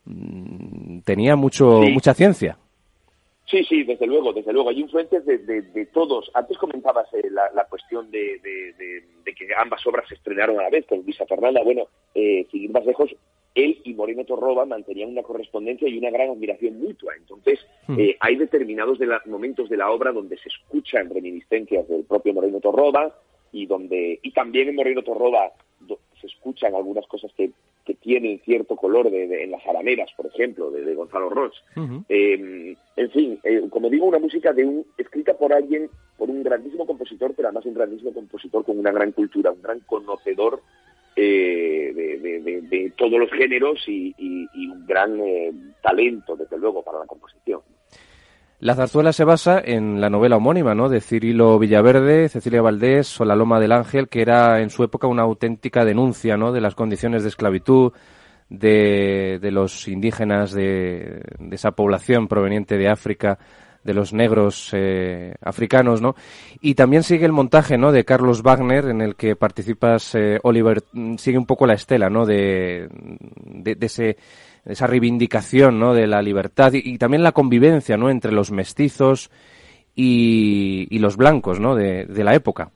mm, 0.06 1.00
tenía 1.06 1.36
mucho, 1.36 1.82
mucha 1.92 2.14
ciencia. 2.14 2.60
Sí, 3.52 3.66
sí, 3.66 3.84
desde 3.84 4.08
luego, 4.08 4.32
desde 4.32 4.54
luego. 4.54 4.70
Hay 4.70 4.80
influencias 4.80 5.26
de, 5.26 5.38
de, 5.40 5.86
todos. 5.88 6.32
Antes 6.34 6.58
comentabas 6.58 7.14
eh, 7.14 7.30
la, 7.30 7.52
la, 7.54 7.66
cuestión 7.66 8.10
de, 8.10 8.40
de, 8.40 9.34
que 9.36 9.48
ambas 9.58 9.86
obras 9.86 10.08
se 10.08 10.16
estrenaron 10.16 10.58
a 10.58 10.64
la 10.64 10.70
vez 10.70 10.86
con 10.86 11.00
Luisa 11.00 11.26
Fernanda. 11.26 11.62
Bueno, 11.62 11.88
eh, 12.16 12.48
seguir 12.50 12.72
más 12.72 12.86
lejos, 12.86 13.14
él 13.54 13.82
y 13.84 13.94
Moreno 13.94 14.24
Torroba 14.24 14.66
mantenían 14.66 15.10
una 15.10 15.24
correspondencia 15.24 15.90
y 15.90 15.98
una 15.98 16.12
gran 16.12 16.30
admiración 16.30 16.80
mutua. 16.80 17.14
Entonces, 17.18 17.60
hmm. 17.88 18.00
eh, 18.00 18.16
hay 18.22 18.38
determinados 18.38 19.00
de 19.00 19.10
momentos 19.26 19.68
de 19.68 19.76
la 19.76 19.92
obra 19.92 20.14
donde 20.14 20.38
se 20.38 20.48
escuchan 20.48 21.10
reminiscencias 21.10 21.90
del 21.90 22.06
propio 22.06 22.34
Moreno 22.34 22.62
Torroba 22.62 23.14
y 23.52 23.66
donde 23.66 24.18
y 24.24 24.32
también 24.32 24.70
en 24.70 24.76
Moreno 24.76 25.04
Torroba 25.04 25.52
se 26.22 26.28
escuchan 26.28 26.76
algunas 26.76 27.06
cosas 27.08 27.32
que, 27.36 27.52
que 27.84 27.96
tienen 27.96 28.40
cierto 28.46 28.76
color 28.76 29.10
de, 29.10 29.44
en 29.44 29.52
las 29.52 29.66
arameras, 29.66 30.10
por 30.16 30.28
ejemplo, 30.28 30.70
de, 30.72 30.94
Gonzalo 30.94 31.30
Roch. 31.30 31.54
Em, 31.76 32.76
en 32.96 33.12
fin, 33.12 33.40
eh, 33.44 33.64
como 33.70 33.90
digo, 33.90 34.06
una 34.06 34.20
música 34.20 34.54
de 34.54 34.64
un 34.64 34.86
escrita 34.98 35.34
por 35.34 35.52
alguien, 35.52 35.90
por 36.18 36.30
un 36.30 36.44
grandísimo 36.44 36.86
compositor, 36.86 37.34
pero 37.36 37.48
además 37.48 37.66
un 37.66 37.74
grandísimo 37.74 38.14
compositor 38.14 38.64
con 38.64 38.78
una 38.78 38.92
gran 38.92 39.12
cultura, 39.12 39.52
un 39.52 39.62
gran 39.62 39.80
conocedor 39.82 40.62
eh, 41.16 41.92
de, 41.94 42.94
todos 42.96 43.20
los 43.20 43.32
géneros 43.32 43.84
y, 43.88 44.14
un 44.56 44.86
gran 44.86 45.20
eh, 45.20 45.52
talento, 45.82 46.36
desde 46.36 46.58
luego, 46.58 46.84
para 46.84 47.00
la 47.00 47.06
composición. 47.06 47.62
La 48.62 48.76
zarzuela 48.76 49.12
se 49.12 49.24
basa 49.24 49.60
en 49.60 50.00
la 50.00 50.12
novela 50.12 50.38
homónima, 50.38 50.76
¿no? 50.76 50.88
De 50.88 51.02
Cirilo 51.02 51.58
Villaverde, 51.58 52.30
Cecilia 52.30 52.62
Valdés 52.62 53.20
o 53.20 53.26
La 53.26 53.36
Loma 53.36 53.60
del 53.60 53.72
Ángel, 53.72 54.08
que 54.08 54.22
era 54.22 54.62
en 54.62 54.70
su 54.70 54.84
época 54.84 55.08
una 55.08 55.24
auténtica 55.24 55.84
denuncia, 55.84 56.38
¿no? 56.38 56.52
De 56.52 56.62
las 56.62 56.76
condiciones 56.76 57.24
de 57.24 57.30
esclavitud 57.30 57.92
de, 58.50 59.40
de 59.42 59.50
los 59.50 59.88
indígenas 59.88 60.52
de, 60.52 61.24
de 61.40 61.56
esa 61.56 61.72
población 61.72 62.28
proveniente 62.28 62.78
de 62.78 62.88
África 62.88 63.40
de 63.84 63.94
los 63.94 64.14
negros 64.14 64.70
eh, 64.74 65.34
africanos, 65.42 66.02
¿no? 66.02 66.16
Y 66.60 66.76
también 66.76 67.04
sigue 67.04 67.26
el 67.26 67.32
montaje, 67.32 67.78
¿no? 67.78 67.92
De 67.92 68.06
Carlos 68.06 68.44
Wagner, 68.44 68.86
en 68.86 69.02
el 69.02 69.16
que 69.16 69.36
participas, 69.36 70.14
eh, 70.16 70.40
Oliver, 70.44 70.84
mm, 70.94 71.16
sigue 71.16 71.38
un 71.38 71.46
poco 71.46 71.66
la 71.66 71.74
estela, 71.74 72.10
¿no? 72.10 72.26
De, 72.26 72.88
de, 72.92 73.78
ese, 73.82 74.18
esa 74.66 74.88
reivindicación, 74.88 75.80
¿no? 75.80 75.94
De 75.94 76.08
la 76.08 76.22
libertad 76.22 76.74
y, 76.74 76.98
también 76.98 77.24
la 77.24 77.32
convivencia, 77.32 77.98
¿no? 77.98 78.10
Entre 78.10 78.32
los 78.32 78.52
mestizos 78.52 79.32
y, 79.96 80.98
los 81.00 81.18
blancos, 81.18 81.60
¿no? 81.60 81.76
De, 81.76 82.06
la 82.24 82.36
época. 82.36 82.72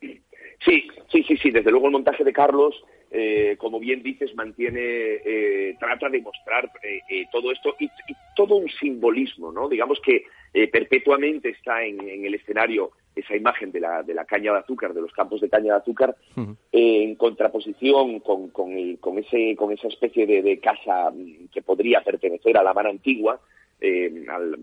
Sí, 0.00 0.88
sí, 1.10 1.22
sí, 1.26 1.36
sí. 1.36 1.50
Desde 1.50 1.70
luego 1.70 1.86
el 1.86 1.92
montaje 1.92 2.24
de 2.24 2.32
Carlos, 2.32 2.74
eh, 3.10 3.56
como 3.58 3.78
bien 3.78 4.02
dices, 4.02 4.34
mantiene, 4.34 4.80
eh, 4.80 5.76
trata 5.78 6.08
de 6.08 6.20
mostrar 6.20 6.70
eh, 6.82 7.24
todo 7.32 7.52
esto 7.52 7.74
y, 7.78 7.88
todo 8.34 8.56
un 8.56 8.68
simbolismo, 8.68 9.50
¿no? 9.50 9.68
Digamos 9.68 10.00
que 10.00 10.24
perpetuamente 10.72 11.50
está 11.50 11.84
en, 11.84 12.00
el 12.00 12.34
escenario 12.34 12.92
esa 13.16 13.34
imagen 13.34 13.72
de 13.72 13.80
la, 13.80 14.02
de 14.02 14.14
la 14.14 14.24
caña 14.24 14.52
de 14.52 14.58
azúcar, 14.58 14.94
de 14.94 15.00
los 15.00 15.12
campos 15.12 15.40
de 15.40 15.48
caña 15.48 15.72
de 15.72 15.80
azúcar, 15.80 16.14
en 16.70 17.14
contraposición 17.16 18.20
con, 18.20 18.50
con, 18.50 19.18
ese, 19.18 19.56
con 19.56 19.72
esa 19.72 19.88
especie 19.88 20.26
de, 20.26 20.42
de, 20.42 20.60
casa 20.60 21.10
mm, 21.10 21.48
que 21.52 21.62
podría 21.62 22.02
pertenecer 22.02 22.56
a 22.56 22.62
la 22.62 22.74
mano 22.74 22.90
antigua, 22.90 23.40
al, 24.28 24.58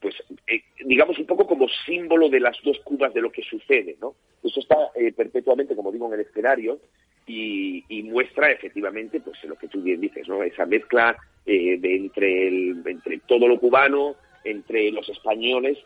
pues 0.00 0.14
eh, 0.46 0.62
digamos 0.84 1.18
un 1.18 1.26
poco 1.26 1.46
como 1.46 1.66
símbolo 1.84 2.28
de 2.28 2.40
las 2.40 2.56
dos 2.62 2.78
Cubas 2.84 3.12
de 3.14 3.20
lo 3.20 3.32
que 3.32 3.42
sucede, 3.42 3.96
¿no? 4.00 4.14
Eso 4.42 4.60
está 4.60 4.76
eh, 4.94 5.12
perpetuamente, 5.12 5.74
como 5.74 5.90
digo, 5.90 6.06
en 6.06 6.20
el 6.20 6.26
escenario 6.26 6.78
y, 7.26 7.82
muestra 8.04 8.52
efectivamente, 8.52 9.20
pues 9.20 9.42
lo 9.44 9.56
que 9.56 9.66
tú 9.66 9.82
bien 9.82 10.00
dices, 10.00 10.28
¿no? 10.28 10.42
Esa 10.42 10.64
mezcla 10.64 11.16
eh, 11.44 11.76
de 11.78 11.96
entre 11.96 12.46
el, 12.46 12.82
entre 12.86 13.18
todo 13.26 13.48
lo 13.48 13.58
cubano, 13.58 14.14
entre 14.50 14.90
los 14.90 15.08
españoles 15.08 15.78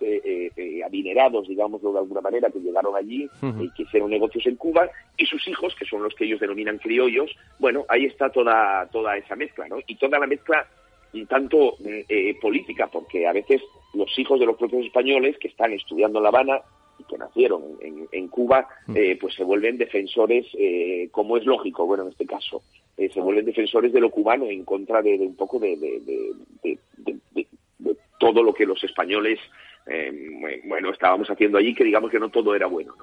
adinerados, 0.85 1.49
digámoslo 1.49 1.93
de 1.93 1.99
alguna 1.99 2.21
manera, 2.21 2.51
que 2.51 2.61
llegaron 2.61 2.97
allí 2.97 3.29
y 3.61 3.71
que 3.71 3.83
hicieron 3.83 4.11
negocios 4.11 4.47
en 4.47 4.57
Cuba, 4.57 4.89
y 5.17 5.27
sus 5.27 5.47
hijos, 5.49 5.75
que 5.75 5.85
son 5.85 6.03
los 6.03 6.15
que 6.15 6.25
ellos 6.25 6.41
denominan 6.41 6.79
criollos, 6.79 7.31
bueno, 7.59 7.85
ahí 7.89 8.05
está 8.05 8.31
toda, 8.31 8.87
toda 8.93 9.17
esa 9.17 9.37
mezcla, 9.37 9.69
¿no? 9.69 9.79
Y 9.87 9.97
toda 9.97 10.19
la 10.19 10.27
mezcla 10.27 10.67
un 11.13 11.27
tanto 11.27 11.77
eh, 11.85 12.37
política, 12.41 12.87
porque 12.87 13.27
a 13.27 13.33
veces 13.33 13.61
los 13.95 14.17
hijos 14.19 14.39
de 14.39 14.47
los 14.47 14.57
propios 14.57 14.87
españoles 14.87 15.37
que 15.39 15.49
están 15.49 15.73
estudiando 15.73 16.19
en 16.19 16.23
La 16.23 16.29
Habana 16.29 16.61
y 16.99 17.05
que 17.05 17.19
nacieron 17.19 17.63
en, 17.81 18.29
Cuba, 18.29 18.69
mm. 18.87 18.97
eh, 18.97 19.19
pues 19.21 19.35
se 19.35 19.43
vuelven 19.43 19.79
defensores, 19.79 20.47
eh, 20.55 21.09
como 21.11 21.37
es 21.37 21.45
lógico, 21.47 21.87
bueno, 21.87 22.05
en 22.05 22.11
este 22.11 22.27
caso, 22.27 22.63
se 22.97 23.21
vuelven 23.21 23.47
defensores 23.47 23.95
de 23.95 24.01
lo 24.01 24.11
cubano 24.11 24.45
en 24.45 24.63
contra 24.63 25.01
de, 25.01 25.15
un 25.15 25.35
poco 25.35 25.59
de, 25.59 25.79
todo 28.21 28.43
lo 28.43 28.53
que 28.53 28.67
los 28.67 28.83
españoles, 28.85 29.41
bueno, 30.65 30.93
estábamos 30.93 31.29
haciendo 31.29 31.59
allí, 31.59 31.75
que 31.75 31.83
digamos 31.83 32.11
que 32.11 32.21
no 32.21 32.29
todo 32.29 32.55
era 32.55 32.69
bueno, 32.69 32.95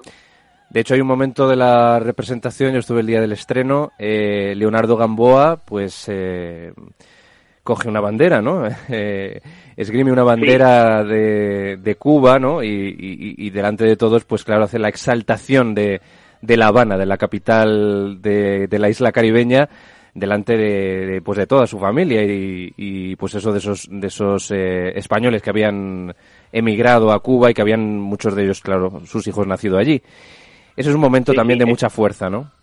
De 0.70 0.80
hecho, 0.80 0.94
hay 0.94 1.02
un 1.02 1.08
momento 1.08 1.46
de 1.46 1.56
la 1.56 1.98
representación, 1.98 2.72
yo 2.72 2.78
estuve 2.78 3.00
el 3.00 3.06
día 3.06 3.20
del 3.20 3.32
estreno, 3.32 3.90
Leonardo 3.98 4.96
Gamboa, 4.96 5.56
pues 5.66 6.08
coge 7.68 7.86
una 7.86 8.00
bandera, 8.00 8.40
¿no? 8.40 8.66
Eh, 8.88 9.42
esgrime 9.76 10.10
una 10.10 10.22
bandera 10.22 11.04
de, 11.04 11.76
de, 11.76 11.94
Cuba, 11.96 12.38
¿no? 12.38 12.62
Y, 12.62 13.50
delante 13.50 13.84
de 13.84 13.96
todos, 13.96 14.24
pues 14.24 14.42
claro, 14.42 14.64
hace 14.64 14.78
la 14.78 14.88
exaltación 14.88 15.74
de, 15.74 16.00
de 16.40 16.56
La 16.56 16.68
Habana, 16.68 16.96
de 16.96 17.04
la 17.04 17.18
capital 17.18 18.22
de, 18.22 18.68
de 18.68 18.78
la 18.78 18.88
isla 18.88 19.12
caribeña, 19.12 19.68
delante 20.14 20.56
de, 20.56 21.20
pues 21.22 21.38
de 21.38 21.46
toda 21.46 21.66
su 21.66 21.78
familia 21.78 22.22
y, 22.24 23.16
pues 23.16 23.34
eso 23.34 23.52
de 23.52 23.58
esos 23.58 23.88
de 23.90 24.06
esos 24.06 24.50
eh, 24.50 24.92
españoles 24.96 25.42
que 25.42 25.50
habían 25.50 26.14
emigrado 26.52 27.12
a 27.12 27.20
Cuba 27.20 27.50
y 27.50 27.54
que 27.54 27.62
habían 27.62 27.98
muchos 27.98 28.34
de 28.34 28.44
ellos 28.44 28.60
claro 28.60 29.00
sus 29.04 29.26
hijos 29.26 29.46
nacido 29.46 29.78
allí. 29.78 30.00
Ese 30.76 30.90
es 30.90 30.94
un 30.94 31.00
momento 31.00 31.32
también 31.32 31.58
de 31.58 31.66
mucha 31.66 31.90
fuerza 31.90 32.30
no 32.30 32.58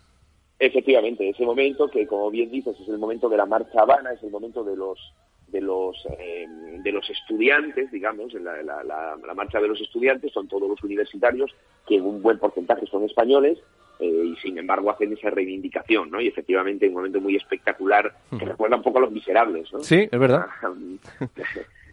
Efectivamente, 0.58 1.28
ese 1.28 1.44
momento 1.44 1.86
que, 1.88 2.06
como 2.06 2.30
bien 2.30 2.50
dices, 2.50 2.74
es 2.80 2.88
el 2.88 2.96
momento 2.96 3.28
de 3.28 3.36
la 3.36 3.44
marcha 3.44 3.82
Habana, 3.82 4.12
es 4.12 4.22
el 4.22 4.30
momento 4.30 4.64
de 4.64 4.74
los 4.74 4.98
de 5.48 5.60
los 5.60 5.96
eh, 6.18 6.46
de 6.82 6.92
los 6.92 7.08
estudiantes, 7.10 7.90
digamos, 7.92 8.32
la, 8.34 8.62
la, 8.62 8.82
la, 8.82 9.34
marcha 9.34 9.60
de 9.60 9.68
los 9.68 9.80
estudiantes 9.80 10.32
son 10.32 10.48
todos 10.48 10.68
los 10.68 10.82
universitarios 10.82 11.54
que 11.86 12.00
un 12.00 12.22
buen 12.22 12.38
porcentaje 12.38 12.86
son 12.86 13.04
españoles 13.04 13.58
eh, 13.98 14.06
y 14.06 14.36
sin 14.36 14.58
embargo 14.58 14.90
hacen 14.90 15.12
esa 15.12 15.30
reivindicación, 15.30 16.10
¿no? 16.10 16.20
Y 16.20 16.28
efectivamente 16.28 16.88
un 16.88 16.94
momento 16.94 17.20
muy 17.20 17.36
espectacular 17.36 18.12
que 18.38 18.44
recuerda 18.44 18.76
un 18.76 18.82
poco 18.82 18.98
a 18.98 19.02
los 19.02 19.12
miserables, 19.12 19.72
¿no? 19.72 19.80
Sí, 19.80 20.08
es 20.10 20.18
verdad. 20.18 20.46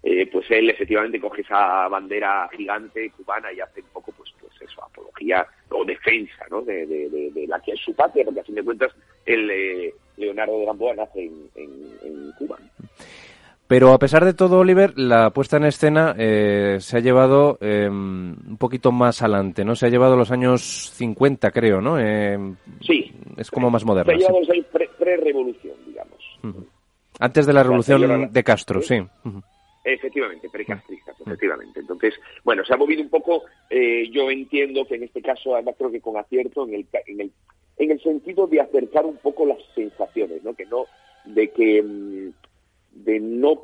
Eh, 0.05 0.27
pues 0.29 0.51
él 0.51 0.69
efectivamente 0.69 1.17
coge 1.17 1.43
esa 1.43 1.87
bandera 1.87 2.49
gigante 2.51 3.09
cubana 3.11 3.53
y 3.53 3.61
hace 3.61 3.79
un 3.79 3.87
poco 3.87 4.11
pues 4.11 4.33
eso, 4.59 4.83
apología 4.83 5.47
o 5.69 5.85
defensa 5.85 6.45
¿no? 6.49 6.61
de, 6.61 6.85
de, 6.85 7.47
la 7.47 7.61
que 7.61 7.71
es 7.71 7.79
su 7.79 7.95
patria, 7.95 8.25
porque 8.25 8.41
a 8.41 8.43
fin 8.43 8.55
de 8.55 8.63
cuentas 8.63 8.91
el 9.25 9.49
eh, 9.49 9.93
Leonardo 10.17 10.59
de 10.59 10.65
Gamboa 10.65 10.95
nace 10.95 11.23
en, 11.55 12.33
Cuba. 12.37 12.57
Pero 13.67 13.93
a 13.93 13.99
pesar 13.99 14.25
de 14.25 14.33
todo, 14.33 14.59
Oliver, 14.59 14.93
la 14.97 15.29
puesta 15.31 15.57
en 15.57 15.65
escena 15.65 16.15
eh, 16.17 16.77
se 16.79 16.97
ha 16.97 16.99
llevado 16.99 17.57
em, 17.61 18.35
un 18.47 18.57
poquito 18.57 18.91
más 18.91 19.21
adelante, 19.21 19.63
¿no? 19.63 19.75
Se 19.75 19.85
ha 19.85 19.89
llevado 19.89 20.17
los 20.17 20.31
años 20.31 20.91
50, 20.93 21.49
creo, 21.51 21.81
¿no? 21.81 21.97
Em, 21.97 22.55
sí. 22.81 23.11
Es 23.37 23.49
como 23.49 23.71
más 23.71 23.85
moderno. 23.85 24.11
Se 24.19 24.25
ha 24.25 24.29
llevado 24.29 24.69
pre-revolución, 24.97 25.75
digamos. 25.87 26.39
Antes 27.19 27.45
de 27.45 27.53
la 27.53 27.63
revolución 27.63 28.31
de 28.31 28.43
Castro, 28.43 28.81
sí. 28.81 29.01
Efectivamente, 29.85 30.49
precastristas, 30.49 31.19
efectivamente. 31.19 31.81
Entonces, 31.81 32.13
bueno, 32.43 32.63
se 32.63 32.73
ha 32.73 32.77
movido 32.77 33.01
un 33.01 33.09
poco, 33.09 33.43
eh, 33.69 34.09
yo 34.11 34.31
entiendo 34.31 34.85
que 34.85 34.95
en 34.95 35.03
este 35.03 35.21
caso, 35.21 35.55
además 35.55 35.75
creo 35.77 35.91
que 35.91 35.99
con 35.99 36.15
acierto, 36.15 36.65
en 36.65 36.75
el, 36.75 36.87
en 37.07 37.21
el, 37.21 37.31
en 37.77 37.91
el 37.91 38.01
sentido 38.01 38.47
de 38.47 38.61
acercar 38.61 39.05
un 39.05 39.17
poco 39.17 39.45
las 39.45 39.59
sensaciones, 39.75 40.41
¿no? 40.41 40.53
Que 40.53 40.65
no, 40.65 40.85
de 41.25 41.49
que, 41.49 41.81
mm, 41.83 42.29
de 42.93 43.19
no 43.19 43.61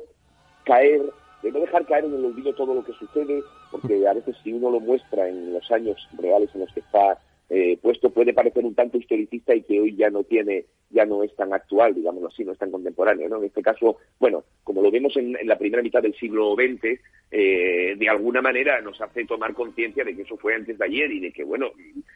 caer, 0.64 1.02
de 1.42 1.52
no 1.52 1.60
dejar 1.60 1.86
caer 1.86 2.04
en 2.04 2.14
el 2.14 2.24
olvido 2.24 2.54
todo 2.54 2.74
lo 2.74 2.84
que 2.84 2.92
sucede, 2.92 3.42
porque 3.70 4.06
a 4.06 4.12
veces 4.12 4.36
si 4.42 4.52
uno 4.52 4.70
lo 4.70 4.80
muestra 4.80 5.28
en 5.28 5.52
los 5.52 5.70
años 5.70 6.08
reales 6.18 6.50
en 6.54 6.60
los 6.60 6.72
que 6.72 6.80
está 6.80 7.18
eh, 7.52 7.78
puesto 7.82 8.10
puede 8.10 8.32
parecer 8.32 8.64
un 8.64 8.76
tanto 8.76 8.96
historicista 8.96 9.52
y 9.52 9.62
que 9.62 9.80
hoy 9.80 9.96
ya 9.96 10.08
no 10.08 10.22
tiene, 10.22 10.66
ya 10.88 11.04
no 11.04 11.24
es 11.24 11.34
tan 11.34 11.52
actual, 11.52 11.96
digámoslo 11.96 12.28
así, 12.28 12.44
no 12.44 12.52
es 12.52 12.58
tan 12.58 12.70
contemporáneo, 12.70 13.28
¿no? 13.28 13.38
En 13.38 13.46
este 13.46 13.60
caso, 13.60 13.96
bueno, 14.20 14.44
como 14.62 14.80
lo 14.80 14.90
vemos 14.92 15.16
en, 15.16 15.36
la 15.44 15.58
primera 15.58 15.82
mitad 15.82 16.00
del 16.00 16.14
siglo 16.14 16.54
XX, 16.54 17.00
eh, 17.32 17.96
de 17.98 18.08
alguna 18.08 18.40
manera 18.40 18.80
nos 18.80 19.00
hace 19.00 19.24
tomar 19.24 19.52
conciencia 19.54 20.04
de 20.04 20.14
que 20.14 20.22
eso 20.22 20.36
fue 20.36 20.54
antes 20.54 20.78
de 20.78 20.84
ayer 20.84 21.10
y 21.10 21.18
de 21.18 21.32
que, 21.32 21.42
bueno, 21.42 21.72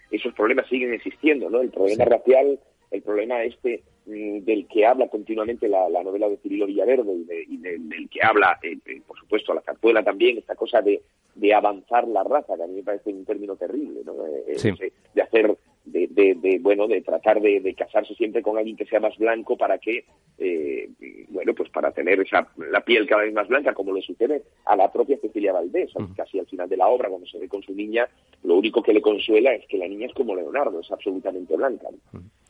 esos 0.09 0.33
problemas 0.35 0.69
siguen 0.69 0.95
existiendo, 0.95 1.51
¿no? 1.51 1.63
El 1.63 1.71
problema 1.71 2.05
racial, 2.05 2.61
el 2.95 3.03
problema 3.03 3.43
este 3.43 3.83
mm, 4.07 4.39
del 4.41 4.67
que 4.67 4.87
habla 4.87 5.09
continuamente 5.09 5.69
la, 5.69 5.89
novela 6.03 6.29
de 6.29 6.39
Cirilo 6.39 6.67
Villaverde 6.67 7.13
y, 7.49 7.57
del 7.59 8.09
que 8.09 8.21
habla, 8.23 8.59
eh, 8.63 8.79
por 9.07 9.19
supuesto, 9.19 9.53
la 9.55 9.63
zarzuela 9.63 10.03
también, 10.03 10.39
esta 10.39 10.55
cosa 10.55 10.81
de 10.81 11.03
de 11.35 11.53
avanzar 11.53 12.07
la 12.09 12.23
raza, 12.23 12.57
que 12.57 12.63
a 12.63 12.67
mí 12.67 12.75
me 12.75 12.83
parece 12.83 13.11
un 13.11 13.25
término 13.25 13.57
terrible, 13.57 14.01
¿no? 14.05 14.15
Eh, 14.27 14.57
eh, 14.65 14.93
de, 15.15 15.23
hacer, 15.23 15.57
de, 15.85 16.35
de, 16.35 16.59
bueno, 16.61 16.87
de 16.87 17.03
tratar 17.03 17.41
de, 17.41 17.75
casarse 17.75 18.15
siempre 18.15 18.43
con 18.43 18.57
alguien 18.57 18.77
que 18.77 18.87
sea 18.87 19.01
más 19.01 19.17
blanco 19.19 19.57
para 19.57 19.79
que, 19.79 20.05
eh, 20.39 20.89
bueno, 21.29 21.55
pues 21.55 21.69
para 21.71 21.93
tener 21.93 22.21
esa, 22.21 22.49
la 22.57 22.81
piel 22.81 23.07
cada 23.07 23.23
vez 23.23 23.35
más 23.35 23.49
blanca, 23.49 23.75
como 23.75 23.93
le 23.93 24.03
sucede 24.03 24.43
a 24.65 24.77
la 24.77 24.91
propia 24.91 25.19
Cecilia 25.19 25.53
Valdés, 25.53 25.93
casi 26.17 26.39
al 26.39 26.47
final 26.47 26.69
de 26.69 26.77
la 26.77 26.89
obra, 26.89 27.09
cuando 27.09 27.27
se 27.27 27.39
ve 27.39 27.49
con 27.49 27.63
su 27.63 27.75
niña, 27.75 28.09
lo 28.43 28.57
único 28.57 28.83
que 28.83 28.95
le 28.95 29.03
consuela 29.03 29.53
es 29.55 29.67
que 29.67 29.79
la 29.79 29.89
niña 29.89 30.07
es 30.07 30.15
como 30.15 30.35
Leonardo, 30.35 30.81
es 30.81 30.91
absolutamente 30.91 31.57
blanca. 31.57 31.89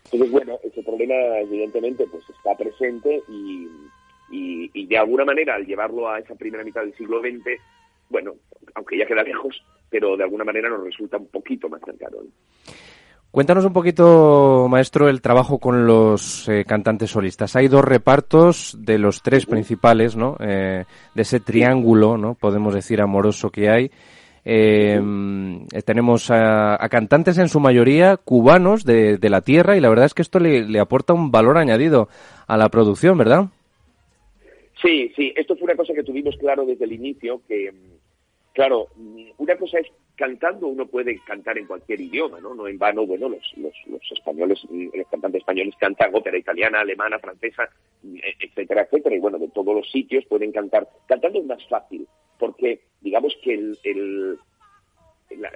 Entonces, 0.04 0.30
bueno, 0.30 0.58
ese 0.62 0.82
problema 0.82 1.14
evidentemente 1.40 2.06
pues 2.10 2.24
está 2.28 2.56
presente 2.56 3.22
y, 3.28 3.66
y, 4.30 4.70
y 4.72 4.86
de 4.86 4.98
alguna 4.98 5.24
manera 5.24 5.56
al 5.56 5.66
llevarlo 5.66 6.08
a 6.08 6.20
esa 6.20 6.34
primera 6.34 6.62
mitad 6.62 6.82
del 6.82 6.94
siglo 6.94 7.20
XX, 7.20 7.60
bueno, 8.10 8.34
aunque 8.74 8.98
ya 8.98 9.06
queda 9.06 9.22
lejos, 9.22 9.64
pero 9.90 10.16
de 10.16 10.24
alguna 10.24 10.44
manera 10.44 10.68
nos 10.68 10.84
resulta 10.84 11.16
un 11.16 11.26
poquito 11.28 11.68
más 11.68 11.80
cercano. 11.84 12.18
Cuéntanos 13.34 13.64
un 13.64 13.72
poquito, 13.72 14.68
maestro, 14.70 15.08
el 15.08 15.20
trabajo 15.20 15.58
con 15.58 15.88
los 15.88 16.48
eh, 16.48 16.64
cantantes 16.64 17.10
solistas. 17.10 17.56
Hay 17.56 17.66
dos 17.66 17.84
repartos 17.84 18.76
de 18.78 18.96
los 18.96 19.22
tres 19.24 19.44
principales, 19.44 20.14
¿no? 20.14 20.36
Eh, 20.38 20.84
de 21.16 21.22
ese 21.22 21.40
triángulo, 21.40 22.16
¿no? 22.16 22.36
Podemos 22.36 22.72
decir 22.72 23.00
amoroso 23.00 23.50
que 23.50 23.70
hay. 23.70 23.90
Eh, 24.44 25.00
tenemos 25.84 26.30
a, 26.30 26.78
cantantes 26.88 27.36
en 27.38 27.48
su 27.48 27.58
mayoría 27.58 28.18
cubanos 28.18 28.84
de, 28.84 29.18
la 29.20 29.40
tierra 29.40 29.76
y 29.76 29.80
la 29.80 29.88
verdad 29.88 30.06
es 30.06 30.14
que 30.14 30.22
esto 30.22 30.38
le, 30.38 30.78
aporta 30.78 31.12
un 31.12 31.32
valor 31.32 31.58
añadido 31.58 32.08
a 32.46 32.56
la 32.56 32.68
producción, 32.68 33.18
¿verdad? 33.18 33.46
Sí, 34.80 35.10
sí, 35.16 35.34
esto 35.34 35.56
fue 35.56 35.64
una 35.64 35.74
cosa 35.74 35.92
que 35.92 36.04
tuvimos 36.04 36.36
claro 36.36 36.64
desde 36.64 36.84
el 36.84 36.92
inicio, 36.92 37.40
que 37.48 37.72
Claro, 38.54 38.86
una 39.38 39.56
cosa 39.56 39.80
es 39.80 39.88
cantando, 40.14 40.68
uno 40.68 40.86
puede 40.86 41.18
cantar 41.26 41.58
en 41.58 41.66
cualquier 41.66 42.00
idioma, 42.00 42.38
¿no? 42.40 42.54
No 42.54 42.68
en 42.68 42.78
vano, 42.78 43.04
bueno, 43.04 43.28
los, 43.28 43.52
los, 43.56 43.74
los 43.86 44.12
españoles, 44.12 44.64
los 44.70 45.08
cantantes 45.08 45.40
españoles 45.40 45.74
cantan 45.76 46.14
ópera 46.14 46.38
italiana, 46.38 46.80
alemana, 46.80 47.18
francesa, 47.18 47.68
etcétera, 48.40 48.82
etcétera, 48.82 49.16
y 49.16 49.18
bueno, 49.18 49.38
de 49.38 49.48
todos 49.48 49.74
los 49.74 49.90
sitios 49.90 50.24
pueden 50.26 50.52
cantar. 50.52 50.88
Cantando 51.08 51.40
es 51.40 51.46
más 51.46 51.66
fácil, 51.68 52.06
porque 52.38 52.80
digamos 53.00 53.36
que 53.42 53.54
el, 53.54 53.76
el 53.82 54.38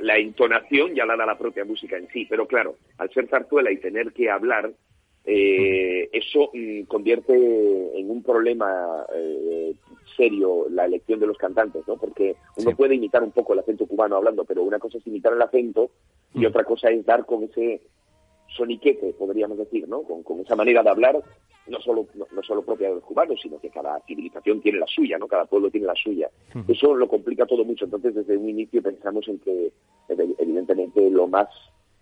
la, 0.01 0.17
entonación 0.17 0.93
ya 0.95 1.07
la 1.07 1.17
da 1.17 1.25
la 1.25 1.39
propia 1.39 1.65
música 1.65 1.97
en 1.97 2.09
sí, 2.09 2.27
pero 2.29 2.49
claro, 2.49 2.77
al 2.99 3.11
ser 3.13 3.29
zarzuela 3.29 3.71
y 3.71 3.79
tener 3.79 4.13
que 4.13 4.29
hablar, 4.29 4.73
eh, 5.31 6.09
eso 6.11 6.51
mm, 6.55 6.85
convierte 6.85 7.35
en 7.35 8.11
un 8.11 8.23
problema 8.23 9.05
eh, 9.15 9.75
serio 10.17 10.67
la 10.71 10.87
elección 10.87 11.21
de 11.21 11.27
los 11.27 11.37
cantantes, 11.37 11.87
¿no? 11.87 11.99
Porque 11.99 12.37
uno 12.57 12.75
puede 12.75 12.95
imitar 12.95 13.23
un 13.23 13.33
poco 13.33 13.53
el 13.53 13.59
acento 13.59 13.87
cubano 13.87 14.17
hablando, 14.17 14.47
pero 14.47 14.63
una 14.63 14.79
cosa 14.79 14.97
es 14.97 15.07
imitar 15.07 15.35
el 15.35 15.43
acento 15.43 15.91
y 16.33 16.41
mm. 16.41 16.47
otra 16.47 16.65
cosa 16.65 16.89
es 16.89 17.05
dar 17.05 17.27
con 17.27 17.45
ese 17.45 17.83
soniquete, 18.57 19.13
podríamos 19.19 19.59
decir, 19.59 19.87
¿no? 19.87 20.01
Con, 20.01 20.41
esa 20.41 20.57
manera 20.57 20.83
de 20.83 20.89
hablar, 20.89 21.23
no 21.67 21.79
solo, 21.81 22.07
no, 22.15 22.43
solo 22.43 22.63
propia 22.63 22.89
de 22.89 22.95
los 22.95 23.05
cubanos, 23.05 23.39
sino 23.43 23.61
que 23.61 23.69
cada 23.69 24.01
civilización 24.07 24.63
tiene 24.63 24.79
la 24.79 24.87
suya, 24.87 25.19
¿no? 25.19 25.29
Cada 25.29 25.45
pueblo 25.45 25.71
tiene 25.71 25.89
la 25.89 25.95
suya. 25.95 26.31
Eso 26.67 26.95
lo 26.95 27.07
complica 27.07 27.45
todo 27.45 27.67
mucho. 27.67 27.85
Entonces, 27.85 28.15
desde 28.15 28.39
un 28.39 28.49
inicio 28.49 28.83
pensamos 28.83 29.29
en 29.29 29.41
que, 29.41 29.73
evidentemente, 30.09 31.11
lo 31.11 31.27
más, 31.29 31.49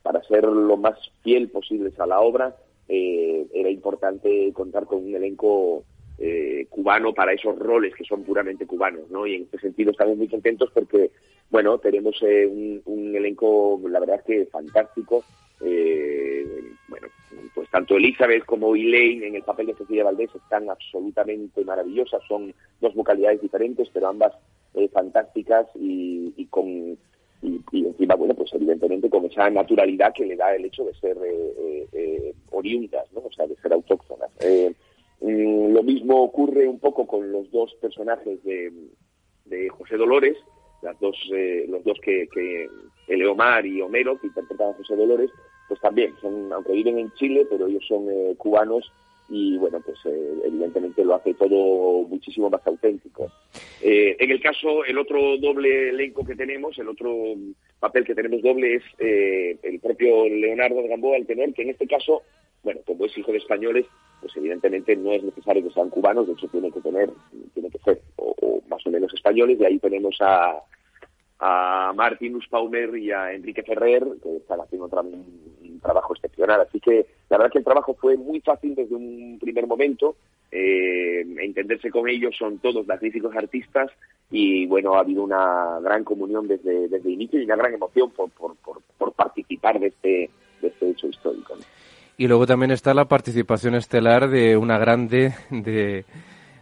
para 0.05 0.23
ser 0.23 0.45
lo 0.45 0.77
más 0.77 0.97
fiel 1.25 1.49
posibles 1.49 1.99
a 1.99 2.07
la 2.07 2.21
obra, 2.21 2.55
eh, 2.89 3.47
era 3.53 3.71
importante 3.71 4.53
contar 4.53 4.87
con 4.87 5.05
un 5.05 5.15
elenco 5.15 5.85
eh, 6.19 6.67
cubano 6.71 7.13
para 7.13 7.33
esos 7.33 7.59
roles 7.59 7.95
que 7.95 8.05
son 8.05 8.23
puramente 8.23 8.67
cubanos, 8.67 9.11
¿no? 9.11 9.27
Y 9.27 9.35
en 9.35 9.43
este 9.43 9.59
sentido 9.59 9.91
estamos 9.91 10.17
muy 10.17 10.29
contentos 10.29 10.71
porque, 10.73 11.11
bueno, 11.51 11.79
tenemos 11.79 12.17
eh, 12.23 12.47
un, 12.85 13.15
elenco, 13.15 13.81
la 13.89 14.01
verdad 14.01 14.25
que 14.25 14.47
fantástico, 14.47 15.25
eh, 15.61 16.47
bueno, 16.89 17.09
pues 17.55 17.69
tanto 17.71 17.97
Elizabeth 17.97 18.45
como 18.45 18.75
Elaine 18.75 19.27
en 19.27 19.35
el 19.37 19.43
papel 19.43 19.67
de 19.67 19.75
Cecilia 19.75 20.05
Valdés 20.05 20.31
están 20.35 20.69
absolutamente 20.71 21.65
maravillosas, 21.65 22.23
son 22.27 22.55
dos 22.81 22.95
vocalidades 22.95 23.41
diferentes, 23.41 23.89
pero 23.93 24.09
ambas 24.09 24.33
eh, 24.75 24.89
fantásticas 24.89 25.67
y, 25.75 26.47
con 26.51 26.99
y, 27.73 27.87
encima, 27.87 28.15
bueno, 28.15 28.35
pues 28.35 28.53
evidentemente 28.55 29.11
con 29.11 29.25
esa 29.27 29.49
naturalidad 29.51 30.13
que 30.15 30.27
le 30.27 30.37
da 30.37 30.55
el 30.55 30.65
hecho 30.65 30.85
de 30.85 30.95
ser 30.95 31.17
eh, 31.25 31.87
eh 31.93 32.35
oriundas, 32.51 33.05
¿no? 33.13 33.21
O 33.21 33.33
sea, 33.33 33.47
de 33.47 33.57
ser 33.57 33.73
autóctonas. 33.73 34.31
Mm, 35.21 35.73
lo 35.73 35.83
mismo 35.83 36.23
ocurre 36.23 36.69
un 36.69 36.79
poco 36.79 37.07
con 37.07 37.31
los 37.33 37.51
dos 37.51 37.75
personajes 37.81 38.43
de, 38.45 38.73
de 39.45 39.69
José 39.69 39.97
Dolores, 39.97 40.37
las 40.83 40.99
dos, 41.01 41.17
los 41.69 41.85
dos 41.85 41.99
que, 42.03 42.29
que 42.33 42.69
Eleomar 43.09 43.67
y 43.67 43.81
Homero, 43.81 44.19
que 44.21 44.27
interpretan 44.27 44.71
a 44.71 44.75
José 44.75 44.97
Dolores, 44.97 45.31
pues 45.69 45.81
también, 45.81 46.15
son, 46.21 46.53
aunque 46.53 46.73
viven 46.73 46.99
en 46.99 47.13
Chile, 47.15 47.47
pero 47.49 47.67
ellos 47.67 47.85
son 47.87 48.09
eh, 48.11 48.35
cubanos 48.37 48.91
y 49.29 49.57
bueno, 49.57 49.81
pues 49.85 49.99
eh, 50.05 50.41
evidentemente 50.45 51.05
lo 51.05 51.15
hace 51.15 51.35
todo 51.35 52.07
muchísimo 52.09 52.49
más 52.49 52.65
auténtico. 52.67 53.31
Eh, 53.83 54.17
en 54.19 54.31
el 54.31 54.41
caso, 54.41 54.85
el 54.85 54.99
otro 54.99 55.37
doble 55.39 55.91
elenco 55.91 56.25
que 56.25 56.37
tenemos, 56.37 56.79
el 56.79 56.89
otro 56.89 57.13
papel 57.81 58.05
que 58.05 58.15
tenemos 58.15 58.43
doble 58.43 58.77
es 58.77 58.83
el 58.99 59.81
propio 59.81 60.29
Leonardo 60.29 60.83
de 60.83 60.89
Gamboa, 60.89 61.17
el 61.17 61.27
tenor, 61.27 61.53
que 61.55 61.63
en 61.63 61.71
este 61.71 61.87
caso, 61.87 62.23
bueno, 62.63 62.81
como 62.87 63.05
es 63.05 63.19
hijo 63.19 63.33
de 63.33 63.39
españoles, 63.39 63.87
pues 64.21 64.37
evidentemente 64.37 64.97
no 64.97 65.13
es 65.13 65.23
necesario 65.23 65.65
que 65.65 65.75
sean 65.75 65.91
cubanos, 65.91 66.27
de 66.27 66.33
hecho 66.33 66.49
tiene 66.49 66.71
que 66.71 66.81
tener, 66.81 67.11
tiene 67.53 67.71
que 67.71 67.79
ser 67.79 68.01
o 68.17 68.63
más 68.69 68.87
o 68.87 68.91
menos 68.91 69.13
españoles, 69.13 69.59
y 69.61 69.65
ahí 69.65 69.79
tenemos 69.79 70.17
a, 70.21 70.63
a 71.39 71.93
Martin 71.95 72.33
Nussbaumer 72.33 72.97
y 72.97 73.11
a 73.11 73.33
Enrique 73.33 73.63
Ferrer, 73.63 74.05
que 74.23 74.37
están 74.37 74.61
haciendo 74.61 74.89
un 75.77 75.81
trabajo 75.81 76.15
excepcional. 76.15 76.61
Así 76.61 76.81
que 76.81 77.07
la 77.29 77.39
verdad 77.39 77.53
que 77.53 77.59
el 77.59 77.65
trabajo 77.65 77.95
fue 77.95 78.17
muy 78.17 78.41
fácil 78.41 78.75
desde 78.75 78.95
un 78.95 79.39
primer 79.41 79.67
momento. 79.67 80.17
Eh, 80.51 81.25
entenderse 81.41 81.91
con 81.91 82.09
ellos 82.09 82.35
son 82.39 82.59
todos 82.59 82.87
magníficos 82.87 83.35
artistas 83.37 83.91
y 84.31 84.67
bueno, 84.67 84.95
ha 84.95 85.01
habido 85.01 85.23
una 85.23 85.79
gran 85.81 86.05
comunión 86.05 86.47
desde, 86.49 86.89
desde 86.89 87.09
el 87.09 87.15
inicio 87.15 87.41
y 87.41 87.45
una 87.45 87.57
gran 87.57 87.75
emoción 87.75 88.11
por, 88.11 88.31
por, 88.31 88.55
por, 88.99 89.13
participar 89.13 89.79
de 89.79 89.89
este, 89.89 90.31
de 90.61 90.69
este 90.69 90.91
hecho 90.91 91.09
histórico. 91.09 91.55
Y 92.17 92.29
luego 92.29 92.47
también 92.47 92.71
está 92.71 92.95
la 92.95 93.07
participación 93.07 93.75
estelar 93.75 94.31
de 94.31 94.57
una 94.57 94.79
grande 94.79 95.35
de 95.51 96.05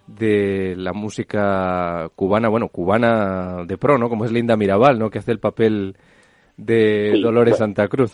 de 0.07 0.75
la 0.77 0.93
música 0.93 2.11
cubana, 2.15 2.49
bueno, 2.49 2.69
cubana 2.69 3.65
de 3.67 3.79
pro, 3.79 3.99
¿no? 3.99 4.09
Como 4.09 4.25
es 4.25 4.33
Linda 4.33 4.57
Mirabal, 4.57 4.99
¿no? 4.99 5.11
Que 5.11 5.19
hace 5.19 5.33
el 5.33 5.39
papel 5.39 5.97
de 6.57 7.21
Dolores 7.23 7.59
Santa 7.59 7.89
Cruz. 7.89 8.13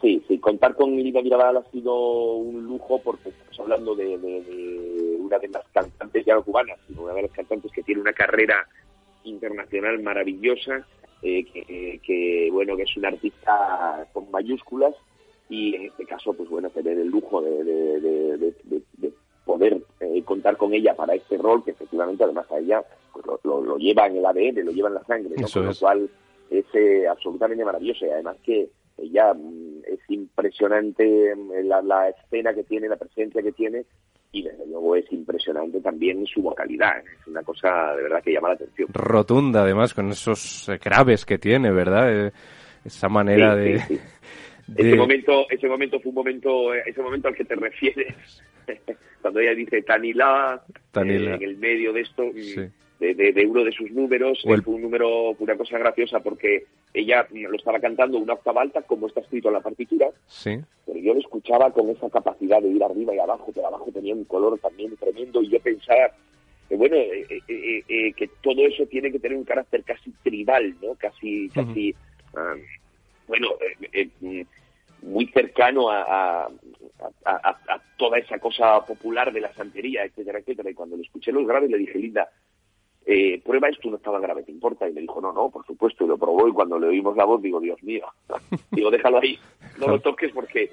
Sí, 0.00 0.22
sí, 0.26 0.38
contar 0.38 0.74
con 0.74 0.96
Linda 0.96 1.20
Mirabal 1.20 1.58
ha 1.58 1.70
sido 1.70 1.94
un 2.36 2.64
lujo 2.64 3.00
porque 3.02 3.28
estamos 3.28 3.60
hablando 3.60 3.94
de, 3.94 4.16
una 5.18 5.38
de 5.38 5.48
las 5.48 5.66
cantantes 5.72 6.24
ya 6.24 6.34
no 6.34 6.42
cubanas, 6.42 6.78
sino 6.86 7.02
una 7.02 7.12
de 7.12 7.22
las 7.22 7.32
cantantes 7.32 7.70
que 7.70 7.82
tiene 7.82 8.00
una 8.00 8.14
carrera 8.14 8.66
internacional 9.24 10.02
maravillosa, 10.02 10.86
eh, 11.22 11.44
que, 12.02 12.48
bueno, 12.50 12.76
que 12.76 12.84
es 12.84 12.96
una 12.96 13.08
artista 13.08 14.08
con 14.14 14.30
mayúsculas 14.30 14.94
y 15.50 15.74
en 15.74 15.86
este 15.86 16.06
caso, 16.06 16.32
pues 16.32 16.48
bueno, 16.48 16.70
tener 16.70 16.98
el 16.98 17.08
lujo 17.08 17.42
de 17.42 18.54
poder 19.44 19.82
eh, 20.00 20.22
contar 20.22 20.56
con 20.56 20.72
ella 20.72 20.94
para 20.94 21.14
este 21.14 21.36
rol, 21.36 21.62
que 21.64 21.72
efectivamente 21.72 22.24
además 22.24 22.50
a 22.50 22.58
ella 22.58 22.82
pues, 23.12 23.26
lo, 23.44 23.76
lleva 23.76 24.06
en 24.06 24.16
el 24.16 24.24
ADN, 24.24 24.64
lo 24.64 24.72
lleva 24.72 24.88
en 24.88 24.94
la 24.94 25.04
sangre, 25.04 25.34
¿no? 25.36 25.46
con 25.48 25.66
lo 25.66 25.74
cual 25.74 26.08
es 26.48 26.64
eh, 26.74 27.06
absolutamente 27.06 27.64
maravilloso 27.64 28.06
y 28.06 28.10
además 28.10 28.36
que 28.42 28.70
ella 29.00 29.34
mm, 29.34 29.82
es 29.86 30.00
impresionante 30.08 31.34
mm, 31.34 31.66
la, 31.66 32.08
escena 32.08 32.54
que 32.54 32.64
tiene, 32.64 32.88
la 32.88 32.96
presencia 32.96 33.42
que 33.42 33.52
tiene 33.52 33.84
y 34.32 34.42
desde 34.42 34.64
luego 34.66 34.94
es 34.94 35.10
impresionante 35.12 35.80
también 35.80 36.24
su 36.26 36.40
vocalidad, 36.40 36.98
¿eh? 36.98 37.04
es 37.20 37.26
una 37.26 37.42
cosa 37.42 37.94
de 37.96 38.04
verdad 38.04 38.22
que 38.22 38.32
llama 38.32 38.48
la 38.48 38.54
atención. 38.54 38.88
Rotunda 38.92 39.62
además 39.62 39.92
con 39.92 40.10
esos 40.10 40.70
graves 40.82 41.24
que 41.24 41.38
tiene, 41.38 41.72
¿verdad? 41.72 42.32
esa 42.84 43.08
manera 43.08 43.56
de... 43.56 43.82
Ese 44.76 44.94
momento, 44.94 45.50
ese 45.50 45.66
momento 45.66 45.98
fue 45.98 46.10
un 46.10 46.14
momento, 46.14 46.72
ese 46.74 47.02
momento 47.02 47.26
al 47.26 47.34
que 47.34 47.44
te 47.44 47.56
refieres, 47.56 48.14
cuando 49.20 49.40
ella 49.40 49.54
dice 49.54 49.82
Tanila, 49.82 50.62
eh, 50.68 51.00
en 51.00 51.42
el 51.42 51.56
medio 51.56 51.92
de 51.92 52.02
esto, 52.02 52.22
de, 53.00 53.46
uno 53.46 53.64
de 53.64 53.72
sus 53.72 53.90
números, 53.92 54.40
fue 54.42 54.60
un 54.66 54.82
número, 54.82 55.30
una 55.38 55.56
cosa 55.56 55.78
graciosa 55.78 56.20
porque 56.20 56.66
ella 56.92 57.26
lo 57.32 57.56
estaba 57.56 57.80
cantando 57.80 58.18
una 58.18 58.34
octava 58.34 58.60
alta, 58.60 58.82
como 58.82 59.06
está 59.06 59.20
escrito 59.20 59.48
en 59.48 59.54
la 59.54 59.60
partitura, 59.60 60.08
pero 60.44 60.98
yo 60.98 61.14
lo 61.14 61.20
escuchaba 61.20 61.70
con 61.72 61.88
esa 61.88 62.10
capacidad 62.10 62.60
de 62.60 62.68
ir 62.68 62.84
arriba 62.84 63.14
y 63.14 63.18
abajo, 63.18 63.50
pero 63.54 63.68
abajo 63.68 63.90
tenía 63.92 64.14
un 64.14 64.24
color 64.24 64.58
también 64.58 64.94
tremendo 64.96 65.42
y 65.42 65.48
yo 65.48 65.60
pensaba 65.60 66.12
que 66.68 66.76
bueno, 66.76 66.94
eh, 66.94 67.42
eh, 67.48 68.12
que 68.12 68.28
todo 68.42 68.64
eso 68.66 68.86
tiene 68.86 69.10
que 69.10 69.18
tener 69.18 69.36
un 69.36 69.44
carácter 69.44 69.82
casi 69.82 70.12
tribal, 70.22 70.76
¿no? 70.80 70.94
Casi, 70.94 71.48
casi, 71.48 71.92
ah, 72.36 72.54
bueno, 73.26 73.48
mm, 74.20 74.42
muy 75.02 75.26
cercano 75.28 75.90
a, 75.90 76.48
a, 77.24 77.82
toda 77.96 78.18
esa 78.18 78.38
cosa 78.38 78.84
popular 78.84 79.32
de 79.32 79.40
la 79.40 79.52
santería, 79.54 80.04
etcétera, 80.04 80.38
etcétera. 80.38 80.70
Y 80.70 80.74
cuando 80.74 80.96
le 80.96 81.02
escuché 81.02 81.32
los 81.32 81.46
graves 81.46 81.70
le 81.70 81.78
dije, 81.78 81.98
Linda, 81.98 82.28
eh, 83.06 83.40
prueba 83.44 83.68
esto, 83.68 83.90
no 83.90 83.96
estaba 83.96 84.20
grave, 84.20 84.42
¿te 84.42 84.52
importa? 84.52 84.88
Y 84.88 84.92
me 84.92 85.00
dijo, 85.00 85.20
no, 85.20 85.32
no, 85.32 85.50
por 85.50 85.64
supuesto, 85.66 86.04
y 86.04 86.08
lo 86.08 86.18
probó 86.18 86.46
y 86.48 86.52
cuando 86.52 86.78
le 86.78 86.88
oímos 86.88 87.16
la 87.16 87.24
voz 87.24 87.42
digo, 87.42 87.60
Dios 87.60 87.82
mío, 87.82 88.06
digo, 88.70 88.90
déjalo 88.90 89.18
ahí, 89.18 89.38
no 89.78 89.88
lo 89.88 90.00
toques 90.00 90.32
porque 90.32 90.70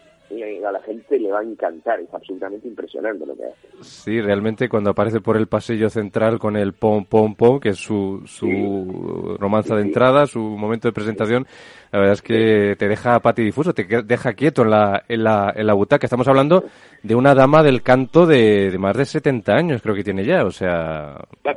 a 0.68 0.72
la 0.72 0.82
gente 0.82 1.20
le 1.20 1.32
va 1.32 1.40
a 1.40 1.44
encantar, 1.44 2.00
es 2.00 2.14
absolutamente 2.14 2.68
impresionante 2.68 3.26
lo 3.26 3.36
que 3.36 3.46
hace. 3.46 3.68
Sí, 3.82 4.22
realmente 4.22 4.68
cuando 4.68 4.90
aparece 4.90 5.22
por 5.22 5.38
el 5.38 5.48
pasillo 5.48 5.90
central 5.90 6.38
con 6.38 6.58
el 6.58 6.74
pom 6.74 7.06
pom 7.06 7.36
pom, 7.36 7.60
que 7.60 7.70
es 7.70 7.78
su, 7.78 8.22
su 8.26 9.38
romanza 9.40 9.76
de 9.76 9.84
entrada, 9.84 10.26
su 10.26 10.40
momento 10.40 10.88
de 10.88 10.94
presentación, 10.94 11.48
la 11.92 12.00
verdad 12.00 12.14
es 12.14 12.22
que 12.22 12.76
te 12.78 12.88
deja 12.88 13.20
patidifuso, 13.22 13.74
te 13.74 13.86
deja 14.04 14.34
quieto 14.34 14.64
en 14.64 14.72
la, 14.72 15.04
en 15.08 15.24
la, 15.24 15.54
en 15.56 15.66
la 15.66 15.74
butaca. 15.74 16.06
Estamos 16.06 16.28
hablando 16.28 16.66
de 17.04 17.16
una 17.16 17.34
dama 17.34 17.64
del 17.64 17.82
canto 17.82 18.26
de, 18.26 18.76
más 18.78 18.98
de 18.98 19.06
70 19.06 19.54
años, 19.54 19.82
creo 19.82 19.96
que 19.96 20.04
tiene 20.04 20.26
ya, 20.26 20.44
o 20.44 20.52
sea... 20.52 21.16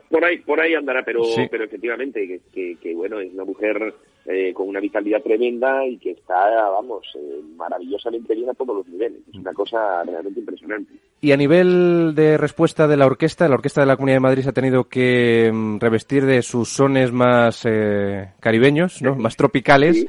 Por 0.09 0.25
ahí, 0.25 0.39
por 0.39 0.60
ahí 0.61 0.75
andará, 0.75 1.03
pero, 1.05 1.23
pero 1.51 1.65
efectivamente, 1.65 2.41
que, 2.53 2.77
que, 2.77 2.95
bueno, 2.95 3.21
es 3.21 3.33
una 3.33 3.45
mujer 3.45 3.95
eh, 4.27 4.53
con 4.53 4.69
una 4.69 4.81
vitalidad 4.81 5.23
tremenda 5.23 5.87
y 5.87 5.99
que 5.99 6.13
está, 6.13 6.35
vamos, 6.71 7.07
eh, 7.15 7.41
maravillosamente 7.57 8.35
bien 8.35 8.51
a 8.51 8.55
todos 8.55 8.77
los 8.77 8.89
niveles. 8.89 9.21
Es 9.29 9.37
una 9.37 9.53
cosa 9.53 10.03
realmente 10.05 10.41
impresionante. 10.41 10.93
Y 11.21 11.33
a 11.33 11.37
nivel 11.37 12.15
de 12.15 12.37
respuesta 12.37 12.87
de 12.87 12.97
la 12.97 13.07
orquesta, 13.07 13.49
la 13.49 13.55
Orquesta 13.55 13.81
de 13.81 13.87
la 13.87 13.97
Comunidad 13.97 14.17
de 14.17 14.21
Madrid 14.21 14.43
se 14.43 14.51
ha 14.51 14.53
tenido 14.53 14.85
que 14.85 15.51
mm, 15.53 15.79
revestir 15.79 16.27
de 16.27 16.43
sus 16.43 16.69
sones 16.69 17.13
más 17.13 17.65
eh, 17.65 18.31
caribeños, 18.41 19.03
¿no? 19.03 19.17
más 19.17 19.37
tropicales, 19.37 20.07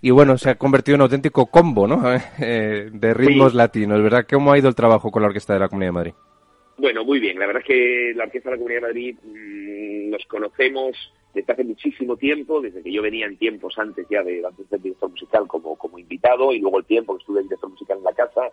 y 0.00 0.10
bueno, 0.10 0.38
se 0.38 0.50
ha 0.50 0.54
convertido 0.56 0.96
en 0.96 1.00
un 1.00 1.04
auténtico 1.04 1.46
combo 1.46 1.86
¿no? 1.86 2.02
de 2.38 3.14
ritmos 3.14 3.54
latinos, 3.54 4.02
¿verdad? 4.02 4.26
¿Cómo 4.28 4.52
ha 4.52 4.58
ido 4.58 4.68
el 4.68 4.74
trabajo 4.74 5.10
con 5.10 5.22
la 5.22 5.28
Orquesta 5.28 5.54
de 5.54 5.60
la 5.60 5.68
Comunidad 5.68 5.88
de 5.88 5.92
Madrid? 5.92 6.14
Bueno, 6.78 7.04
muy 7.04 7.20
bien. 7.20 7.38
La 7.38 7.46
verdad 7.46 7.62
es 7.62 7.68
que 7.68 8.12
la 8.14 8.24
Orquesta 8.24 8.50
de 8.50 8.56
la 8.56 8.58
Comunidad 8.58 8.80
de 8.80 8.86
Madrid 8.86 9.16
mm, 9.22 10.10
nos 10.10 10.24
conocemos 10.26 10.96
desde 11.34 11.52
hace 11.52 11.64
muchísimo 11.64 12.16
tiempo, 12.16 12.60
desde 12.60 12.82
que 12.82 12.92
yo 12.92 13.02
venía 13.02 13.26
en 13.26 13.38
tiempos 13.38 13.78
antes 13.78 14.06
ya 14.10 14.22
de 14.22 14.44
antes 14.46 14.68
del 14.68 14.82
director 14.82 15.10
musical 15.10 15.46
como, 15.46 15.76
como 15.76 15.98
invitado 15.98 16.52
y 16.52 16.58
luego 16.58 16.78
el 16.78 16.84
tiempo 16.84 17.14
que 17.14 17.20
estuve 17.20 17.38
de 17.38 17.44
director 17.44 17.70
musical 17.70 17.98
en 17.98 18.04
la 18.04 18.12
casa 18.12 18.50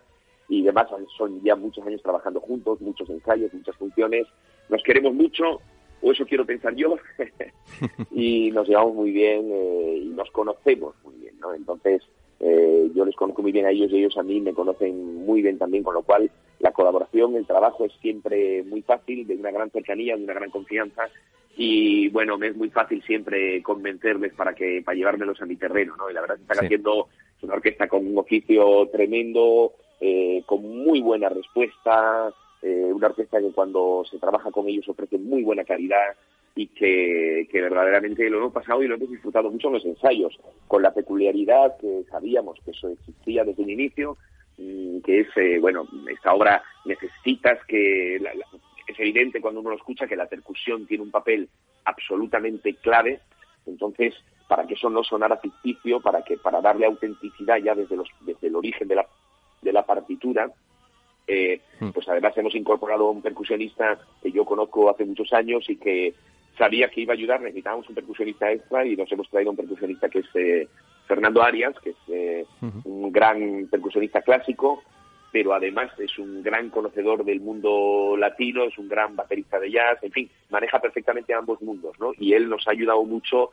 y 0.48 0.62
demás, 0.62 0.88
son 1.16 1.40
ya 1.42 1.54
muchos 1.54 1.86
años 1.86 2.02
trabajando 2.02 2.40
juntos, 2.40 2.80
muchos 2.80 3.08
ensayos, 3.08 3.54
muchas 3.54 3.76
funciones, 3.76 4.26
nos 4.68 4.82
queremos 4.82 5.14
mucho, 5.14 5.60
o 6.02 6.10
eso 6.10 6.26
quiero 6.26 6.44
pensar 6.44 6.74
yo, 6.74 6.96
y 8.10 8.50
nos 8.50 8.66
llevamos 8.66 8.94
muy 8.96 9.12
bien 9.12 9.48
eh, 9.52 10.00
y 10.02 10.08
nos 10.08 10.28
conocemos 10.32 10.96
muy 11.04 11.14
bien, 11.16 11.38
¿no? 11.38 11.54
Entonces, 11.54 12.02
eh, 12.40 12.90
yo 12.94 13.04
les 13.04 13.14
conozco 13.14 13.42
muy 13.42 13.52
bien 13.52 13.66
a 13.66 13.70
ellos 13.70 13.90
y 13.92 13.98
ellos 13.98 14.16
a 14.16 14.22
mí 14.22 14.40
me 14.40 14.54
conocen 14.54 15.24
muy 15.26 15.42
bien 15.42 15.58
también, 15.58 15.84
con 15.84 15.94
lo 15.94 16.02
cual 16.02 16.30
la 16.58 16.72
colaboración, 16.72 17.36
el 17.36 17.46
trabajo 17.46 17.84
es 17.84 17.92
siempre 18.00 18.62
muy 18.64 18.82
fácil, 18.82 19.26
de 19.26 19.36
una 19.36 19.50
gran 19.50 19.70
cercanía, 19.70 20.16
de 20.16 20.24
una 20.24 20.34
gran 20.34 20.50
confianza 20.50 21.08
y 21.56 22.08
bueno, 22.08 22.38
me 22.38 22.48
es 22.48 22.56
muy 22.56 22.70
fácil 22.70 23.02
siempre 23.02 23.62
convencerles 23.62 24.32
para 24.34 24.54
que 24.54 24.82
para 24.84 24.96
llevármelos 24.96 25.40
a 25.42 25.46
mi 25.46 25.56
terreno, 25.56 25.96
¿no? 25.96 26.10
Y 26.10 26.14
la 26.14 26.22
verdad 26.22 26.36
que 26.36 26.42
están 26.42 26.64
haciendo 26.64 27.08
una 27.42 27.54
orquesta 27.54 27.88
con 27.88 28.06
un 28.06 28.16
oficio 28.18 28.88
tremendo, 28.90 29.72
eh, 30.00 30.42
con 30.46 30.62
muy 30.62 31.00
buena 31.00 31.28
respuesta, 31.28 32.32
eh, 32.62 32.90
una 32.92 33.08
orquesta 33.08 33.40
que 33.40 33.52
cuando 33.52 34.04
se 34.10 34.18
trabaja 34.18 34.50
con 34.50 34.68
ellos 34.68 34.88
ofrece 34.88 35.18
muy 35.18 35.42
buena 35.42 35.64
calidad 35.64 36.14
y 36.54 36.66
que, 36.68 37.48
que, 37.50 37.60
verdaderamente 37.60 38.28
lo 38.28 38.38
hemos 38.38 38.52
pasado 38.52 38.82
y 38.82 38.88
lo 38.88 38.96
hemos 38.96 39.10
disfrutado 39.10 39.50
mucho 39.50 39.68
en 39.68 39.74
los 39.74 39.84
ensayos, 39.84 40.38
con 40.66 40.82
la 40.82 40.92
peculiaridad 40.92 41.76
que 41.78 42.04
sabíamos 42.10 42.58
que 42.64 42.72
eso 42.72 42.88
existía 42.88 43.44
desde 43.44 43.62
un 43.62 43.70
inicio, 43.70 44.16
mm, 44.58 45.00
que 45.00 45.20
es, 45.20 45.28
eh, 45.36 45.58
bueno, 45.60 45.86
esta 46.10 46.34
obra 46.34 46.62
necesitas 46.84 47.64
que, 47.66 48.16
es 48.16 48.98
evidente 48.98 49.40
cuando 49.40 49.60
uno 49.60 49.70
lo 49.70 49.76
escucha 49.76 50.06
que 50.06 50.16
la 50.16 50.26
percusión 50.26 50.86
tiene 50.86 51.04
un 51.04 51.10
papel 51.10 51.48
absolutamente 51.84 52.74
clave, 52.74 53.20
entonces, 53.66 54.14
para 54.48 54.66
que 54.66 54.74
eso 54.74 54.90
no 54.90 55.04
sonara 55.04 55.36
ficticio, 55.36 56.00
para 56.00 56.22
que 56.22 56.36
para 56.36 56.60
darle 56.60 56.86
autenticidad 56.86 57.58
ya 57.58 57.74
desde, 57.74 57.96
los, 57.96 58.08
desde 58.22 58.48
el 58.48 58.56
origen 58.56 58.88
de 58.88 58.96
la, 58.96 59.06
de 59.62 59.72
la 59.72 59.86
partitura, 59.86 60.50
eh, 61.26 61.60
hmm. 61.78 61.90
pues 61.90 62.08
además 62.08 62.36
hemos 62.36 62.54
incorporado 62.56 63.06
a 63.06 63.10
un 63.12 63.22
percusionista 63.22 64.00
que 64.20 64.32
yo 64.32 64.44
conozco 64.44 64.90
hace 64.90 65.04
muchos 65.04 65.32
años 65.32 65.68
y 65.70 65.76
que 65.76 66.14
sabía 66.56 66.88
que 66.88 67.02
iba 67.02 67.14
a 67.14 67.16
ayudar, 67.16 67.40
necesitábamos 67.40 67.88
un 67.88 67.94
percusionista 67.94 68.50
extra 68.50 68.84
y 68.84 68.96
nos 68.96 69.10
hemos 69.10 69.28
traído 69.28 69.50
un 69.50 69.56
percusionista 69.56 70.08
que 70.08 70.20
es 70.20 70.26
eh, 70.34 70.68
Fernando 71.06 71.42
Arias, 71.42 71.74
que 71.82 71.90
es 71.90 71.96
eh, 72.08 72.44
un 72.84 73.10
gran 73.10 73.66
percusionista 73.70 74.22
clásico, 74.22 74.82
pero 75.32 75.54
además 75.54 75.90
es 75.98 76.18
un 76.18 76.42
gran 76.42 76.70
conocedor 76.70 77.24
del 77.24 77.40
mundo 77.40 78.16
latino, 78.18 78.64
es 78.64 78.76
un 78.78 78.88
gran 78.88 79.16
baterista 79.16 79.58
de 79.58 79.70
jazz, 79.70 79.98
en 80.02 80.12
fin, 80.12 80.30
maneja 80.50 80.80
perfectamente 80.80 81.34
ambos 81.34 81.60
mundos, 81.62 81.98
¿no? 82.00 82.12
Y 82.18 82.32
él 82.34 82.48
nos 82.48 82.66
ha 82.66 82.72
ayudado 82.72 83.04
mucho 83.04 83.50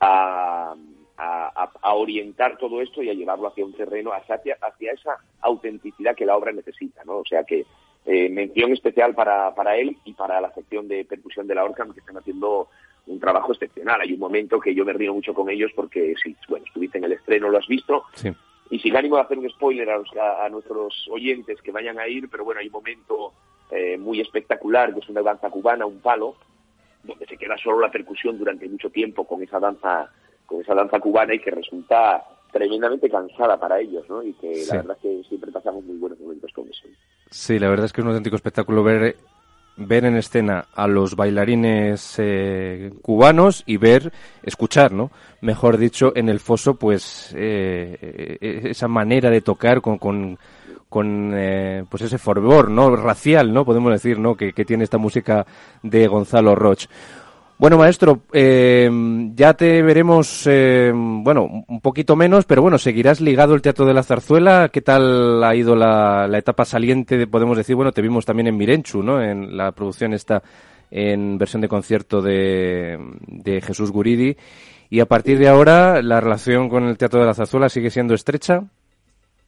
a, 0.00 0.74
a, 1.16 1.94
orientar 1.94 2.58
todo 2.58 2.80
esto 2.80 3.02
y 3.02 3.10
a 3.10 3.14
llevarlo 3.14 3.48
hacia 3.48 3.64
un 3.64 3.72
terreno, 3.72 4.12
hacia, 4.12 4.56
hacia 4.60 4.92
esa 4.92 5.16
autenticidad 5.40 6.14
que 6.14 6.26
la 6.26 6.36
obra 6.36 6.52
necesita, 6.52 7.04
¿no? 7.04 7.18
O 7.18 7.24
sea 7.24 7.44
que 7.44 7.64
eh, 8.06 8.28
mención 8.28 8.72
especial 8.72 9.14
para, 9.14 9.54
para 9.54 9.76
él 9.76 9.96
y 10.04 10.12
para 10.12 10.40
la 10.40 10.52
sección 10.52 10.88
de 10.88 11.04
percusión 11.04 11.46
de 11.46 11.54
la 11.54 11.64
Orca, 11.64 11.86
que 11.92 12.00
están 12.00 12.18
haciendo 12.18 12.68
un 13.06 13.20
trabajo 13.20 13.52
excepcional. 13.52 14.00
Hay 14.00 14.12
un 14.12 14.18
momento 14.18 14.60
que 14.60 14.74
yo 14.74 14.84
me 14.84 14.92
río 14.92 15.14
mucho 15.14 15.34
con 15.34 15.48
ellos 15.50 15.70
porque, 15.74 16.14
si, 16.22 16.36
bueno, 16.48 16.66
estuviste 16.66 16.98
en 16.98 17.04
el 17.04 17.12
estreno, 17.12 17.48
lo 17.48 17.58
has 17.58 17.66
visto. 17.66 18.04
Y 18.70 18.78
sin 18.78 18.96
ánimo 18.96 19.16
de 19.16 19.22
hacer 19.22 19.38
un 19.38 19.48
spoiler 19.50 19.88
a, 19.90 20.48
nuestros 20.48 21.06
oyentes 21.10 21.60
que 21.62 21.70
vayan 21.70 21.98
a 21.98 22.08
ir, 22.08 22.28
pero 22.30 22.44
bueno, 22.44 22.60
hay 22.60 22.66
un 22.66 22.72
momento 22.72 23.32
eh, 23.70 23.96
muy 23.98 24.20
espectacular, 24.20 24.92
que 24.92 25.00
es 25.00 25.08
una 25.08 25.22
danza 25.22 25.50
cubana, 25.50 25.86
un 25.86 26.00
palo, 26.00 26.36
donde 27.02 27.26
se 27.26 27.36
queda 27.36 27.56
solo 27.58 27.80
la 27.80 27.90
percusión 27.90 28.38
durante 28.38 28.68
mucho 28.68 28.90
tiempo 28.90 29.26
con 29.26 29.42
esa 29.42 29.60
danza, 29.60 30.10
con 30.46 30.60
esa 30.60 30.74
danza 30.74 30.98
cubana 30.98 31.34
y 31.34 31.38
que 31.38 31.50
resulta 31.50 32.24
tremendamente 32.54 33.10
cansada 33.10 33.58
para 33.58 33.80
ellos, 33.80 34.08
¿no? 34.08 34.22
Y 34.22 34.32
que 34.34 34.64
la 34.68 34.76
verdad 34.76 34.96
es 34.96 35.02
que 35.02 35.28
siempre 35.28 35.50
pasamos 35.50 35.84
muy 35.84 35.96
buenos 35.96 36.20
momentos 36.20 36.52
con 36.54 36.68
eso. 36.68 36.86
Sí, 37.30 37.58
la 37.58 37.68
verdad 37.68 37.86
es 37.86 37.92
que 37.92 38.00
es 38.00 38.04
un 38.04 38.10
auténtico 38.10 38.36
espectáculo 38.36 38.84
ver 38.84 39.16
ver 39.76 40.04
en 40.04 40.16
escena 40.16 40.66
a 40.74 40.86
los 40.86 41.16
bailarines 41.16 42.14
eh, 42.18 42.92
cubanos 43.02 43.64
y 43.66 43.76
ver, 43.76 44.12
escuchar, 44.44 44.92
¿no? 44.92 45.10
Mejor 45.40 45.78
dicho, 45.78 46.12
en 46.14 46.28
el 46.28 46.38
foso, 46.38 46.74
pues 46.74 47.34
eh, 47.36 48.38
eh, 48.40 48.60
esa 48.70 48.86
manera 48.86 49.30
de 49.30 49.40
tocar 49.40 49.80
con, 49.80 49.98
con, 49.98 50.38
con 50.88 51.34
pues 51.90 52.02
ese 52.02 52.18
fervor, 52.18 52.70
¿no? 52.70 52.94
Racial, 52.94 53.52
¿no? 53.52 53.64
Podemos 53.64 53.90
decir, 53.90 54.20
¿no? 54.20 54.36
Que, 54.36 54.52
que 54.52 54.64
tiene 54.64 54.84
esta 54.84 54.98
música 54.98 55.44
de 55.82 56.06
Gonzalo 56.06 56.54
Roch. 56.54 56.86
Bueno, 57.64 57.78
maestro, 57.78 58.24
eh, 58.34 58.90
ya 59.34 59.54
te 59.54 59.80
veremos, 59.80 60.46
eh, 60.46 60.92
bueno, 60.94 61.64
un 61.66 61.80
poquito 61.80 62.14
menos, 62.14 62.44
pero 62.44 62.60
bueno, 62.60 62.76
seguirás 62.76 63.22
ligado 63.22 63.54
el 63.54 63.62
Teatro 63.62 63.86
de 63.86 63.94
la 63.94 64.02
Zarzuela. 64.02 64.68
¿Qué 64.70 64.82
tal 64.82 65.42
ha 65.42 65.56
ido 65.56 65.74
la, 65.74 66.28
etapa 66.36 66.66
saliente? 66.66 67.26
podemos 67.26 67.56
decir, 67.56 67.74
bueno, 67.74 67.90
te 67.90 68.02
vimos 68.02 68.26
también 68.26 68.48
en 68.48 68.58
Mirenchu, 68.58 69.02
¿no? 69.02 69.22
En 69.22 69.56
la 69.56 69.72
producción 69.72 70.12
esta 70.12 70.42
en 70.90 71.38
versión 71.38 71.62
de 71.62 71.68
concierto 71.68 72.20
de, 72.20 72.98
Jesús 73.66 73.90
Guridi. 73.90 74.36
Y 74.90 75.00
a 75.00 75.06
partir 75.06 75.38
de 75.38 75.48
ahora, 75.48 76.02
¿la 76.02 76.20
relación 76.20 76.68
con 76.68 76.84
el 76.84 76.98
Teatro 76.98 77.20
de 77.20 77.26
la 77.28 77.32
Zarzuela 77.32 77.70
sigue 77.70 77.88
siendo 77.88 78.12
estrecha? 78.12 78.62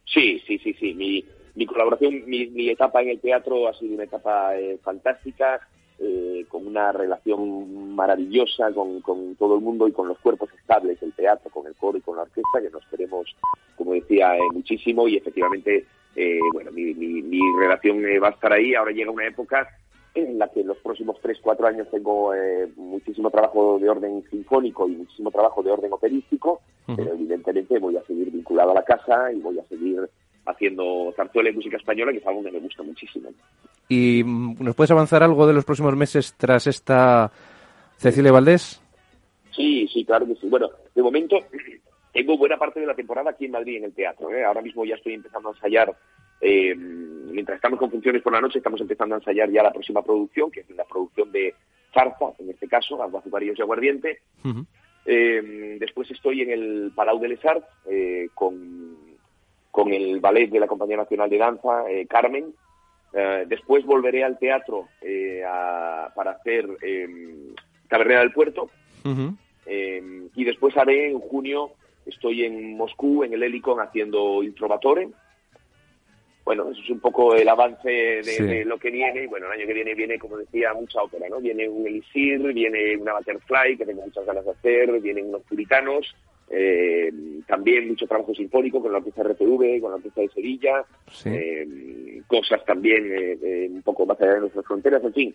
Sí, 0.07 0.41
sí, 0.47 0.57
sí, 0.65 0.75
sí. 0.81 0.95
Mi, 0.95 1.23
mi 1.55 1.67
colaboración, 1.67 2.23
mi, 2.27 2.71
etapa 2.71 3.03
en 3.03 3.11
el 3.11 3.21
teatro 3.21 3.69
ha 3.69 3.75
sido 3.75 3.93
una 3.93 4.05
etapa 4.05 4.57
eh, 4.57 4.79
fantástica 4.83 5.61
eh, 5.99 6.45
con 6.49 6.67
una 6.67 6.93
relación 6.93 7.95
maravillosa 7.95 8.71
con, 8.73 9.01
todo 9.37 9.55
el 9.55 9.63
mundo 9.63 9.89
y 9.89 9.93
con 9.93 10.09
los 10.09 10.19
cuerpos 10.19 10.51
estables 10.53 11.01
del 11.01 11.15
teatro, 11.15 11.51
con 11.51 11.67
el 11.67 11.75
coro 11.75 11.97
y 11.97 12.03
con 12.03 12.17
la 12.17 12.23
orquesta, 12.23 12.61
que 12.61 12.69
nos 12.69 12.85
queremos, 12.87 13.35
como 13.77 13.95
decía, 13.95 14.37
eh, 14.37 14.41
muchísimo 14.53 15.09
y 15.09 15.17
efectivamente, 15.17 15.87
eh, 16.15 16.39
bueno, 16.53 16.71
mi, 16.73 16.93
mi, 16.93 17.41
relación 17.59 18.03
va 18.23 18.29
a 18.29 18.33
estar 18.33 18.53
ahí. 18.53 18.75
Ahora 18.75 18.93
llega 18.93 19.11
una 19.11 19.27
época 19.27 19.67
en 20.15 20.39
la 20.39 20.49
que 20.49 20.61
en 20.61 20.67
los 20.67 20.77
próximos 20.79 21.17
3, 21.23 21.39
4 21.41 21.67
años 21.67 21.89
tengo 21.91 22.33
muchísimo 22.77 23.31
trabajo 23.31 23.79
de 23.79 23.89
orden 23.89 24.23
sinfónico 24.31 24.89
y 24.89 24.97
muchísimo 24.97 25.31
trabajo 25.31 25.63
de 25.63 25.71
orden 25.71 25.93
operístico, 25.93 26.61
pero 26.95 27.15
evidentemente 27.15 27.79
voy 27.79 27.97
a 27.97 28.05
seguir 28.05 28.31
vinculado 28.31 28.73
a 28.73 28.75
la 28.75 28.85
casa 28.85 29.33
y 29.33 29.41
voy 29.41 29.59
a 29.59 29.65
seguir 29.65 30.09
haciendo 30.47 31.13
zarzuela 31.17 31.51
y 31.51 31.55
música 31.55 31.77
española, 31.77 32.13
que 32.13 32.19
es 32.19 32.27
algo 32.27 32.43
que 32.43 32.53
me 32.53 32.61
gusta 32.61 32.83
muchísimo. 32.83 33.31
¿Y 33.89 34.23
mm, 34.25 34.57
nos 34.61 34.75
puedes 34.75 34.91
avanzar 34.91 35.23
algo 35.23 35.47
de 35.47 35.55
los 35.55 35.65
próximos 35.65 35.97
meses 35.97 36.35
tras 36.37 36.67
esta 36.67 37.31
Cecilia 37.97 38.33
Valdés? 38.33 38.81
Sí, 39.55 39.89
sí, 39.93 40.05
claro 40.05 40.27
que 40.27 40.35
sí. 40.37 40.49
Bueno, 40.49 40.71
de 40.95 41.03
momento 41.03 41.39
tengo 42.13 42.37
buena 42.37 42.57
parte 42.57 42.81
de 42.81 42.87
la 42.87 42.95
temporada 42.95 43.31
aquí 43.31 43.47
en 43.47 43.53
Madrid 43.53 43.79
en 43.79 43.85
el 43.85 43.95
teatro. 43.95 44.33
¿eh? 44.33 44.45
Ahora 44.45 44.63
mismo 44.63 44.85
ya 44.85 44.97
estoy 44.97 45.15
empezando 45.15 45.49
a 45.49 45.53
ensayar, 45.53 45.95
eh, 46.41 46.75
mientras 46.75 47.57
estamos 47.57 47.79
con 47.79 47.91
funciones 47.91 48.23
por 48.23 48.33
la 48.33 48.41
noche, 48.41 48.59
estamos 48.59 48.81
empezando 48.81 49.15
a 49.15 49.19
ensayar 49.19 49.51
ya 49.51 49.63
la 49.63 49.73
próxima 49.73 50.03
producción, 50.03 50.51
que 50.51 50.61
es 50.61 50.71
la 50.71 50.85
producción 50.85 51.33
de 51.33 51.55
Zarza, 51.93 52.33
en 52.39 52.51
este 52.51 52.69
caso, 52.69 53.03
Aguazucarillos 53.03 53.59
y 53.59 53.63
Aguardiente. 53.63 54.21
eh, 55.07 55.77
después 55.79 56.11
estoy 56.11 56.43
en 56.43 56.51
el 56.51 56.93
Palau 56.95 57.19
de 57.19 57.29
Les 57.29 57.45
Arts 57.45 57.67
eh, 57.89 58.29
con, 58.35 58.97
con 59.77 59.93
el 59.93 60.21
ballet 60.21 60.49
de 60.49 60.59
la 60.59 60.67
Compañía 60.67 60.97
Nacional 60.97 61.29
de 61.29 61.37
Danza, 61.37 61.85
Carmen, 62.09 62.55
eh, 63.13 63.45
después 63.47 63.85
volveré 63.85 64.25
al 64.25 64.39
teatro 64.39 64.89
eh, 65.03 65.43
para 66.15 66.31
hacer 66.31 66.67
eh, 66.81 67.07
Tabernera 67.87 68.21
del 68.21 68.33
Puerto. 68.33 68.71
Em, 69.67 70.31
y 70.35 70.45
después 70.45 70.75
haré 70.79 71.11
en 71.11 71.19
junio, 71.19 71.73
estoy 72.07 72.45
en 72.45 72.75
Moscú, 72.79 73.23
en 73.23 73.35
el 73.35 73.43
Helicon, 73.43 73.79
haciendo 73.81 74.43
Introvatore. 74.43 75.11
Bueno, 76.43 76.71
eso 76.71 76.81
es 76.81 76.89
un 76.89 77.01
poco 77.01 77.35
el 77.35 77.47
avance 77.47 77.91
de, 77.91 78.65
lo 78.65 78.79
que 78.79 78.91
viene. 78.91 79.25
Y 79.25 79.27
bueno, 79.27 79.47
el 79.49 79.61
año 79.61 79.67
que 79.67 79.75
viene 79.75 79.95
viene, 79.95 80.19
como 80.19 80.39
decía, 80.39 80.73
mucha 80.73 81.03
ópera, 81.03 81.29
¿no? 81.29 81.39
Viene 81.39 81.69
un 81.69 81.87
Elisir, 81.87 82.41
viene 82.55 82.97
una 82.97 83.13
Butterfly, 83.13 83.77
que 83.77 83.85
tengo 83.85 84.01
muchas 84.01 84.25
ganas 84.25 84.47
de 84.47 84.53
hacer, 84.53 85.01
vienen 85.03 85.27
unos 85.27 85.43
puritanos, 85.43 86.17
eh, 86.49 87.13
también 87.47 87.89
mucho 87.89 88.07
trabajo 88.07 88.35
sinfónico 88.35 88.81
con 88.81 88.93
la 88.93 88.99
orquesta 88.99 89.23
RTV, 89.23 89.81
con 89.81 89.91
la 89.91 89.97
orquesta 89.97 90.21
de 90.21 90.29
Sevilla, 90.29 90.85
eh, 91.25 92.23
cosas 92.27 92.65
también 92.65 93.05
eh, 93.11 93.69
un 93.71 93.83
poco 93.83 94.07
más 94.07 94.21
allá 94.21 94.35
de 94.35 94.41
nuestras 94.41 94.65
fronteras, 94.65 95.03
en 95.05 95.13
fin. 95.13 95.35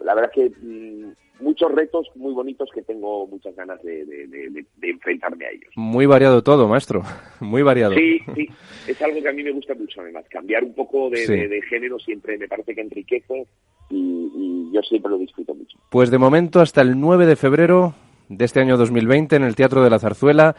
la 0.00 0.14
verdad 0.14 0.30
es 0.34 0.50
que 0.50 0.66
mm, 0.66 1.12
muchos 1.40 1.70
retos 1.72 2.08
muy 2.14 2.32
bonitos 2.32 2.70
que 2.74 2.82
tengo 2.82 3.26
muchas 3.26 3.54
ganas 3.54 3.82
de, 3.82 4.64
enfrentarme 4.80 5.44
a 5.44 5.50
ellos. 5.50 5.70
Muy 5.76 6.06
variado 6.06 6.42
todo, 6.42 6.68
maestro, 6.68 7.02
muy 7.40 7.62
variado. 7.62 7.94
Sí, 7.94 8.20
sí, 8.34 8.48
es 8.88 9.02
algo 9.02 9.22
que 9.22 9.28
a 9.28 9.32
mí 9.32 9.42
me 9.42 9.52
gusta 9.52 9.74
mucho 9.74 10.00
además, 10.00 10.24
cambiar 10.30 10.64
un 10.64 10.74
poco 10.74 11.10
de, 11.10 11.60
género 11.68 11.98
siempre 11.98 12.38
me 12.38 12.48
parece 12.48 12.74
que 12.74 12.80
enriquece 12.80 13.46
y, 13.90 14.30
y 14.34 14.70
yo 14.72 14.80
siempre 14.82 15.10
lo 15.10 15.18
disfruto 15.18 15.54
mucho. 15.54 15.78
Pues 15.90 16.10
de 16.10 16.16
momento 16.16 16.60
hasta 16.60 16.80
el 16.80 16.98
9 16.98 17.26
de 17.26 17.36
febrero 17.36 17.94
de 18.28 18.44
este 18.44 18.60
año 18.60 18.76
2020 18.76 19.36
en 19.36 19.44
el 19.44 19.56
Teatro 19.56 19.82
de 19.82 19.90
la 19.90 19.98
Zarzuela 19.98 20.54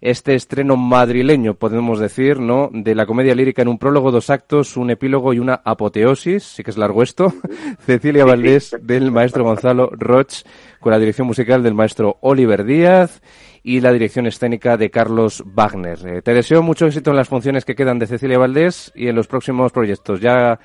este 0.00 0.34
estreno 0.34 0.76
madrileño, 0.76 1.54
podemos 1.54 1.98
decir, 1.98 2.38
¿no? 2.38 2.70
De 2.72 2.94
la 2.94 3.04
comedia 3.04 3.34
lírica 3.34 3.62
en 3.62 3.68
un 3.68 3.78
prólogo, 3.78 4.12
dos 4.12 4.30
actos, 4.30 4.76
un 4.76 4.90
epílogo 4.90 5.32
y 5.32 5.40
una 5.40 5.60
apoteosis, 5.64 6.44
sí 6.44 6.62
que 6.62 6.70
es 6.70 6.78
largo 6.78 7.02
esto. 7.02 7.32
Cecilia 7.80 8.24
Valdés 8.24 8.76
del 8.80 9.10
maestro 9.10 9.42
Gonzalo 9.42 9.90
Roch, 9.92 10.42
con 10.78 10.92
la 10.92 10.98
dirección 10.98 11.26
musical 11.26 11.62
del 11.62 11.74
maestro 11.74 12.18
Oliver 12.20 12.64
Díaz 12.64 13.20
y 13.64 13.80
la 13.80 13.92
dirección 13.92 14.26
escénica 14.26 14.76
de 14.76 14.90
Carlos 14.90 15.42
Wagner. 15.44 15.98
Eh, 16.06 16.22
te 16.22 16.32
deseo 16.32 16.62
mucho 16.62 16.86
éxito 16.86 17.10
en 17.10 17.16
las 17.16 17.28
funciones 17.28 17.64
que 17.64 17.74
quedan 17.74 17.98
de 17.98 18.06
Cecilia 18.06 18.38
Valdés 18.38 18.92
y 18.94 19.08
en 19.08 19.16
los 19.16 19.26
próximos 19.26 19.72
proyectos. 19.72 20.20
Ya 20.20 20.60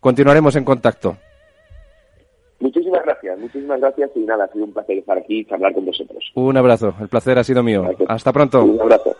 continuaremos 0.00 0.56
en 0.56 0.64
contacto. 0.64 1.18
Muchísimas 2.60 3.02
gracias, 3.04 3.38
muchísimas 3.38 3.80
gracias 3.80 4.10
y 4.14 4.20
nada, 4.20 4.44
ha 4.44 4.52
sido 4.52 4.66
un 4.66 4.72
placer 4.72 4.98
estar 4.98 5.16
aquí 5.16 5.40
y 5.40 5.44
charlar 5.46 5.72
con 5.72 5.86
vosotros. 5.86 6.30
Un 6.34 6.56
abrazo, 6.56 6.94
el 7.00 7.08
placer 7.08 7.38
ha 7.38 7.44
sido 7.44 7.62
mío. 7.62 7.84
Hasta 8.06 8.32
pronto. 8.32 8.62
Un 8.64 8.80
abrazo. 8.80 9.16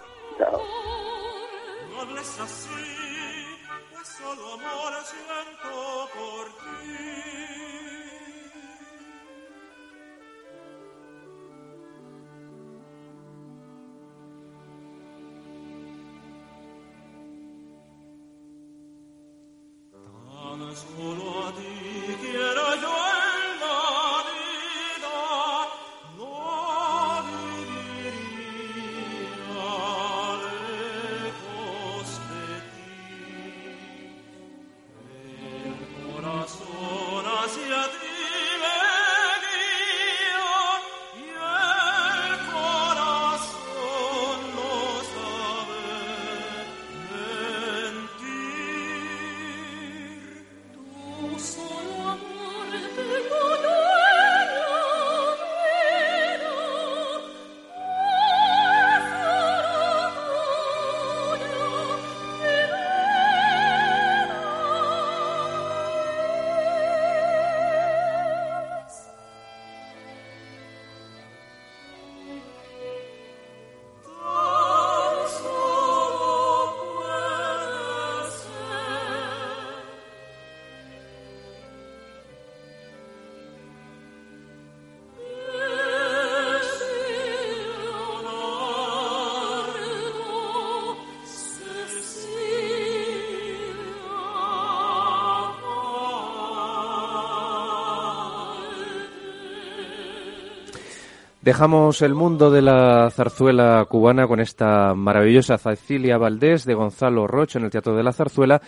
Dejamos 101.51 102.01
el 102.03 102.14
mundo 102.14 102.53
de 102.53 102.62
la 102.62 103.11
zarzuela 103.11 103.84
cubana 103.88 104.28
con 104.28 104.38
esta 104.38 104.94
maravillosa 104.94 105.59
Cecilia 105.59 106.16
Valdés 106.16 106.64
de 106.64 106.74
Gonzalo 106.74 107.26
Roche 107.26 107.59
en 107.59 107.64
el 107.64 107.72
Teatro 107.72 107.96
de 107.96 108.05
la 108.05 108.12
Zarzuela 108.12 108.62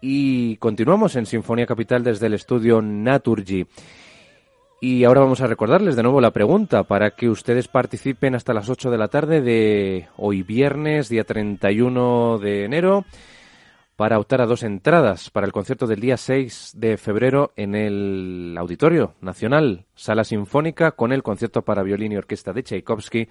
y 0.00 0.56
continuamos 0.56 1.14
en 1.16 1.26
Sinfonía 1.26 1.66
Capital 1.66 2.02
desde 2.02 2.28
el 2.28 2.32
estudio 2.32 2.80
Naturgy. 2.80 3.66
Y 4.80 5.04
ahora 5.04 5.20
vamos 5.20 5.42
a 5.42 5.46
recordarles 5.46 5.94
de 5.94 6.02
nuevo 6.02 6.22
la 6.22 6.30
pregunta 6.30 6.84
para 6.84 7.10
que 7.10 7.28
ustedes 7.28 7.68
participen 7.68 8.34
hasta 8.34 8.54
las 8.54 8.70
8 8.70 8.90
de 8.90 8.96
la 8.96 9.08
tarde 9.08 9.42
de 9.42 10.08
hoy 10.16 10.42
viernes, 10.42 11.10
día 11.10 11.24
31 11.24 12.38
de 12.38 12.64
enero 12.64 13.04
para 14.00 14.18
optar 14.18 14.40
a 14.40 14.46
dos 14.46 14.62
entradas 14.62 15.28
para 15.28 15.44
el 15.46 15.52
concierto 15.52 15.86
del 15.86 16.00
día 16.00 16.16
6 16.16 16.72
de 16.74 16.96
febrero 16.96 17.52
en 17.54 17.74
el 17.74 18.56
Auditorio 18.56 19.12
Nacional, 19.20 19.84
Sala 19.94 20.24
Sinfónica, 20.24 20.92
con 20.92 21.12
el 21.12 21.22
concierto 21.22 21.66
para 21.66 21.82
violín 21.82 22.12
y 22.12 22.16
orquesta 22.16 22.54
de 22.54 22.62
Tchaikovsky 22.62 23.28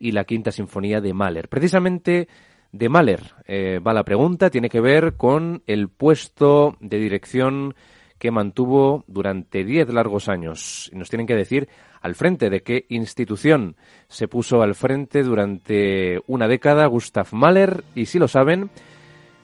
y 0.00 0.10
la 0.10 0.24
Quinta 0.24 0.50
Sinfonía 0.50 1.00
de 1.00 1.14
Mahler. 1.14 1.48
Precisamente 1.48 2.26
de 2.72 2.88
Mahler 2.88 3.20
eh, 3.46 3.78
va 3.78 3.94
la 3.94 4.02
pregunta, 4.02 4.50
tiene 4.50 4.68
que 4.68 4.80
ver 4.80 5.14
con 5.14 5.62
el 5.68 5.88
puesto 5.88 6.76
de 6.80 6.98
dirección 6.98 7.76
que 8.18 8.32
mantuvo 8.32 9.04
durante 9.06 9.62
diez 9.62 9.88
largos 9.88 10.28
años. 10.28 10.90
Nos 10.94 11.10
tienen 11.10 11.28
que 11.28 11.36
decir 11.36 11.68
al 12.00 12.16
frente 12.16 12.50
de 12.50 12.64
qué 12.64 12.86
institución 12.88 13.76
se 14.08 14.26
puso 14.26 14.62
al 14.62 14.74
frente 14.74 15.22
durante 15.22 16.20
una 16.26 16.48
década 16.48 16.86
Gustav 16.86 17.28
Mahler, 17.30 17.84
y 17.94 18.06
si 18.06 18.18
lo 18.18 18.26
saben, 18.26 18.70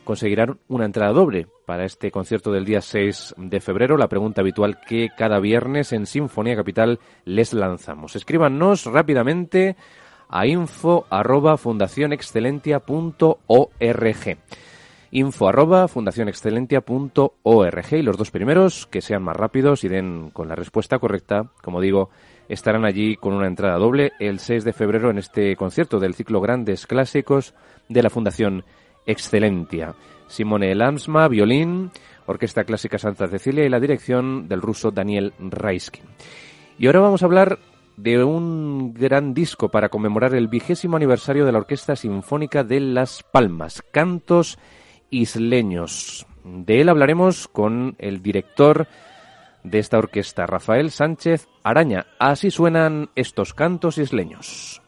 conseguirán 0.04 0.58
una 0.68 0.84
entrada 0.84 1.12
doble 1.12 1.46
para 1.66 1.84
este 1.84 2.10
concierto 2.10 2.52
del 2.52 2.64
día 2.64 2.80
6 2.80 3.34
de 3.36 3.60
febrero, 3.60 3.96
la 3.96 4.08
pregunta 4.08 4.42
habitual 4.42 4.80
que 4.86 5.10
cada 5.16 5.40
viernes 5.40 5.92
en 5.92 6.06
Sinfonía 6.06 6.56
Capital 6.56 6.98
les 7.24 7.52
lanzamos. 7.52 8.16
Escríbanos 8.16 8.86
rápidamente 8.86 9.76
a 10.28 10.46
info 10.46 11.06
arroba 11.10 11.56
fundacionexcelentia.org 11.56 14.36
info 15.14 15.48
arroba 15.48 15.86
fundacionexcelentia.org 15.86 17.92
y 17.92 18.02
los 18.02 18.16
dos 18.16 18.32
primeros 18.32 18.88
que 18.88 19.00
sean 19.00 19.22
más 19.22 19.36
rápidos 19.36 19.84
y 19.84 19.88
den 19.88 20.30
con 20.30 20.48
la 20.48 20.56
respuesta 20.56 20.98
correcta, 20.98 21.52
como 21.62 21.80
digo, 21.80 22.10
estarán 22.48 22.84
allí 22.84 23.14
con 23.16 23.32
una 23.32 23.46
entrada 23.46 23.78
doble 23.78 24.10
el 24.18 24.40
6 24.40 24.64
de 24.64 24.72
febrero 24.72 25.10
en 25.10 25.18
este 25.18 25.54
concierto 25.54 26.00
del 26.00 26.14
ciclo 26.14 26.40
Grandes 26.40 26.88
Clásicos 26.88 27.54
de 27.88 28.02
la 28.02 28.10
Fundación 28.10 28.64
Excelentia. 29.06 29.94
Simone 30.26 30.74
Lamsma, 30.74 31.28
violín, 31.28 31.90
Orquesta 32.26 32.64
Clásica 32.64 32.98
Santa 32.98 33.28
Cecilia 33.28 33.64
y 33.64 33.68
la 33.68 33.80
dirección 33.80 34.48
del 34.48 34.62
ruso 34.62 34.90
Daniel 34.90 35.34
Raisky. 35.38 36.00
Y 36.78 36.86
ahora 36.86 37.00
vamos 37.00 37.22
a 37.22 37.26
hablar 37.26 37.58
de 37.96 38.24
un 38.24 38.94
gran 38.94 39.34
disco 39.34 39.70
para 39.70 39.88
conmemorar 39.88 40.34
el 40.34 40.48
vigésimo 40.48 40.96
aniversario 40.96 41.44
de 41.44 41.52
la 41.52 41.58
Orquesta 41.58 41.94
Sinfónica 41.94 42.64
de 42.64 42.80
Las 42.80 43.22
Palmas, 43.22 43.82
Cantos 43.92 44.58
Isleños. 45.10 46.26
De 46.44 46.80
él 46.80 46.88
hablaremos 46.88 47.48
con 47.48 47.94
el 47.98 48.22
director 48.22 48.88
de 49.62 49.78
esta 49.78 49.98
orquesta, 49.98 50.46
Rafael 50.46 50.90
Sánchez 50.90 51.48
Araña. 51.62 52.06
Así 52.18 52.50
suenan 52.50 53.10
estos 53.14 53.54
cantos 53.54 53.98
isleños. 53.98 54.83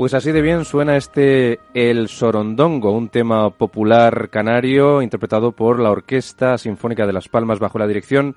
Pues 0.00 0.14
así 0.14 0.32
de 0.32 0.40
bien 0.40 0.64
suena 0.64 0.96
este 0.96 1.60
El 1.74 2.08
Sorondongo, 2.08 2.90
un 2.90 3.10
tema 3.10 3.50
popular 3.50 4.30
canario 4.30 5.02
interpretado 5.02 5.52
por 5.52 5.78
la 5.78 5.90
Orquesta 5.90 6.56
Sinfónica 6.56 7.06
de 7.06 7.12
Las 7.12 7.28
Palmas 7.28 7.58
bajo 7.58 7.78
la 7.78 7.86
dirección 7.86 8.34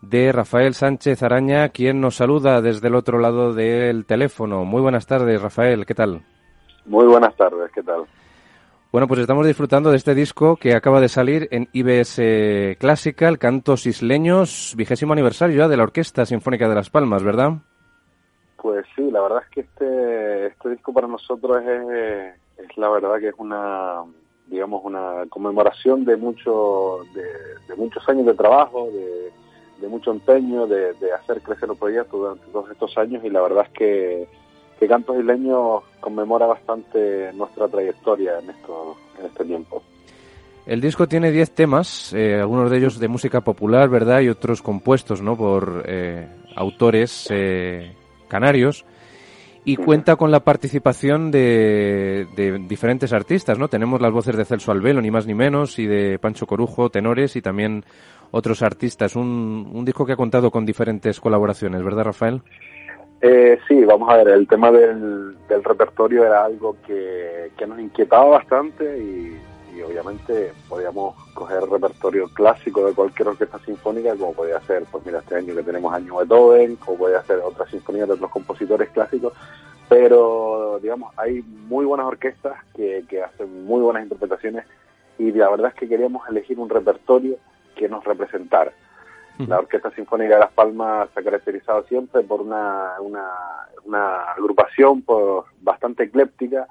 de 0.00 0.30
Rafael 0.30 0.74
Sánchez 0.74 1.24
Araña, 1.24 1.70
quien 1.70 2.00
nos 2.00 2.14
saluda 2.14 2.62
desde 2.62 2.86
el 2.86 2.94
otro 2.94 3.18
lado 3.18 3.52
del 3.52 4.06
teléfono. 4.06 4.64
Muy 4.64 4.80
buenas 4.80 5.08
tardes, 5.08 5.42
Rafael, 5.42 5.86
¿qué 5.86 5.94
tal? 5.96 6.22
Muy 6.84 7.06
buenas 7.06 7.34
tardes, 7.34 7.68
¿qué 7.74 7.82
tal? 7.82 8.04
Bueno, 8.92 9.08
pues 9.08 9.18
estamos 9.18 9.44
disfrutando 9.44 9.90
de 9.90 9.96
este 9.96 10.14
disco 10.14 10.54
que 10.54 10.76
acaba 10.76 11.00
de 11.00 11.08
salir 11.08 11.48
en 11.50 11.68
IBS 11.72 12.76
Classical, 12.78 13.40
Cantos 13.40 13.86
Isleños, 13.86 14.74
vigésimo 14.76 15.14
aniversario 15.14 15.56
ya 15.56 15.68
de 15.68 15.78
la 15.78 15.82
Orquesta 15.82 16.24
Sinfónica 16.24 16.68
de 16.68 16.76
Las 16.76 16.90
Palmas, 16.90 17.24
¿verdad? 17.24 17.54
Pues 18.66 18.84
sí, 18.96 19.08
la 19.12 19.20
verdad 19.20 19.44
es 19.44 19.50
que 19.50 19.60
este, 19.60 20.46
este 20.46 20.70
disco 20.70 20.92
para 20.92 21.06
nosotros 21.06 21.62
es, 21.62 22.34
es 22.58 22.76
la 22.76 22.88
verdad 22.88 23.20
que 23.20 23.28
es 23.28 23.34
una, 23.38 24.02
digamos, 24.48 24.80
una 24.82 25.24
conmemoración 25.30 26.04
de, 26.04 26.16
mucho, 26.16 26.98
de, 27.14 27.76
muchos 27.76 28.02
años 28.08 28.26
de 28.26 28.34
trabajo, 28.34 28.88
de, 29.80 29.86
mucho 29.86 30.10
empeño, 30.10 30.66
de, 30.66 30.96
hacer 31.12 31.42
crecer 31.42 31.70
el 31.70 31.76
proyecto 31.76 32.16
durante 32.16 32.44
todos 32.46 32.68
estos 32.68 32.98
años 32.98 33.24
y 33.24 33.30
la 33.30 33.42
verdad 33.42 33.66
es 33.66 33.70
que, 33.70 34.28
que 34.80 34.88
Cantos 34.88 35.16
Isleños 35.16 35.84
conmemora 36.00 36.46
bastante 36.46 37.32
nuestra 37.34 37.68
trayectoria 37.68 38.40
en, 38.40 38.50
esto, 38.50 38.96
en 39.20 39.26
este 39.26 39.44
tiempo. 39.44 39.80
El 40.66 40.80
disco 40.80 41.06
tiene 41.06 41.30
10 41.30 41.52
temas, 41.52 42.12
eh, 42.12 42.40
algunos 42.40 42.68
de 42.68 42.78
ellos 42.78 42.98
de 42.98 43.06
música 43.06 43.42
popular, 43.42 43.88
¿verdad? 43.88 44.22
Y 44.22 44.28
otros 44.28 44.60
compuestos, 44.60 45.22
¿no? 45.22 45.36
Por 45.36 45.84
eh, 45.86 46.26
autores 46.56 47.28
eh, 47.30 47.94
canarios 48.28 48.84
y 49.64 49.76
cuenta 49.76 50.14
con 50.14 50.30
la 50.30 50.40
participación 50.40 51.32
de, 51.32 52.26
diferentes 52.68 53.12
artistas, 53.12 53.58
¿no? 53.58 53.66
Tenemos 53.66 54.00
las 54.00 54.12
voces 54.12 54.36
de 54.36 54.44
Celso 54.44 54.70
Albelo, 54.70 55.00
ni 55.02 55.10
más 55.10 55.26
ni 55.26 55.34
menos, 55.34 55.80
y 55.80 55.86
de 55.86 56.20
Pancho 56.20 56.46
Corujo, 56.46 56.88
tenores, 56.88 57.34
y 57.34 57.42
también 57.42 57.84
otros 58.30 58.62
artistas. 58.62 59.16
Un, 59.16 59.68
un 59.74 59.84
disco 59.84 60.06
que 60.06 60.12
ha 60.12 60.16
contado 60.16 60.52
con 60.52 60.64
diferentes 60.64 61.18
colaboraciones, 61.18 61.82
¿verdad, 61.82 62.04
Rafael? 62.04 62.42
Eh, 63.20 63.58
sí, 63.66 63.84
vamos 63.84 64.08
a 64.08 64.18
ver, 64.18 64.28
el 64.28 64.46
tema 64.46 64.70
del, 64.70 65.34
del 65.48 65.64
repertorio 65.64 66.24
era 66.24 66.44
algo 66.44 66.76
que, 66.86 67.50
que 67.56 67.66
nos 67.66 67.80
inquietaba 67.80 68.26
bastante 68.26 68.98
y, 68.98 69.36
y 69.76 69.82
obviamente 69.82 70.52
podíamos 70.68 71.14
coger 71.34 71.62
repertorio 71.64 72.28
clásico 72.28 72.86
de 72.86 72.94
cualquier 72.94 73.28
orquesta 73.28 73.58
sinfónica, 73.58 74.16
como 74.16 74.32
podía 74.32 74.60
ser, 74.62 74.84
pues 74.90 75.04
mira, 75.04 75.18
este 75.18 75.36
año 75.36 75.54
que 75.54 75.62
tenemos 75.62 75.92
año 75.92 76.16
Beethoven, 76.16 76.78
o 76.86 76.96
podía 76.96 77.22
ser 77.24 77.40
otras 77.40 77.70
sinfonías 77.70 78.08
de 78.08 78.14
otros 78.14 78.30
compositores 78.30 78.88
clásicos, 78.90 79.34
pero 79.88 80.78
digamos, 80.82 81.12
hay 81.16 81.42
muy 81.42 81.84
buenas 81.84 82.06
orquestas 82.06 82.56
que, 82.74 83.04
que 83.08 83.22
hacen 83.22 83.66
muy 83.66 83.80
buenas 83.82 84.02
interpretaciones 84.02 84.64
y 85.18 85.32
la 85.32 85.50
verdad 85.50 85.68
es 85.68 85.74
que 85.74 85.88
queríamos 85.88 86.28
elegir 86.28 86.58
un 86.58 86.68
repertorio 86.68 87.36
que 87.74 87.88
nos 87.88 88.04
representara. 88.04 88.72
La 89.38 89.58
Orquesta 89.58 89.90
Sinfónica 89.90 90.34
de 90.34 90.40
Las 90.40 90.52
Palmas 90.52 91.10
se 91.12 91.20
ha 91.20 91.22
caracterizado 91.22 91.82
siempre 91.84 92.22
por 92.22 92.40
una, 92.40 92.94
una, 93.00 93.28
una 93.84 94.32
agrupación 94.32 95.02
pues, 95.02 95.44
bastante 95.60 96.04
ecléptica, 96.04 96.66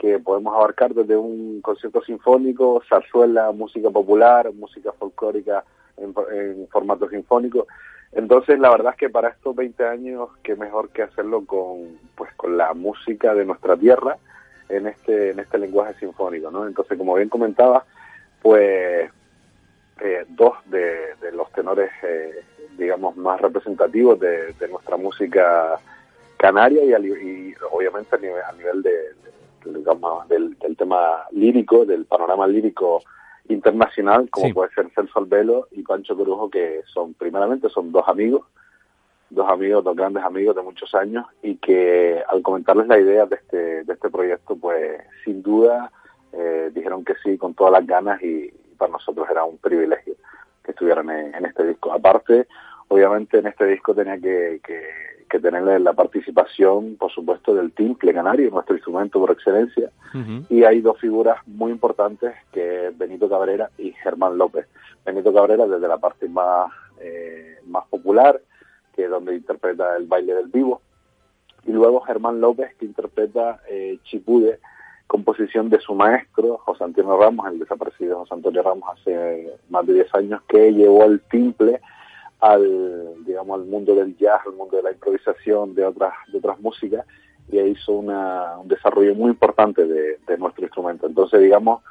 que 0.00 0.18
podemos 0.18 0.54
abarcar 0.54 0.94
desde 0.94 1.14
un 1.14 1.60
concierto 1.60 2.02
sinfónico, 2.02 2.82
zarzuela, 2.88 3.52
música 3.52 3.90
popular, 3.90 4.50
música 4.54 4.92
folclórica 4.92 5.62
en, 5.98 6.14
formato 6.68 7.06
sinfónico. 7.10 7.66
Entonces, 8.12 8.58
la 8.58 8.70
verdad 8.70 8.92
es 8.92 8.98
que 8.98 9.10
para 9.10 9.28
estos 9.28 9.54
20 9.54 9.84
años, 9.84 10.30
qué 10.42 10.56
mejor 10.56 10.88
que 10.88 11.02
hacerlo 11.02 11.44
con, 11.44 11.98
pues, 12.14 12.32
con 12.34 12.56
la 12.56 12.72
música 12.72 13.34
de 13.34 13.44
nuestra 13.44 13.76
tierra 13.76 14.16
en 14.70 14.86
este, 14.86 15.32
en 15.32 15.38
este 15.40 15.58
lenguaje 15.58 15.92
sinfónico, 16.00 16.50
¿no? 16.50 16.66
Entonces, 16.66 16.96
como 16.96 17.16
bien 17.16 17.28
comentaba, 17.28 17.84
pues 18.40 19.10
eh, 20.00 20.24
dos 20.30 20.54
de, 20.64 21.14
los 21.34 21.52
tenores, 21.52 21.90
eh, 22.02 22.42
digamos, 22.78 23.18
más 23.18 23.38
representativos 23.38 24.18
de, 24.18 24.54
nuestra 24.70 24.96
música 24.96 25.78
canaria 26.38 26.98
y, 26.98 27.06
y 27.06 27.54
obviamente 27.70 28.16
a 28.16 28.18
nivel, 28.18 28.42
a 28.42 28.52
nivel 28.52 28.82
de, 28.82 29.20
digamos, 29.64 30.28
del, 30.28 30.56
tema 30.76 31.24
lírico, 31.32 31.84
del 31.84 32.04
panorama 32.06 32.46
lírico 32.46 33.02
internacional, 33.48 34.28
como 34.30 34.52
puede 34.54 34.72
ser 34.72 34.90
Celso 34.94 35.18
Albelo 35.18 35.68
y 35.72 35.82
Pancho 35.82 36.16
Corujo, 36.16 36.48
que 36.50 36.82
son, 36.86 37.14
primeramente, 37.14 37.68
son 37.68 37.92
dos 37.92 38.06
amigos, 38.08 38.46
dos 39.28 39.48
amigos, 39.48 39.84
dos 39.84 39.96
grandes 39.96 40.24
amigos 40.24 40.56
de 40.56 40.62
muchos 40.62 40.94
años, 40.94 41.26
y 41.42 41.56
que 41.56 42.22
al 42.28 42.42
comentarles 42.42 42.86
la 42.86 42.98
idea 42.98 43.26
de 43.26 43.36
este, 43.36 43.84
de 43.84 43.92
este 43.92 44.10
proyecto, 44.10 44.56
pues 44.56 45.00
sin 45.24 45.42
duda 45.42 45.90
eh, 46.32 46.70
dijeron 46.72 47.04
que 47.04 47.14
sí 47.22 47.36
con 47.36 47.54
todas 47.54 47.72
las 47.72 47.86
ganas 47.86 48.22
y, 48.22 48.52
para 48.80 48.92
nosotros 48.92 49.28
era 49.30 49.44
un 49.44 49.58
privilegio 49.58 50.14
que 50.64 50.70
estuvieran 50.70 51.10
en, 51.10 51.44
este 51.44 51.66
disco. 51.66 51.92
Aparte, 51.92 52.48
obviamente 52.88 53.38
en 53.38 53.46
este 53.46 53.66
disco 53.66 53.94
tenía 53.94 54.18
que, 54.18 54.60
que 54.64 54.82
que 55.30 55.38
tener 55.38 55.80
la 55.80 55.92
participación, 55.92 56.96
por 56.96 57.10
supuesto, 57.12 57.54
del 57.54 57.72
timple 57.72 58.12
canario, 58.12 58.50
nuestro 58.50 58.74
instrumento 58.74 59.20
por 59.20 59.30
excelencia. 59.30 59.90
Y 60.48 60.64
hay 60.64 60.80
dos 60.80 60.98
figuras 60.98 61.38
muy 61.46 61.70
importantes, 61.70 62.34
que 62.52 62.88
es 62.88 62.98
Benito 62.98 63.28
Cabrera 63.28 63.70
y 63.78 63.92
Germán 63.92 64.36
López. 64.36 64.66
Benito 65.06 65.32
Cabrera 65.32 65.66
desde 65.66 65.86
la 65.86 65.98
parte 65.98 66.28
más, 66.28 66.72
eh, 67.00 67.58
más 67.66 67.86
popular, 67.86 68.40
que 68.94 69.04
es 69.04 69.10
donde 69.10 69.36
interpreta 69.36 69.96
el 69.96 70.06
baile 70.06 70.34
del 70.34 70.48
vivo. 70.48 70.82
Y 71.64 71.70
luego 71.70 72.00
Germán 72.00 72.40
López, 72.40 72.74
que 72.74 72.86
interpreta 72.86 73.60
eh, 73.70 73.98
Chipude, 74.02 74.58
composición 75.06 75.70
de 75.70 75.78
su 75.78 75.94
maestro, 75.94 76.58
José 76.58 76.82
Antonio 76.82 77.16
Ramos, 77.16 77.46
el 77.52 77.60
desaparecido 77.60 78.18
José 78.18 78.34
Antonio 78.34 78.62
Ramos 78.62 78.88
hace 78.98 79.54
más 79.68 79.86
de 79.86 79.94
10 79.94 80.14
años, 80.16 80.42
que 80.48 80.72
llevó 80.72 81.04
el 81.04 81.20
timple 81.30 81.80
al 82.40 83.24
digamos 83.24 83.60
al 83.60 83.66
mundo 83.66 83.94
del 83.94 84.16
jazz, 84.16 84.40
al 84.46 84.54
mundo 84.54 84.76
de 84.76 84.82
la 84.82 84.92
improvisación, 84.92 85.74
de 85.74 85.84
otras 85.84 86.14
de 86.32 86.38
otras 86.38 86.58
músicas 86.60 87.06
y 87.52 87.58
hizo 87.60 87.92
una, 87.92 88.58
un 88.58 88.68
desarrollo 88.68 89.14
muy 89.14 89.30
importante 89.30 89.84
de, 89.84 90.38
nuestro 90.38 90.64
instrumento. 90.64 91.06
Entonces, 91.06 91.40
digamos, 91.40 91.82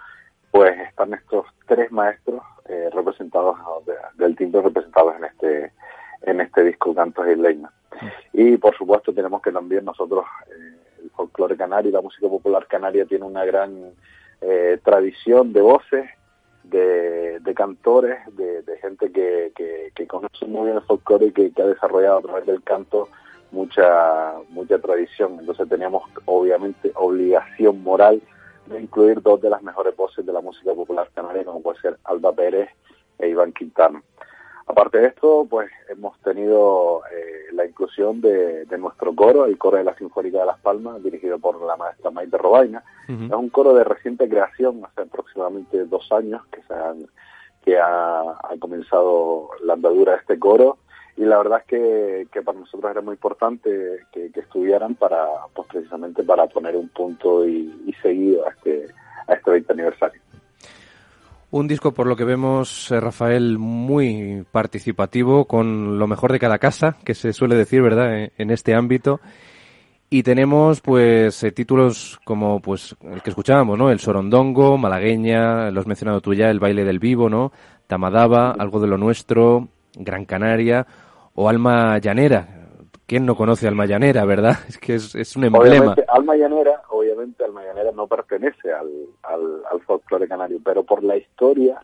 pues 0.51 0.79
están 0.87 1.13
estos 1.13 1.45
tres 1.67 1.91
maestros 1.91 2.41
eh, 2.67 2.89
representados 2.93 3.57
del 4.15 4.35
timbre 4.35 4.61
representados 4.61 5.15
en 5.17 5.25
este 5.25 5.71
en 6.23 6.41
este 6.41 6.63
disco 6.63 6.93
Cantos 6.93 7.27
y 7.27 7.35
Leina. 7.35 7.71
Y 8.33 8.57
por 8.57 8.75
supuesto 8.75 9.13
tenemos 9.13 9.41
que 9.41 9.51
también 9.51 9.85
nosotros 9.85 10.25
eh, 10.47 11.03
el 11.03 11.09
folclore 11.11 11.55
canario 11.55 11.91
la 11.91 12.01
música 12.01 12.27
popular 12.27 12.65
canaria 12.67 13.05
tiene 13.05 13.25
una 13.25 13.45
gran 13.45 13.93
eh, 14.41 14.79
tradición 14.83 15.53
de 15.53 15.61
voces 15.61 16.09
de, 16.63 17.53
cantores, 17.55 18.19
de, 18.35 18.77
gente 18.81 19.11
que, 19.11 19.51
que, 19.95 20.07
conoce 20.07 20.45
muy 20.45 20.65
bien 20.65 20.77
el 20.77 20.83
folclore 20.83 21.27
y 21.27 21.31
que, 21.31 21.51
ha 21.61 21.65
desarrollado 21.65 22.19
a 22.19 22.21
través 22.21 22.45
del 22.45 22.63
canto 22.63 23.09
mucha 23.51 24.35
mucha 24.49 24.79
tradición. 24.79 25.37
Entonces 25.39 25.67
teníamos 25.67 26.03
obviamente 26.25 26.91
obligación 26.95 27.81
moral 27.83 28.21
de 28.67 28.81
incluir 28.81 29.21
dos 29.21 29.41
de 29.41 29.49
las 29.49 29.63
mejores 29.63 29.95
voces 29.95 30.25
de 30.25 30.31
la 30.33 30.41
música 30.41 30.73
popular 30.73 31.09
canaria, 31.13 31.43
como 31.43 31.61
puede 31.61 31.79
ser 31.81 31.97
Alba 32.03 32.31
Pérez 32.33 32.69
e 33.17 33.29
Iván 33.29 33.51
Quintana. 33.51 34.01
Aparte 34.69 34.99
de 34.99 35.07
esto, 35.07 35.47
pues 35.49 35.67
hemos 35.89 36.15
tenido 36.19 37.01
eh, 37.11 37.51
la 37.53 37.65
inclusión 37.65 38.21
de, 38.21 38.67
nuestro 38.77 39.15
coro, 39.15 39.45
el 39.45 39.57
coro 39.57 39.77
de 39.77 39.83
la 39.83 39.95
Sinfónica 39.95 40.41
de 40.41 40.45
Las 40.45 40.59
Palmas, 40.59 41.01
dirigido 41.01 41.39
por 41.39 41.59
la 41.59 41.75
maestra 41.75 42.11
Maite 42.11 42.37
Robaina. 42.37 42.83
Es 43.07 43.31
un 43.31 43.49
coro 43.49 43.73
de 43.73 43.83
reciente 43.83 44.29
creación, 44.29 44.81
hace 44.85 45.01
aproximadamente 45.01 45.85
dos 45.85 46.11
años 46.11 46.45
que, 46.51 46.61
se 46.61 46.73
han, 46.75 47.07
que 47.65 47.79
ha, 47.79 48.37
comenzado 48.59 49.49
la 49.63 49.73
andadura 49.73 50.11
de 50.11 50.19
este 50.19 50.37
coro. 50.37 50.77
Y 51.17 51.25
la 51.25 51.39
verdad 51.39 51.63
es 51.65 52.27
que, 52.29 52.41
para 52.43 52.59
nosotros 52.59 52.91
era 52.91 53.01
muy 53.01 53.13
importante 53.13 54.05
que, 54.11 54.29
estuvieran 54.35 54.93
para, 54.93 55.25
pues 55.55 55.67
precisamente 55.67 56.21
para 56.23 56.45
poner 56.45 56.75
un 56.75 56.89
punto 56.89 57.47
y, 57.47 57.73
y 57.87 57.93
seguir 58.03 58.39
a 58.45 58.51
este, 58.51 58.85
a 59.27 59.33
este 59.33 59.49
20 59.49 59.73
aniversario. 59.73 60.21
Un 61.51 61.67
disco, 61.67 61.93
por 61.93 62.05
lo 62.05 62.15
que 62.15 62.25
vemos, 62.25 62.91
eh, 62.91 62.99
Rafael, 62.99 63.57
muy 63.57 64.45
participativo, 64.51 65.45
con 65.45 65.97
lo 65.97 66.05
mejor 66.05 66.31
de 66.31 66.37
cada 66.37 66.59
casa, 66.59 66.97
que 67.03 67.15
se 67.15 67.33
suele 67.33 67.55
decir, 67.55 67.81
¿verdad?, 67.81 68.29
en 68.37 68.51
este 68.51 68.75
ámbito. 68.75 69.19
Y 70.11 70.21
tenemos, 70.21 70.81
pues, 70.81 71.43
eh, 71.43 71.51
títulos 71.51 72.19
como, 72.23 72.61
pues, 72.61 72.95
el 73.01 73.23
que 73.23 73.31
escuchábamos, 73.31 73.79
¿no? 73.79 73.89
El 73.89 73.99
Sorondongo, 73.99 74.77
Malagueña, 74.77 75.71
lo 75.71 75.79
has 75.79 75.87
mencionado 75.87 76.21
tú 76.21 76.35
ya, 76.35 76.51
El 76.51 76.59
Baile 76.59 76.83
del 76.83 76.99
Vivo, 76.99 77.29
¿no? 77.29 77.51
Tamadaba, 77.87 78.51
Algo 78.51 78.79
de 78.79 78.87
lo 78.87 78.99
Nuestro, 78.99 79.69
Gran 79.95 80.25
Canaria, 80.25 80.85
o 81.33 81.49
Alma 81.49 81.97
Llanera, 81.97 82.58
¿Quién 83.09 83.25
no 83.25 83.35
conoce 83.35 83.67
Alma 83.67 83.87
Llanera, 83.87 84.23
verdad? 84.23 84.59
Es 84.69 84.77
que 84.77 84.93
es, 84.93 85.35
un 85.35 85.45
emblema. 85.45 85.65
Obviamente, 85.65 86.05
Alma 86.09 86.35
Llanera, 86.35 86.83
obviamente 86.89 87.43
Alma 87.43 87.63
Llanera 87.63 87.91
no 87.91 88.05
pertenece 88.05 88.71
al, 88.71 88.87
al, 89.23 89.81
folclore 89.81 90.27
canario, 90.27 90.59
pero 90.63 90.83
por 90.83 91.03
la 91.03 91.17
historia 91.17 91.81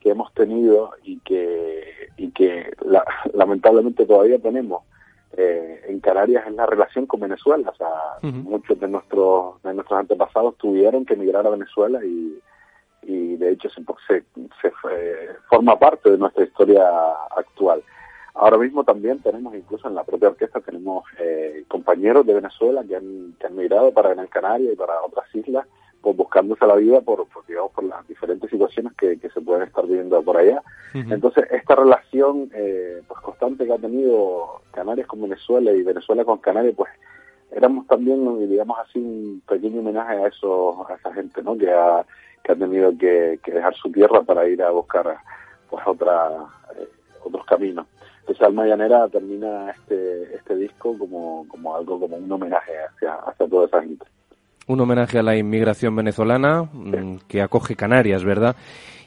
que 0.00 0.10
hemos 0.10 0.34
tenido 0.34 0.90
y 1.04 1.20
que, 1.20 2.10
y 2.16 2.32
que 2.32 2.72
lamentablemente 3.34 4.04
todavía 4.04 4.40
tenemos 4.40 4.82
eh, 5.36 5.80
en 5.86 6.00
Canarias 6.00 6.44
es 6.44 6.54
la 6.54 6.66
relación 6.66 7.06
con 7.06 7.20
Venezuela. 7.20 7.70
O 7.70 7.76
sea, 7.76 7.88
muchos 8.22 8.80
de 8.80 8.88
nuestros, 8.88 9.62
de 9.62 9.74
nuestros 9.74 10.00
antepasados 10.00 10.56
tuvieron 10.56 11.06
que 11.06 11.14
emigrar 11.14 11.46
a 11.46 11.50
Venezuela 11.50 12.04
y, 12.04 12.36
y 13.02 13.36
de 13.36 13.52
hecho 13.52 13.68
se, 13.70 14.24
se, 14.60 14.72
forma 15.48 15.78
parte 15.78 16.10
de 16.10 16.18
nuestra 16.18 16.42
historia 16.42 16.82
actual. 17.36 17.80
Ahora 18.34 18.58
mismo 18.58 18.82
también 18.82 19.20
tenemos, 19.20 19.54
incluso 19.54 19.86
en 19.86 19.94
la 19.94 20.02
propia 20.02 20.28
orquesta, 20.28 20.60
tenemos 20.60 21.04
eh, 21.20 21.64
compañeros 21.68 22.26
de 22.26 22.34
Venezuela 22.34 22.82
que 22.82 22.96
han, 22.96 23.34
que 23.38 23.46
han 23.46 23.56
migrado 23.56 23.92
para 23.92 24.10
Gran 24.10 24.26
Canaria 24.26 24.72
y 24.72 24.76
para 24.76 25.00
otras 25.02 25.32
islas, 25.34 25.66
pues 26.00 26.16
buscándose 26.16 26.66
la 26.66 26.74
vida 26.74 27.00
por, 27.00 27.26
por 27.28 27.46
digamos, 27.46 27.70
por 27.72 27.84
las 27.84 28.06
diferentes 28.08 28.50
situaciones 28.50 28.92
que, 28.94 29.18
que 29.18 29.30
se 29.30 29.40
pueden 29.40 29.62
estar 29.62 29.86
viviendo 29.86 30.20
por 30.22 30.36
allá. 30.36 30.62
Entonces, 30.92 31.46
esta 31.50 31.74
relación 31.74 32.50
eh, 32.54 33.02
pues 33.08 33.20
constante 33.20 33.66
que 33.66 33.72
ha 33.72 33.78
tenido 33.78 34.60
Canarias 34.72 35.06
con 35.06 35.22
Venezuela 35.22 35.72
y 35.72 35.82
Venezuela 35.82 36.24
con 36.24 36.38
Canarias, 36.38 36.74
pues 36.76 36.90
éramos 37.50 37.86
también, 37.86 38.48
digamos 38.50 38.78
así, 38.78 38.98
un 38.98 39.42
pequeño 39.48 39.80
homenaje 39.80 40.14
a 40.14 40.26
eso, 40.26 40.86
a 40.88 40.94
esa 40.94 41.12
gente, 41.14 41.42
¿no? 41.42 41.56
Que 41.56 41.72
ha, 41.72 42.04
que 42.42 42.52
ha 42.52 42.56
tenido 42.56 42.96
que, 42.98 43.40
dejar 43.46 43.74
su 43.74 43.90
tierra 43.90 44.22
para 44.22 44.46
ir 44.48 44.62
a 44.62 44.70
buscar, 44.70 45.16
pues, 45.70 45.82
otra, 45.86 46.30
eh, 46.76 46.88
otros 47.24 47.44
caminos. 47.46 47.86
Entonces 48.24 48.42
Alma 48.42 48.64
Llanera 48.64 49.06
termina 49.08 49.70
este, 49.70 50.34
este 50.34 50.56
disco 50.56 50.96
como, 50.98 51.46
como 51.46 51.76
algo, 51.76 52.00
como 52.00 52.16
un 52.16 52.32
homenaje 52.32 52.72
hacia, 52.88 53.16
hacia 53.16 53.46
toda 53.46 53.66
esa 53.66 53.82
gente. 53.82 54.06
Un 54.66 54.80
homenaje 54.80 55.18
a 55.18 55.22
la 55.22 55.36
inmigración 55.36 55.94
venezolana 55.94 56.62
mm, 56.62 57.18
que 57.28 57.42
acoge 57.42 57.76
Canarias, 57.76 58.24
¿verdad? 58.24 58.56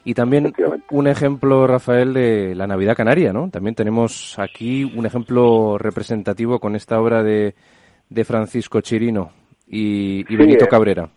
Y 0.04 0.14
también 0.14 0.54
un 0.92 1.08
ejemplo, 1.08 1.66
Rafael, 1.66 2.14
de 2.14 2.54
la 2.54 2.68
Navidad 2.68 2.96
Canaria, 2.96 3.34
¿no? 3.34 3.50
También 3.50 3.74
tenemos 3.74 4.38
aquí 4.38 4.84
un 4.84 5.08
ejemplo 5.08 5.80
representativo 5.80 6.60
con 6.60 6.76
esta 6.76 7.02
obra 7.02 7.24
de, 7.24 7.56
de 8.08 8.24
Francisco 8.24 8.82
Chirino 8.82 9.32
y, 9.66 10.24
Benito 10.36 10.66
eh, 10.66 10.68
Cabrera. 10.70 11.10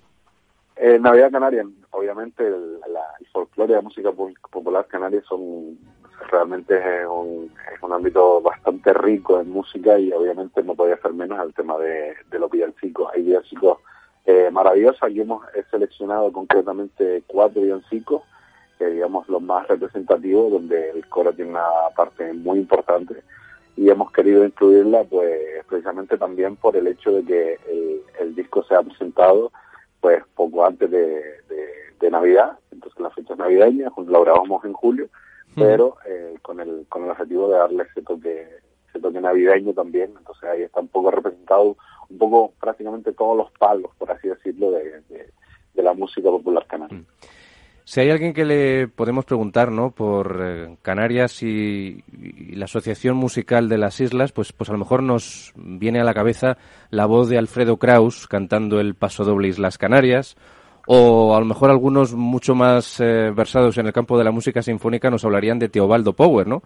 Eh, 0.75 0.99
Navidad 0.99 1.31
Canaria, 1.31 1.65
obviamente 1.91 2.47
el, 2.47 2.81
la, 2.81 3.03
el 3.21 3.27
folclore 3.27 3.75
y 3.75 3.77
la 3.77 3.83
música 3.83 4.11
popular 4.51 4.87
canaria 4.87 5.21
son 5.29 5.77
realmente 6.31 6.77
es 6.77 7.07
un, 7.07 7.53
es 7.75 7.83
un 7.83 7.93
ámbito 7.93 8.41
bastante 8.41 8.93
rico 8.93 9.41
en 9.41 9.51
música 9.51 9.99
y 9.99 10.13
obviamente 10.13 10.63
no 10.63 10.75
podía 10.75 10.97
ser 10.99 11.13
menos 11.13 11.45
el 11.45 11.55
tema 11.55 11.79
de, 11.79 12.15
de 12.31 12.39
los 12.39 12.51
villancicos. 12.51 13.11
Hay 13.15 13.23
villancicos 13.23 13.79
eh, 14.27 14.51
maravillosos, 14.53 15.03
aquí 15.03 15.21
hemos 15.21 15.43
seleccionado 15.71 16.31
concretamente 16.33 17.23
cuatro 17.27 17.63
villancicos, 17.63 18.23
que 18.79 18.87
digamos 18.87 19.29
los 19.29 19.43
más 19.43 19.67
representativos, 19.67 20.53
donde 20.53 20.91
el 20.91 21.07
coro 21.09 21.33
tiene 21.33 21.53
una 21.53 21.67
parte 21.97 22.33
muy 22.33 22.59
importante. 22.59 23.23
Y 23.77 23.89
hemos 23.89 24.13
querido 24.13 24.45
incluirla 24.45 25.05
pues 25.05 25.65
precisamente 25.69 26.19
también 26.19 26.57
por 26.57 26.77
el 26.77 26.87
hecho 26.87 27.13
de 27.13 27.25
que 27.25 27.59
el, 28.21 28.35
disco 28.35 28.63
se 28.63 28.75
ha 28.75 28.83
presentado 28.83 29.51
pues 30.01 30.23
poco 30.35 30.65
antes 30.65 30.91
de, 30.91 31.41
Navidad, 32.11 32.59
entonces 32.73 32.99
la 32.99 33.11
fecha 33.11 33.37
navideña, 33.37 33.89
lo 33.97 34.23
grabamos 34.23 34.65
en 34.65 34.73
julio 34.73 35.09
pero 35.55 35.97
eh, 36.07 36.35
con, 36.43 36.61
el, 36.61 36.87
con 36.89 37.05
el 37.05 37.11
objetivo 37.11 37.49
de 37.49 37.59
darle 37.59 37.85
ese 37.85 38.03
toque, 38.03 38.49
ese 38.89 39.01
toque 39.01 39.21
navideño 39.21 39.73
también. 39.73 40.13
Entonces 40.17 40.45
ahí 40.45 40.63
está 40.63 40.81
un 40.81 40.89
poco 40.89 41.11
representado, 41.11 41.77
un 42.09 42.19
poco 42.19 42.53
prácticamente 42.61 43.13
todos 43.13 43.37
los 43.37 43.51
palos, 43.53 43.91
por 43.99 44.11
así 44.11 44.29
decirlo, 44.29 44.71
de, 44.73 45.03
de, 45.09 45.83
la 45.83 45.95
música 45.95 46.29
popular 46.29 46.67
canaria. 46.67 47.03
Si 47.85 48.01
hay 48.01 48.11
alguien 48.11 48.35
que 48.35 48.45
le 48.45 48.87
podemos 48.87 49.25
preguntar, 49.25 49.73
¿no? 49.73 49.91
Por 49.91 50.41
eh, 50.41 50.77
Canarias 50.83 51.43
y, 51.43 52.05
la 52.55 52.67
Asociación 52.67 53.17
Musical 53.17 53.69
de 53.69 53.79
las 53.79 53.99
Islas, 54.01 54.31
pues, 54.31 54.53
pues 54.53 54.69
a 54.69 54.75
lo 54.75 54.79
mejor 54.79 55.03
nos 55.03 55.53
viene 55.57 56.01
a 56.01 56.05
la 56.05 56.15
cabeza 56.15 56.57
la 56.91 57.07
voz 57.07 57.29
de 57.29 57.39
Alfredo 57.39 57.79
Kraus 57.79 58.29
cantando 58.29 58.79
el 58.79 58.95
Paso 58.95 59.25
Doble 59.25 59.49
Islas 59.49 59.79
Canarias, 59.79 60.37
o 60.87 61.35
a 61.35 61.41
lo 61.41 61.47
mejor 61.47 61.71
algunos 61.71 62.15
mucho 62.15 62.55
más 62.55 63.01
eh, 63.01 63.31
versados 63.35 63.79
en 63.79 63.87
el 63.87 63.93
campo 63.93 64.19
de 64.19 64.25
la 64.25 64.31
música 64.31 64.63
sinfónica 64.63 65.11
nos 65.11 65.25
hablarían 65.25 65.59
de 65.59 65.69
Teobaldo 65.69 66.15
Power, 66.15 66.47
¿no? 66.47 66.63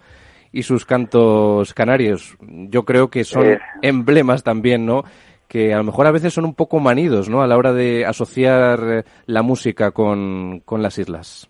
Y 0.53 0.63
sus 0.63 0.87
cantos 0.87 1.75
canarios. 1.75 2.37
Yo 2.41 2.85
creo 2.85 3.09
que 3.11 3.25
son 3.25 3.47
eh. 3.47 3.59
emblemas 3.83 4.43
también, 4.43 4.87
¿no? 4.87 5.05
Que 5.49 5.75
a 5.75 5.79
lo 5.79 5.85
mejor 5.85 6.07
a 6.07 6.13
veces 6.13 6.33
son 6.33 6.45
un 6.45 6.55
poco 6.55 6.81
manidos, 6.81 7.29
¿no? 7.29 7.43
A 7.43 7.47
la 7.47 7.57
hora 7.57 7.73
de 7.73 8.07
asociar 8.07 8.81
eh, 8.85 9.05
la 9.27 9.43
música 9.43 9.91
con, 9.91 10.61
con 10.65 10.83
las 10.83 10.99
islas. 10.99 11.49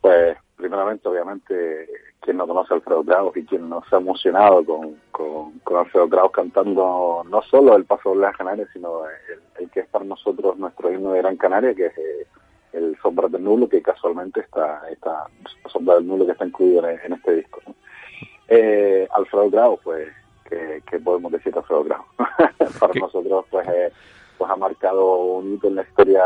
Pues, 0.00 0.36
primeramente, 0.64 1.06
obviamente, 1.06 1.86
quien 2.20 2.38
no 2.38 2.46
conoce 2.46 2.72
a 2.72 2.76
Alfredo 2.76 3.04
Kraus 3.04 3.36
y 3.36 3.44
quien 3.44 3.68
no 3.68 3.84
se 3.84 3.96
ha 3.96 3.98
emocionado 3.98 4.64
con, 4.64 4.98
con, 5.62 5.76
Alfredo 5.76 6.08
Kraus 6.08 6.32
cantando 6.32 7.22
no 7.28 7.42
solo 7.42 7.76
el 7.76 7.84
Paso 7.84 8.14
de 8.14 8.20
las 8.20 8.34
Canarias, 8.34 8.70
sino 8.72 9.02
el, 9.58 9.68
que 9.68 9.80
es 9.80 9.88
para 9.88 10.06
nosotros 10.06 10.56
nuestro 10.56 10.90
himno 10.90 11.12
de 11.12 11.18
Gran 11.18 11.36
Canaria, 11.36 11.74
que 11.74 11.86
es 11.86 11.98
eh, 11.98 12.26
el 12.72 12.96
Sombra 13.02 13.28
del 13.28 13.44
Nulo, 13.44 13.68
que 13.68 13.82
casualmente 13.82 14.40
está, 14.40 14.88
está 14.90 15.26
Sombra 15.70 15.96
del 15.96 16.06
Nulo 16.06 16.24
que 16.24 16.32
está 16.32 16.46
incluido 16.46 16.88
en, 16.88 17.12
este 17.12 17.34
disco. 17.34 17.60
Eh, 18.48 19.06
Alfredo 19.12 19.50
Kraus, 19.50 19.80
pues, 19.84 20.08
¿qué, 20.48 20.98
podemos 20.98 21.30
decir 21.30 21.52
de 21.52 21.58
Alfredo 21.58 21.84
Kraus? 21.84 22.06
para 22.80 22.94
nosotros, 22.94 23.44
pues, 23.50 23.68
eh, 23.68 23.92
pues 24.38 24.50
ha 24.50 24.56
marcado 24.56 25.14
un 25.24 25.56
hito 25.56 25.68
en 25.68 25.74
la 25.74 25.82
historia, 25.82 26.24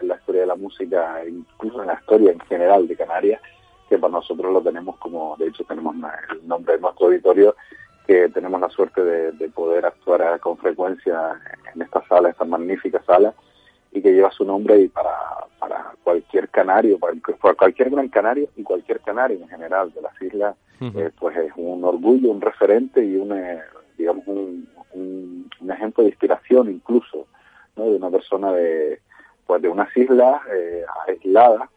en 0.00 0.08
la 0.08 0.16
historia 0.16 0.40
de 0.40 0.46
la 0.48 0.56
música, 0.56 1.22
incluso 1.24 1.82
en 1.82 1.86
la 1.86 1.94
historia 1.94 2.32
en 2.32 2.40
general 2.40 2.88
de 2.88 2.96
Canarias 2.96 3.40
que 3.88 3.98
para 3.98 4.12
nosotros 4.12 4.52
lo 4.52 4.60
tenemos 4.62 4.96
como, 4.98 5.36
de 5.38 5.48
hecho 5.48 5.64
tenemos 5.64 5.94
el 6.30 6.46
nombre 6.46 6.74
de 6.74 6.80
nuestro 6.80 7.06
auditorio, 7.06 7.54
que 8.06 8.28
tenemos 8.28 8.60
la 8.60 8.70
suerte 8.70 9.02
de, 9.02 9.48
poder 9.48 9.84
actuar 9.86 10.38
con 10.40 10.56
frecuencia 10.58 11.40
en 11.74 11.82
esta 11.82 12.06
sala, 12.06 12.30
esta 12.30 12.44
magnífica 12.44 13.02
sala, 13.04 13.34
y 13.92 14.00
que 14.00 14.12
lleva 14.12 14.30
su 14.30 14.44
nombre 14.44 14.78
y 14.78 14.88
para, 14.88 15.12
para 15.58 15.92
cualquier 16.04 16.48
canario, 16.50 16.98
para, 16.98 17.14
cualquier 17.54 17.90
gran 17.90 18.08
canario 18.08 18.48
y 18.56 18.62
cualquier 18.62 19.00
canario 19.00 19.38
en 19.38 19.48
general 19.48 19.92
de 19.92 20.02
las 20.02 20.22
islas, 20.22 20.56
eh, 20.80 21.10
pues 21.18 21.36
es 21.36 21.52
un 21.56 21.82
orgullo, 21.84 22.30
un 22.30 22.40
referente 22.40 23.04
y 23.04 23.16
un, 23.16 23.32
eh, 23.32 23.60
digamos, 23.96 24.26
un, 24.26 24.68
un, 24.92 25.70
ejemplo 25.70 26.04
de 26.04 26.10
inspiración 26.10 26.70
incluso, 26.70 27.26
¿no? 27.74 27.84
de 27.84 27.96
una 27.96 28.10
persona 28.10 28.52
de, 28.52 29.00
pues 29.46 29.62
de 29.62 29.68
unas 29.68 29.94
islas 29.96 30.42
eh, 30.52 30.84
aisladas, 31.08 31.68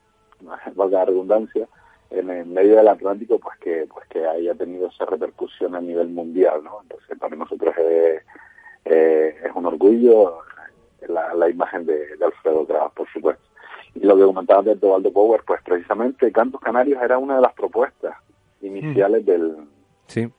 valga 0.75 0.99
la 0.99 1.05
redundancia, 1.05 1.67
en 2.11 2.29
el 2.29 2.45
medio 2.45 2.75
del 2.75 2.87
Atlántico 2.87 3.39
pues 3.39 3.57
que 3.59 3.87
pues 3.91 4.07
que 4.07 4.25
haya 4.25 4.55
tenido 4.55 4.87
esa 4.87 5.05
repercusión 5.05 5.75
a 5.75 5.81
nivel 5.81 6.09
mundial 6.09 6.63
no 6.63 6.79
entonces 6.81 7.17
para 7.17 7.35
nosotros 7.35 7.75
es, 7.77 8.23
eh, 8.85 9.35
es 9.43 9.51
un 9.53 9.65
orgullo 9.65 10.39
la, 11.07 11.33
la 11.33 11.49
imagen 11.49 11.85
de, 11.85 12.17
Alfredo 12.23 12.65
Gravas 12.65 12.91
por 12.93 13.07
supuesto. 13.09 13.43
Y 13.95 14.01
lo 14.01 14.15
que 14.15 14.23
comentaba 14.23 14.61
de 14.61 14.75
Tobaldo 14.75 15.11
Power 15.11 15.41
pues 15.45 15.61
precisamente 15.63 16.31
Cantos 16.31 16.61
Canarios 16.61 17.01
era 17.01 17.17
una 17.17 17.35
de 17.35 17.41
las 17.41 17.53
propuestas 17.53 18.15
iniciales 18.61 19.23
mm. 19.23 19.25
del 19.25 19.57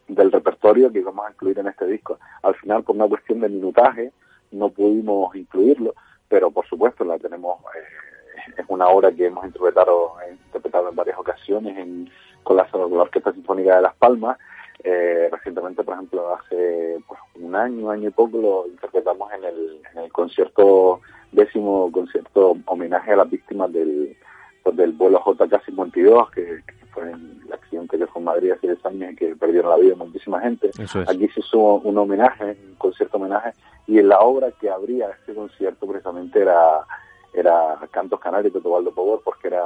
del 0.09 0.33
repertorio 0.33 0.91
que 0.91 0.99
íbamos 0.99 1.25
a 1.27 1.31
incluir 1.31 1.59
en 1.61 1.69
este 1.69 1.87
disco. 1.87 2.19
Al 2.43 2.57
final 2.57 2.83
por 2.83 2.97
una 2.97 3.07
cuestión 3.07 3.41
de 3.41 3.49
minutaje 3.49 4.13
no 4.51 4.69
pudimos 4.71 5.35
incluirlo 5.37 5.95
pero 6.31 6.53
por 6.53 6.65
supuesto 6.67 7.05
la 7.05 7.19
tenemos 7.19 7.59
eh, 7.75 8.10
es 8.57 8.65
una 8.69 8.89
obra 8.89 9.12
que 9.12 9.27
hemos 9.27 9.45
interpretado, 9.45 10.15
interpretado 10.31 10.89
en 10.89 10.97
varias 10.97 11.19
ocasiones 11.19 11.77
en, 11.77 12.11
con, 12.43 12.57
la, 12.57 12.67
Orquesta 12.73 13.33
Sinfónica 13.33 13.77
de 13.77 13.83
Las 13.83 13.95
Palmas. 13.97 14.39
Eh, 14.83 15.29
recientemente, 15.31 15.83
por 15.83 15.95
ejemplo, 15.95 16.35
hace 16.35 16.99
pues, 17.07 17.21
un 17.35 17.55
año, 17.55 17.91
año 17.91 18.09
y 18.09 18.12
poco, 18.12 18.39
lo 18.39 18.67
interpretamos 18.67 19.31
en 19.33 19.45
el, 19.45 19.81
en 19.93 20.05
el 20.05 20.12
concierto, 20.12 21.01
décimo 21.33 21.93
concierto 21.93 22.57
homenaje 22.65 23.12
a 23.12 23.17
las 23.17 23.31
víctimas 23.31 23.71
del, 23.73 24.17
pues, 24.62 24.77
del 24.77 24.93
vuelo 24.93 25.21
JK-52, 25.21 26.31
que, 26.31 26.43
que, 26.67 26.81
fue 26.93 27.11
el 27.11 27.53
accidente 27.53 27.99
que 27.99 28.07
fue 28.07 28.21
en 28.21 28.25
Madrid 28.25 28.53
hace 28.53 28.67
10 28.69 28.87
años 28.87 29.12
y 29.12 29.17
que 29.17 29.37
perdieron 29.37 29.71
la 29.71 29.77
vida 29.77 29.95
muchísima 29.95 30.41
gente. 30.41 30.71
Aquí 31.07 31.29
se 31.29 31.41
hizo 31.41 31.59
un 31.59 31.99
homenaje, 31.99 32.57
un 32.69 32.75
concierto 32.77 33.17
homenaje, 33.17 33.53
y 33.87 33.99
en 33.99 34.09
la 34.09 34.21
obra 34.21 34.51
que 34.61 34.71
abría 34.71 35.11
este 35.11 35.35
concierto 35.35 35.87
precisamente 35.87 36.41
era 36.41 36.85
era 37.32 37.78
Cantos 37.90 38.20
Canarios 38.20 38.52
de 38.52 38.61
Tobaldo 38.61 38.93
Power 38.93 39.20
porque 39.24 39.48
era 39.48 39.62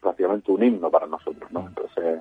prácticamente 0.00 0.50
un 0.52 0.62
himno 0.62 0.90
para 0.90 1.06
nosotros, 1.06 1.50
¿no? 1.50 1.66
Entonces 1.66 2.20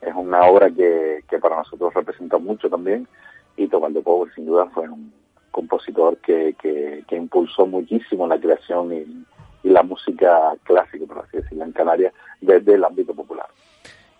es 0.00 0.14
una 0.14 0.44
obra 0.44 0.70
que, 0.70 1.24
que 1.28 1.38
para 1.38 1.56
nosotros 1.56 1.94
representa 1.94 2.38
mucho 2.38 2.68
también 2.68 3.08
y 3.56 3.66
Tobaldo 3.68 4.02
Power 4.02 4.32
sin 4.34 4.46
duda 4.46 4.66
fue 4.66 4.88
un 4.88 5.12
compositor 5.50 6.18
que, 6.18 6.54
que, 6.60 7.02
que 7.08 7.16
impulsó 7.16 7.66
muchísimo 7.66 8.26
la 8.26 8.38
creación 8.38 8.92
y, 8.92 9.24
la 9.62 9.82
música 9.82 10.54
clásica, 10.62 11.06
por 11.06 11.24
así 11.24 11.38
decirlo, 11.38 11.64
en 11.64 11.72
Canarias 11.72 12.14
desde 12.40 12.74
el 12.74 12.84
ámbito 12.84 13.12
popular. 13.12 13.46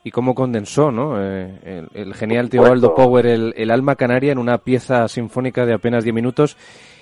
Y 0.03 0.11
cómo 0.11 0.35
condensó, 0.35 0.91
¿no? 0.91 1.23
Eh, 1.23 1.87
el, 1.95 2.15
genial 2.15 2.51
Teobaldo 2.51 2.97
Power, 2.97 3.27
el, 3.27 3.55
el 3.57 3.71
alma 3.71 3.95
canaria 3.95 4.33
en 4.33 4.39
una 4.39 4.59
pieza 4.59 5.07
sinfónica 5.07 5.65
de 5.65 5.75
apenas 5.75 6.03
10 6.03 6.15
minutos 6.17 6.57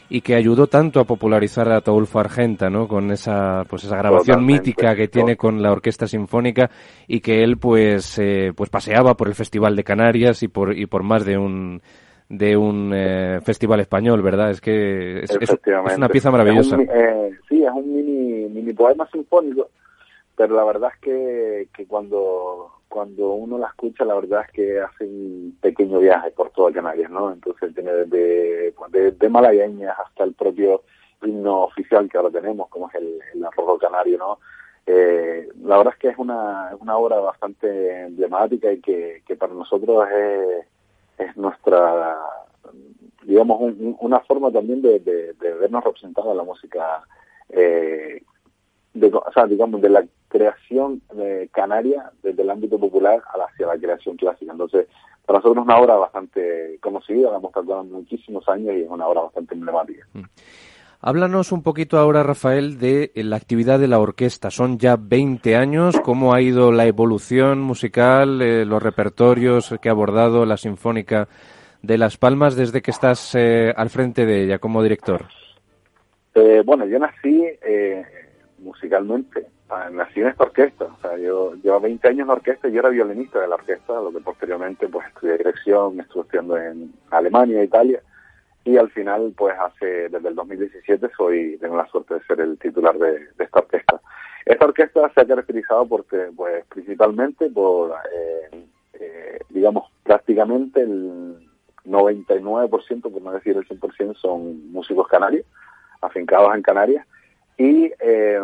y 0.09 0.21
que 0.21 0.35
ayudó 0.35 0.67
tanto 0.67 1.01
a 1.01 1.05
popularizar 1.05 1.69
a 1.71 1.79
Ataulfo 1.79 2.21
Argenta, 2.21 2.69
¿no? 2.69 2.87
Con 2.87 3.11
esa, 3.11 3.65
pues 3.69 3.85
esa 3.85 3.97
grabación 3.97 4.45
mítica 4.45 4.95
que 4.95 5.09
tiene 5.09 5.37
con 5.37 5.63
la 5.63 5.73
Orquesta 5.73 6.07
Sinfónica 6.07 6.71
y 7.07 7.21
que 7.21 7.43
él, 7.43 7.57
pues, 7.57 8.19
eh, 8.19 8.53
pues 8.55 8.71
paseaba 8.71 9.15
por 9.15 9.29
el 9.29 9.35
Festival 9.35 9.77
de 9.77 9.85
Canarias 9.85 10.43
y 10.43 10.49
por, 10.49 10.77
y 10.77 10.87
por 10.87 11.03
más 11.03 11.25
de 11.25 11.39
un, 11.39 11.81
de 12.29 12.57
un 12.57 12.93
eh, 12.95 13.41
festival 13.43 13.81
español, 13.81 14.23
¿verdad? 14.23 14.51
Es 14.51 14.61
que 14.61 15.21
es, 15.21 15.31
una 15.97 16.09
pieza 16.09 16.31
maravillosa. 16.31 16.77
Eh, 16.77 17.31
sí, 17.49 17.63
es 17.63 17.73
un 17.73 17.95
mini, 17.95 18.49
mini 18.49 18.73
poema 18.73 19.09
sinfónico, 19.11 19.69
pero 20.37 20.57
la 20.57 20.65
verdad 20.65 20.91
es 20.95 21.01
que, 21.01 21.69
que 21.75 21.87
cuando, 21.87 22.73
cuando 22.89 23.33
uno 23.33 23.59
la 23.59 23.69
escucha, 23.69 24.05
la 24.05 24.15
verdad 24.15 24.43
es 24.47 24.53
que 24.53 24.81
hace 24.81 25.05
un 25.05 25.57
pequeño 25.61 25.99
viaje 26.01 26.31
por 26.33 26.51
toda 26.51 26.73
Canarias, 26.73 27.11
¿no? 27.11 27.33
Entonces 27.33 27.75
tiene 27.75 27.93
desde, 27.93 28.73
de 29.13 29.29
malagueñas 29.29 29.97
hasta 29.99 30.25
el 30.25 30.35
propio 30.35 30.83
himno 31.23 31.63
oficial 31.65 32.09
que 32.09 32.17
ahora 32.17 32.31
tenemos, 32.31 32.69
como 32.69 32.89
es 32.89 32.95
el, 32.97 33.19
el 33.35 33.45
arrojo 33.45 33.79
canario, 33.79 34.19
¿no? 34.19 34.39
Eh, 34.87 35.49
la 35.63 35.79
verdad 35.79 35.95
es 35.95 36.01
que 36.01 36.09
es 36.09 36.19
una, 36.19 36.77
una 36.79 36.97
obra 36.97 37.19
bastante 37.21 38.03
emblemática 38.03 38.71
y 38.71 38.81
que, 38.81 39.23
que 39.27 39.37
para 39.37 39.55
nosotros 39.55 40.07
es, 40.11 40.67
es 41.19 41.37
nuestra, 41.37 42.19
digamos, 43.23 43.75
una 44.01 44.21
forma 44.21 44.51
también 44.51 44.83
de, 44.83 45.01
de, 45.01 45.55
vernos 45.55 45.85
representados 45.85 46.33
en 46.33 46.37
la 46.37 46.43
música, 46.45 47.03
eh, 47.49 48.23
de, 48.93 49.07
o 49.09 49.33
sea, 49.33 49.47
digamos, 49.47 49.81
de 49.81 49.89
la 49.89 50.05
creación 50.35 51.01
de 51.15 51.49
canaria 51.53 52.11
desde 52.21 52.43
el 52.43 52.51
ámbito 52.51 52.77
popular 52.77 53.23
hacia 53.49 53.69
la 53.69 53.79
creación 53.79 54.17
clásica. 54.17 54.51
Entonces, 54.51 54.89
para 55.25 55.39
nosotros 55.39 55.63
es 55.63 55.67
una 55.67 55.79
obra 55.79 55.95
bastante 55.95 56.77
conocida, 56.81 57.31
la 57.31 57.37
hemos 57.39 57.53
tratado 57.53 57.85
muchísimos 57.85 58.49
años 58.49 58.75
y 58.75 58.83
es 58.83 58.91
una 58.91 59.07
obra 59.07 59.23
bastante 59.23 59.55
emblemática. 59.55 60.05
Mm. 60.13 60.25
Háblanos 61.07 61.53
un 61.53 61.63
poquito 61.63 61.99
ahora, 61.99 62.23
Rafael, 62.23 62.79
de 62.79 63.13
la 63.15 63.37
actividad 63.37 63.79
de 63.79 63.89
la 63.89 64.01
orquesta. 64.01 64.51
Son 64.51 64.79
ya 64.79 64.97
20 64.97 65.55
años. 65.55 66.01
¿Cómo 66.01 66.35
ha 66.35 66.41
ido 66.41 66.73
la 66.73 66.87
evolución 66.87 67.61
musical, 67.61 68.41
eh, 68.43 68.65
los 68.65 68.83
repertorios 68.83 69.75
que 69.81 69.89
ha 69.91 69.93
abordado 69.93 70.47
la 70.47 70.57
Sinfónica 70.57 71.29
de 71.83 71.99
Las 71.99 72.17
Palmas 72.17 72.57
desde 72.57 72.81
que 72.81 72.91
estás 72.91 73.35
eh, 73.35 73.73
al 73.77 73.91
frente 73.91 74.25
de 74.25 74.45
ella 74.45 74.59
como 74.59 74.83
director? 74.83 75.27
Eh, 76.35 76.63
bueno, 76.65 76.87
yo 76.87 76.99
nací 76.99 77.45
musicalmente, 78.65 79.47
ah, 79.47 79.54
nací 79.93 80.21
en 80.21 80.29
esta 80.29 80.45
orquesta. 80.45 80.85
O 80.85 80.99
sea, 81.01 81.17
yo 81.17 81.55
llevo 81.55 81.81
20 81.81 82.09
años 82.09 82.21
en 82.21 82.27
la 82.29 82.35
orquesta 82.35 82.69
y 82.69 82.73
yo 82.73 82.81
era 82.81 82.91
violinista 82.91 83.41
de 83.41 83.49
la 83.49 83.57
orquesta, 83.57 83.95
lo 83.95 84.13
que 84.13 84.21
posteriormente 84.21 84.89
pues 84.89 85.07
estudié 85.09 85.39
dirección, 85.39 86.01
estuve 86.01 86.23
estudiando 86.23 86.57
en 86.57 86.93
Alemania, 87.11 87.65
Italia 87.65 88.01
y 88.65 88.79
al 88.79 88.91
final 88.91 89.33
pues 89.37 89.55
hace 89.59 90.09
desde 90.09 90.29
el 90.29 90.35
2017 90.35 91.11
soy 91.17 91.59
tengo 91.61 91.77
la 91.77 91.87
suerte 91.87 92.15
de 92.15 92.25
ser 92.25 92.41
el 92.41 92.59
titular 92.59 92.97
de, 92.99 93.29
esta 93.39 93.59
orquesta 93.61 94.01
esta 94.47 94.65
orquesta 94.65 95.13
se 95.15 95.21
ha 95.21 95.27
caracterizado 95.27 95.87
porque 95.87 96.31
pues 96.35 96.65
principalmente 96.67 97.51
por 97.51 97.95
eh, 98.13 98.67
eh, 98.95 99.39
digamos 99.51 99.91
prácticamente 100.03 100.81
el 100.81 101.47
99% 101.85 103.03
por 103.03 103.23
no 103.23 103.33
decir 103.33 103.57
el 103.57 103.69
100% 103.69 104.17
son 104.17 104.73
músicos 104.73 105.09
canarios 105.09 105.45
afincados 106.01 106.55
en 106.55 106.63
Canarias 106.63 107.07
y 107.59 107.93
eh, 108.01 108.41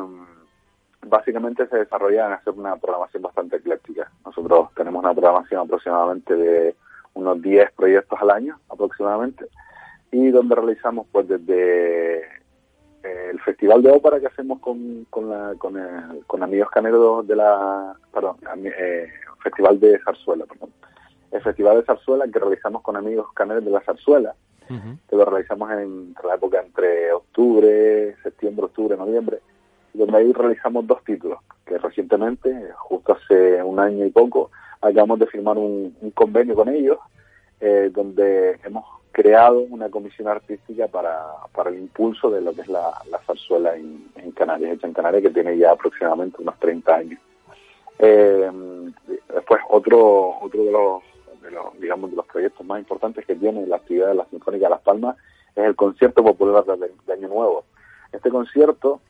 básicamente 1.06 1.66
se 1.68 1.78
desarrolla 1.78 2.26
en 2.26 2.32
hacer 2.32 2.52
una 2.54 2.76
programación 2.76 3.22
bastante 3.22 3.56
ecléctica. 3.56 4.10
Nosotros 4.24 4.70
tenemos 4.74 5.02
una 5.02 5.14
programación 5.14 5.62
aproximadamente 5.62 6.34
de 6.34 6.74
unos 7.14 7.40
10 7.42 7.72
proyectos 7.72 8.18
al 8.20 8.30
año 8.30 8.58
aproximadamente 8.68 9.46
y 10.12 10.28
donde 10.30 10.54
realizamos 10.54 11.06
pues 11.10 11.28
desde 11.28 12.18
eh, 12.18 13.30
el 13.30 13.40
festival 13.40 13.82
de 13.82 13.90
ópera 13.90 14.20
que 14.20 14.26
hacemos 14.26 14.60
con, 14.60 15.06
con, 15.10 15.30
la, 15.30 15.54
con, 15.58 15.74
con 16.26 16.42
amigos 16.42 16.70
caneros 16.70 17.26
de 17.26 17.36
la 17.36 17.94
perdón 18.12 18.36
eh, 18.64 19.08
festival 19.42 19.80
de 19.80 19.98
zarzuela 20.04 20.46
perdón. 20.46 20.70
El 21.30 21.42
festival 21.42 21.78
de 21.78 21.84
zarzuela 21.84 22.26
que 22.28 22.38
realizamos 22.38 22.82
con 22.82 22.96
amigos 22.96 23.32
caneros 23.32 23.64
de 23.64 23.70
la 23.70 23.80
zarzuela 23.80 24.34
que 25.08 25.16
lo 25.16 25.24
realizamos 25.24 25.68
en 25.72 26.14
la 26.24 26.36
época 26.36 26.60
entre 26.60 27.12
octubre 27.12 28.14
septiembre 28.22 28.66
octubre 28.66 28.96
noviembre 28.96 29.40
donde 29.92 30.18
ahí 30.18 30.32
realizamos 30.32 30.86
dos 30.86 31.02
títulos 31.04 31.38
que 31.66 31.78
recientemente 31.78 32.72
justo 32.76 33.12
hace 33.12 33.62
un 33.62 33.78
año 33.78 34.04
y 34.04 34.10
poco 34.10 34.50
acabamos 34.80 35.18
de 35.18 35.26
firmar 35.26 35.58
un, 35.58 35.94
convenio 36.14 36.54
con 36.54 36.68
ellos 36.68 36.98
eh, 37.60 37.90
donde 37.92 38.58
hemos 38.64 38.84
creado 39.12 39.60
una 39.60 39.90
comisión 39.90 40.28
artística 40.28 40.86
para, 40.88 41.20
para 41.52 41.70
el 41.70 41.78
impulso 41.78 42.30
de 42.30 42.40
lo 42.40 42.54
que 42.54 42.62
es 42.62 42.68
la, 42.68 42.92
la 43.10 43.18
zarzuela 43.20 43.74
en, 43.76 44.06
en, 44.16 44.30
Canarias, 44.32 44.72
hecha 44.72 44.86
en 44.86 44.94
Canarias, 44.94 45.22
que 45.22 45.30
tiene 45.30 45.58
ya 45.58 45.72
aproximadamente 45.72 46.40
unos 46.40 46.58
30 46.58 46.94
años. 46.94 47.20
Eh, 47.98 48.50
después, 49.34 49.60
otro, 49.68 50.38
otro 50.40 50.64
de 50.64 50.72
los, 50.72 51.02
de 51.42 51.50
los, 51.50 51.78
digamos, 51.80 52.10
de 52.10 52.16
los 52.16 52.26
proyectos 52.26 52.64
más 52.64 52.78
importantes 52.78 53.26
que 53.26 53.34
tiene 53.34 53.66
la 53.66 53.76
actividad 53.76 54.08
de 54.08 54.14
la 54.14 54.26
Sinfónica 54.26 54.66
de 54.66 54.70
Las 54.70 54.80
Palmas 54.80 55.16
es 55.54 55.64
el 55.64 55.76
concierto 55.76 56.22
popular 56.22 56.64
de, 56.64 57.12
Año 57.12 57.28
Nuevo. 57.28 57.64
Este 58.12 58.30
concierto, 58.30 59.00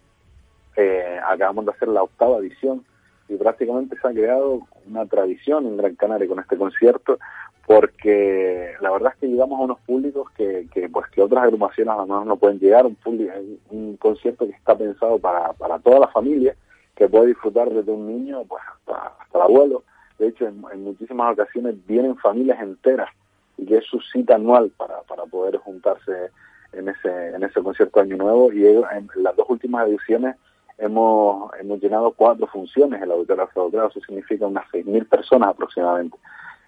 eh, 0.77 1.19
acabamos 1.27 1.67
de 1.67 1.73
hacer 1.73 1.89
la 1.89 2.03
octava 2.03 2.39
edición 2.39 2.85
y 3.29 3.37
prácticamente 3.37 3.97
se 4.01 4.09
ha 4.09 4.13
creado 4.13 4.63
una 4.87 5.07
tradición 5.07 5.67
en 5.67 5.77
Gran 5.77 5.95
Canaria 5.95 6.29
con 6.29 6.41
este 6.41 6.57
concierto 6.57 7.19
porque 7.67 8.73
la 8.81 8.91
verdad 8.91 9.13
es 9.15 9.21
que 9.21 9.29
llegamos 9.29 9.61
a 9.61 9.63
unos 9.63 9.79
públicos 9.81 10.29
que, 10.33 10.67
pues 10.93 11.09
que 11.11 11.23
otras 11.23 11.45
agrupaciones 11.45 11.95
a 11.95 11.99
lo 11.99 12.07
mejor 12.07 12.27
no 12.27 12.37
pueden 12.37 12.59
llegar, 12.59 12.85
un, 12.85 12.97
público, 12.97 13.33
un 13.71 13.97
concierto 13.97 14.47
que 14.47 14.53
está 14.53 14.77
pensado 14.77 15.21
para, 15.21 15.53
para 15.53 15.79
toda 15.79 16.01
la 16.01 16.09
familia, 16.09 16.57
que 16.97 17.09
puede 17.09 17.29
disfrutar 17.29 17.71
desde 17.71 17.93
un 17.93 18.09
niño 18.09 18.43
pues 18.49 18.63
hasta, 18.67 19.13
hasta 19.21 19.39
el 19.39 19.43
abuelo. 19.45 19.85
De 20.19 20.27
hecho, 20.27 20.49
en, 20.49 20.61
muchísimas 20.83 21.33
ocasiones 21.33 21.77
vienen 21.87 22.17
familias 22.17 22.61
enteras 22.61 23.09
y 23.57 23.67
que 23.67 23.77
es 23.77 23.85
su 23.85 24.01
cita 24.01 24.35
anual 24.35 24.73
para, 24.77 25.03
para 25.03 25.25
poder 25.27 25.57
juntarse 25.59 26.31
en 26.73 26.89
ese, 26.89 27.29
en 27.29 27.45
ese 27.45 27.63
concierto 27.63 28.01
Año 28.01 28.17
Nuevo. 28.17 28.53
Y 28.53 28.67
en 28.67 29.09
las 29.15 29.37
dos 29.37 29.49
últimas 29.49 29.87
ediciones 29.87 30.35
hemos, 30.81 31.53
hemos 31.61 31.81
llenado 31.81 32.13
cuatro 32.13 32.47
funciones 32.47 33.01
en 33.01 33.09
la 33.09 33.15
auditorio 33.15 33.49
eso 33.89 34.01
significa 34.01 34.47
unas 34.47 34.67
6.000 34.73 35.09
personas 35.09 35.51
aproximadamente. 35.51 36.17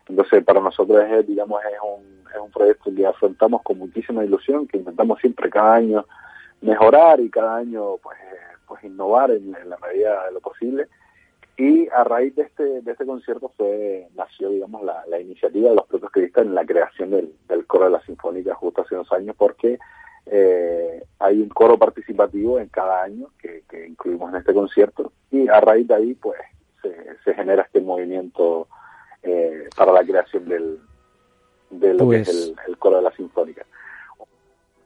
Entonces, 0.08 0.44
para 0.44 0.60
nosotros 0.60 1.02
es, 1.10 1.26
digamos, 1.26 1.60
es 1.64 1.78
un, 1.82 2.28
es 2.30 2.40
un 2.40 2.50
proyecto 2.50 2.94
que 2.94 3.06
afrontamos 3.06 3.62
con 3.62 3.78
muchísima 3.78 4.24
ilusión, 4.24 4.66
que 4.66 4.78
intentamos 4.78 5.18
siempre 5.20 5.48
cada 5.48 5.74
año 5.74 6.04
mejorar 6.60 7.20
y 7.20 7.30
cada 7.30 7.56
año, 7.56 7.96
pues, 8.02 8.18
pues 8.66 8.84
innovar 8.84 9.30
en, 9.30 9.52
la 9.52 9.78
medida 9.78 10.26
de 10.26 10.32
lo 10.32 10.40
posible. 10.40 10.86
Y 11.56 11.88
a 11.88 12.04
raíz 12.04 12.34
de 12.34 12.42
este, 12.42 12.82
de 12.82 12.92
este 12.92 13.06
concierto 13.06 13.52
fue, 13.56 14.08
nació, 14.14 14.50
digamos, 14.50 14.82
la, 14.82 15.04
la 15.06 15.20
iniciativa 15.20 15.70
de 15.70 15.76
los 15.76 15.86
propios 15.86 16.12
en 16.36 16.54
la 16.54 16.64
creación 16.64 17.10
del, 17.10 17.32
del 17.48 17.66
coro 17.66 17.84
de 17.84 17.90
la 17.90 18.02
Sinfónica 18.02 18.54
justo 18.54 18.82
hace 18.82 18.94
unos 18.94 19.12
años, 19.12 19.36
porque 19.38 19.78
eh, 20.26 21.04
hay 21.18 21.40
un 21.40 21.48
coro 21.48 21.78
participativo 21.78 22.58
en 22.58 22.68
cada 22.68 23.02
año 23.02 23.28
que, 23.38 23.64
que, 23.68 23.86
incluimos 23.86 24.30
en 24.30 24.40
este 24.40 24.54
concierto 24.54 25.12
y 25.30 25.48
a 25.48 25.60
raíz 25.60 25.88
de 25.88 25.94
ahí, 25.94 26.14
pues, 26.14 26.38
se, 26.80 26.94
se 27.24 27.34
genera 27.34 27.62
este 27.62 27.80
movimiento 27.80 28.68
eh, 29.22 29.68
para 29.76 29.92
la 29.92 30.02
creación 30.02 30.48
del, 30.48 30.80
de 31.70 31.94
lo 31.94 32.08
que 32.08 32.16
es 32.16 32.28
pues 32.28 32.54
el, 32.66 32.78
coro 32.78 32.96
de 32.96 33.02
la 33.02 33.12
sinfónica. 33.12 33.64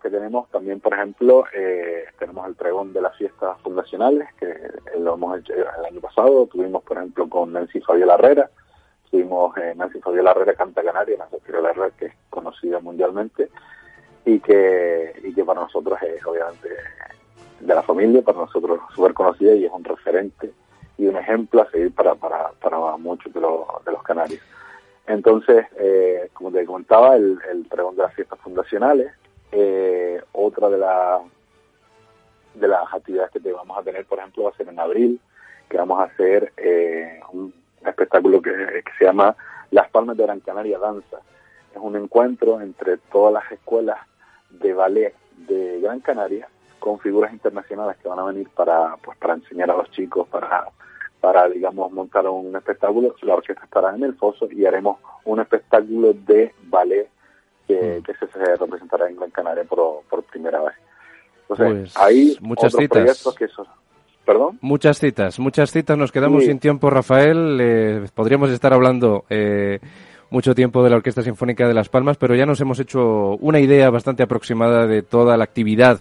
Que 0.02 0.10
tenemos 0.10 0.48
también, 0.50 0.78
por 0.80 0.92
ejemplo, 0.92 1.44
eh, 1.54 2.04
tenemos 2.18 2.46
el 2.46 2.54
pregón 2.54 2.92
de 2.92 3.00
las 3.00 3.16
fiestas 3.16 3.58
fundacionales, 3.62 4.28
que 4.34 4.54
lo 4.98 5.14
hemos 5.14 5.38
hecho 5.38 5.52
el 5.54 5.84
año 5.84 6.00
pasado, 6.00 6.46
tuvimos, 6.46 6.82
por 6.84 6.98
ejemplo, 6.98 7.28
con 7.28 7.52
Nancy 7.52 7.80
Fabiola 7.80 8.14
Herrera, 8.14 8.50
tuvimos 9.10 9.56
eh, 9.56 9.74
Nancy 9.74 10.00
Fabiola 10.00 10.30
Herrera 10.32 10.54
Canta 10.54 10.84
Canaria, 10.84 11.16
Nancy 11.16 11.38
Fabiola 11.44 11.70
Herrera, 11.70 11.90
que 11.98 12.06
es 12.06 12.14
conocida 12.30 12.78
mundialmente, 12.78 13.48
y 14.26 14.40
que, 14.40 15.14
y 15.22 15.32
que 15.32 15.44
para 15.44 15.60
nosotros 15.62 15.98
es 16.02 16.26
obviamente 16.26 16.68
de 17.60 17.74
la 17.74 17.82
familia, 17.82 18.22
para 18.22 18.38
nosotros 18.38 18.80
súper 18.94 19.14
conocida 19.14 19.54
y 19.54 19.64
es 19.64 19.72
un 19.72 19.84
referente 19.84 20.52
y 20.98 21.06
un 21.06 21.16
ejemplo 21.16 21.62
a 21.62 21.70
seguir 21.70 21.94
para, 21.94 22.16
para, 22.16 22.50
para 22.60 22.96
muchos 22.96 23.32
de 23.32 23.40
los, 23.40 23.62
de 23.84 23.92
los 23.92 24.02
canarios. 24.02 24.40
Entonces, 25.06 25.66
eh, 25.78 26.28
como 26.32 26.50
te 26.50 26.66
comentaba, 26.66 27.14
el, 27.14 27.38
el 27.50 27.64
pregón 27.66 27.94
de 27.96 28.02
las 28.02 28.14
fiestas 28.14 28.40
fundacionales, 28.40 29.12
eh, 29.52 30.20
otra 30.32 30.68
de, 30.70 30.78
la, 30.78 31.20
de 32.54 32.66
las 32.66 32.92
actividades 32.92 33.30
que 33.30 33.40
te 33.40 33.52
vamos 33.52 33.78
a 33.78 33.82
tener, 33.84 34.04
por 34.06 34.18
ejemplo, 34.18 34.44
va 34.44 34.50
a 34.50 34.56
ser 34.56 34.68
en 34.68 34.80
abril, 34.80 35.20
que 35.68 35.76
vamos 35.76 36.00
a 36.00 36.04
hacer 36.04 36.52
eh, 36.56 37.20
un 37.32 37.54
espectáculo 37.86 38.42
que, 38.42 38.50
que 38.50 38.92
se 38.98 39.04
llama 39.04 39.36
Las 39.70 39.88
Palmas 39.90 40.16
de 40.16 40.24
Gran 40.24 40.40
Canaria 40.40 40.80
Danza. 40.80 41.18
Es 41.72 41.78
un 41.80 41.94
encuentro 41.94 42.60
entre 42.60 42.96
todas 42.96 43.32
las 43.32 43.52
escuelas 43.52 43.98
de 44.50 44.72
ballet 44.72 45.14
de 45.48 45.80
Gran 45.80 46.00
Canaria 46.00 46.48
con 46.78 46.98
figuras 46.98 47.32
internacionales 47.32 47.96
que 48.02 48.08
van 48.08 48.18
a 48.18 48.24
venir 48.24 48.48
para 48.50 48.96
pues 49.02 49.18
para 49.18 49.34
enseñar 49.34 49.70
a 49.70 49.76
los 49.76 49.90
chicos 49.90 50.28
para 50.28 50.66
para, 51.26 51.48
digamos, 51.48 51.90
montar 51.90 52.24
un 52.28 52.54
espectáculo. 52.54 53.14
La 53.22 53.34
orquesta 53.34 53.64
estará 53.64 53.94
en 53.96 54.04
el 54.04 54.14
foso 54.14 54.48
y 54.50 54.64
haremos 54.64 54.98
un 55.24 55.40
espectáculo 55.40 56.12
de 56.12 56.54
ballet 56.68 57.08
que, 57.66 58.00
mm. 58.00 58.32
se, 58.32 58.56
representará 58.56 59.08
en 59.08 59.16
Gran 59.16 59.30
Canaria 59.30 59.64
por, 59.64 60.04
primera 60.30 60.60
vez. 60.60 60.74
Entonces, 61.42 61.92
pues, 61.92 61.96
hay 61.96 62.36
muchas 62.40 62.72
citas. 62.72 63.36
que 63.36 63.48
¿Perdón? 64.24 64.58
Muchas 64.60 64.98
citas, 64.98 65.38
muchas 65.40 65.70
citas. 65.72 65.98
Nos 65.98 66.12
quedamos 66.12 66.44
sin 66.44 66.60
tiempo, 66.60 66.90
Rafael. 66.90 67.58
Eh, 67.60 68.06
podríamos 68.14 68.50
estar 68.50 68.72
hablando 68.72 69.24
eh, 69.28 69.80
mucho 70.30 70.54
tiempo 70.54 70.82
de 70.82 70.90
la 70.90 70.96
Orquesta 70.96 71.22
Sinfónica 71.22 71.66
de 71.66 71.74
Las 71.74 71.88
Palmas, 71.88 72.16
pero 72.16 72.34
ya 72.34 72.46
nos 72.46 72.60
hemos 72.60 72.80
hecho 72.80 73.36
una 73.36 73.60
idea 73.60 73.90
bastante 73.90 74.22
aproximada 74.22 74.86
de 74.86 75.02
toda 75.02 75.36
la 75.36 75.44
actividad 75.44 76.00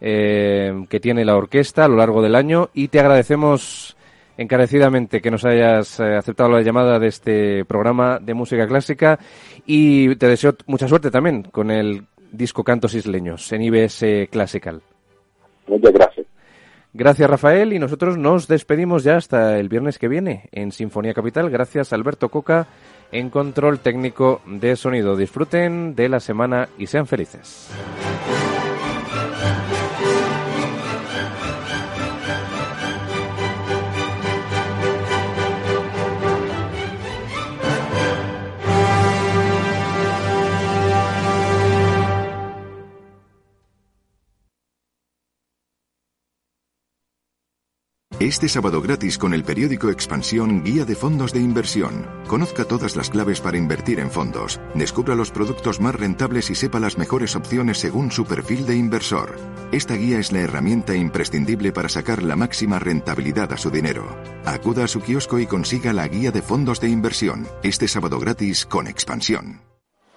eh, 0.00 0.86
que 0.88 1.00
tiene 1.00 1.24
la 1.24 1.36
orquesta 1.36 1.84
a 1.84 1.88
lo 1.88 1.96
largo 1.96 2.22
del 2.22 2.34
año 2.34 2.70
y 2.72 2.88
te 2.88 3.00
agradecemos 3.00 3.96
encarecidamente 4.38 5.20
que 5.20 5.30
nos 5.30 5.44
hayas 5.44 6.00
eh, 6.00 6.16
aceptado 6.16 6.48
la 6.48 6.62
llamada 6.62 6.98
de 6.98 7.08
este 7.08 7.64
programa 7.66 8.18
de 8.18 8.32
música 8.32 8.66
clásica 8.66 9.18
y 9.66 10.16
te 10.16 10.26
deseo 10.26 10.56
mucha 10.66 10.88
suerte 10.88 11.10
también 11.10 11.42
con 11.42 11.70
el 11.70 12.06
disco 12.32 12.64
Cantos 12.64 12.94
Isleños 12.94 13.52
en 13.52 13.62
IBS 13.62 14.28
Classical. 14.30 14.80
Muchas 15.66 15.92
gracias. 15.92 16.26
Gracias 16.92 17.30
Rafael 17.30 17.72
y 17.72 17.78
nosotros 17.78 18.16
nos 18.16 18.48
despedimos 18.48 19.04
ya 19.04 19.16
hasta 19.16 19.58
el 19.58 19.68
viernes 19.68 19.98
que 19.98 20.08
viene 20.08 20.48
en 20.50 20.72
Sinfonía 20.72 21.12
Capital. 21.12 21.50
Gracias 21.50 21.92
Alberto 21.92 22.30
Coca 22.30 22.66
en 23.12 23.30
control 23.30 23.80
técnico 23.80 24.40
de 24.46 24.76
sonido. 24.76 25.16
Disfruten 25.16 25.94
de 25.94 26.08
la 26.08 26.20
semana 26.20 26.68
y 26.78 26.86
sean 26.86 27.06
felices. 27.06 27.70
Este 48.20 48.50
sábado 48.50 48.82
gratis 48.82 49.16
con 49.16 49.32
el 49.32 49.44
periódico 49.44 49.88
Expansión 49.88 50.62
Guía 50.62 50.84
de 50.84 50.94
Fondos 50.94 51.32
de 51.32 51.40
Inversión. 51.40 52.06
Conozca 52.26 52.66
todas 52.66 52.94
las 52.94 53.08
claves 53.08 53.40
para 53.40 53.56
invertir 53.56 53.98
en 53.98 54.10
fondos. 54.10 54.60
Descubra 54.74 55.14
los 55.14 55.30
productos 55.30 55.80
más 55.80 55.94
rentables 55.94 56.50
y 56.50 56.54
sepa 56.54 56.80
las 56.80 56.98
mejores 56.98 57.34
opciones 57.34 57.78
según 57.78 58.10
su 58.10 58.26
perfil 58.26 58.66
de 58.66 58.76
inversor. 58.76 59.36
Esta 59.72 59.94
guía 59.94 60.18
es 60.18 60.32
la 60.32 60.40
herramienta 60.40 60.94
imprescindible 60.94 61.72
para 61.72 61.88
sacar 61.88 62.22
la 62.22 62.36
máxima 62.36 62.78
rentabilidad 62.78 63.54
a 63.54 63.56
su 63.56 63.70
dinero. 63.70 64.14
Acuda 64.44 64.84
a 64.84 64.88
su 64.88 65.00
kiosco 65.00 65.38
y 65.38 65.46
consiga 65.46 65.94
la 65.94 66.06
guía 66.06 66.30
de 66.30 66.42
fondos 66.42 66.78
de 66.78 66.90
inversión. 66.90 67.48
Este 67.62 67.88
sábado 67.88 68.18
gratis 68.18 68.66
con 68.66 68.86
Expansión. 68.86 69.69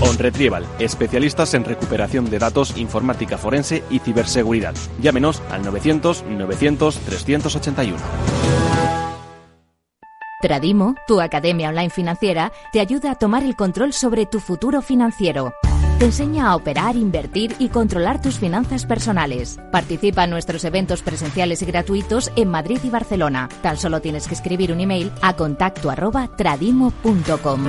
OnRetrieval, 0.00 0.66
especialistas 0.78 1.54
en 1.54 1.64
recuperación 1.64 2.28
de 2.30 2.38
datos, 2.38 2.76
informática 2.76 3.38
forense 3.38 3.82
y 3.90 3.98
ciberseguridad. 3.98 4.74
Llámenos 5.00 5.42
al 5.50 5.62
900 5.64 6.24
900 6.24 6.98
381. 6.98 7.98
Tradimo, 10.42 10.96
tu 11.06 11.20
academia 11.20 11.68
online 11.68 11.90
financiera, 11.90 12.50
te 12.72 12.80
ayuda 12.80 13.12
a 13.12 13.14
tomar 13.14 13.44
el 13.44 13.54
control 13.54 13.92
sobre 13.92 14.26
tu 14.26 14.40
futuro 14.40 14.82
financiero. 14.82 15.52
Te 16.00 16.06
enseña 16.06 16.48
a 16.48 16.56
operar, 16.56 16.96
invertir 16.96 17.54
y 17.60 17.68
controlar 17.68 18.20
tus 18.20 18.40
finanzas 18.40 18.84
personales. 18.84 19.60
Participa 19.70 20.24
en 20.24 20.30
nuestros 20.30 20.64
eventos 20.64 21.00
presenciales 21.02 21.62
y 21.62 21.66
gratuitos 21.66 22.32
en 22.34 22.48
Madrid 22.48 22.80
y 22.82 22.90
Barcelona. 22.90 23.48
Tan 23.62 23.76
solo 23.76 24.00
tienes 24.00 24.26
que 24.26 24.34
escribir 24.34 24.72
un 24.72 24.80
email 24.80 25.12
a 25.22 25.36
contacto 25.36 25.90
arroba 25.90 26.28
tradimo.com. 26.36 27.68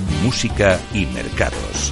música 0.21 0.79
y 0.93 1.05
mercados. 1.07 1.91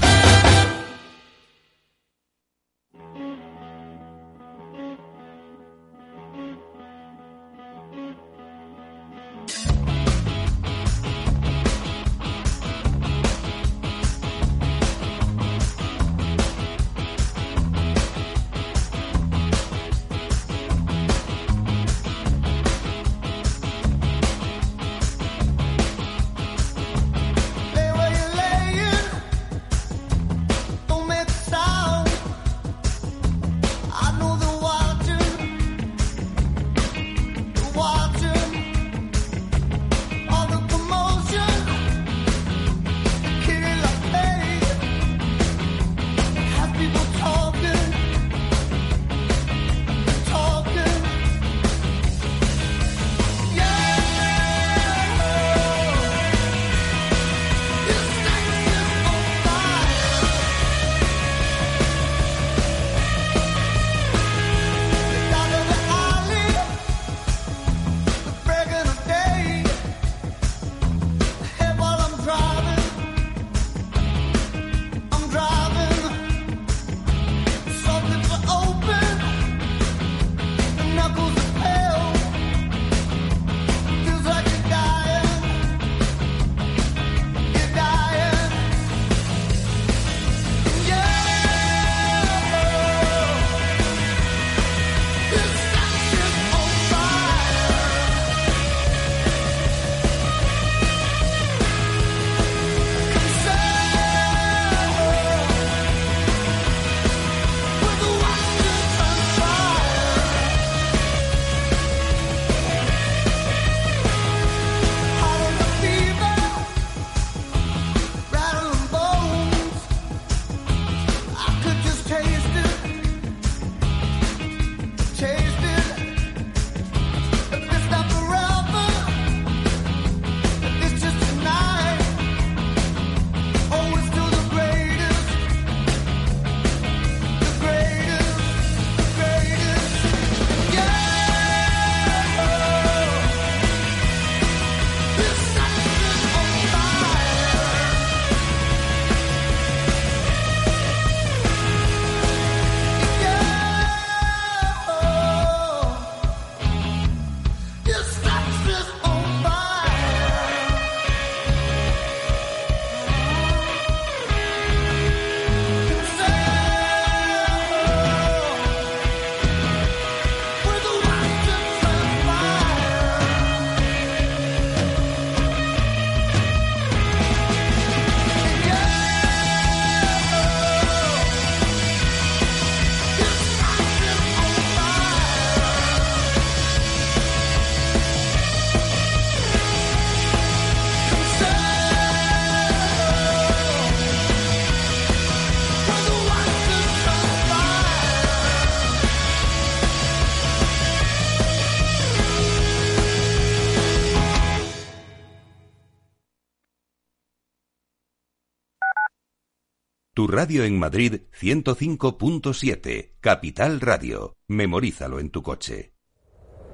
Tu 210.20 210.28
radio 210.28 210.66
en 210.66 210.78
Madrid 210.78 211.22
105.7, 211.40 213.12
Capital 213.22 213.80
Radio. 213.80 214.36
Memorízalo 214.50 215.18
en 215.22 215.30
tu 215.30 215.42
coche. 215.42 215.94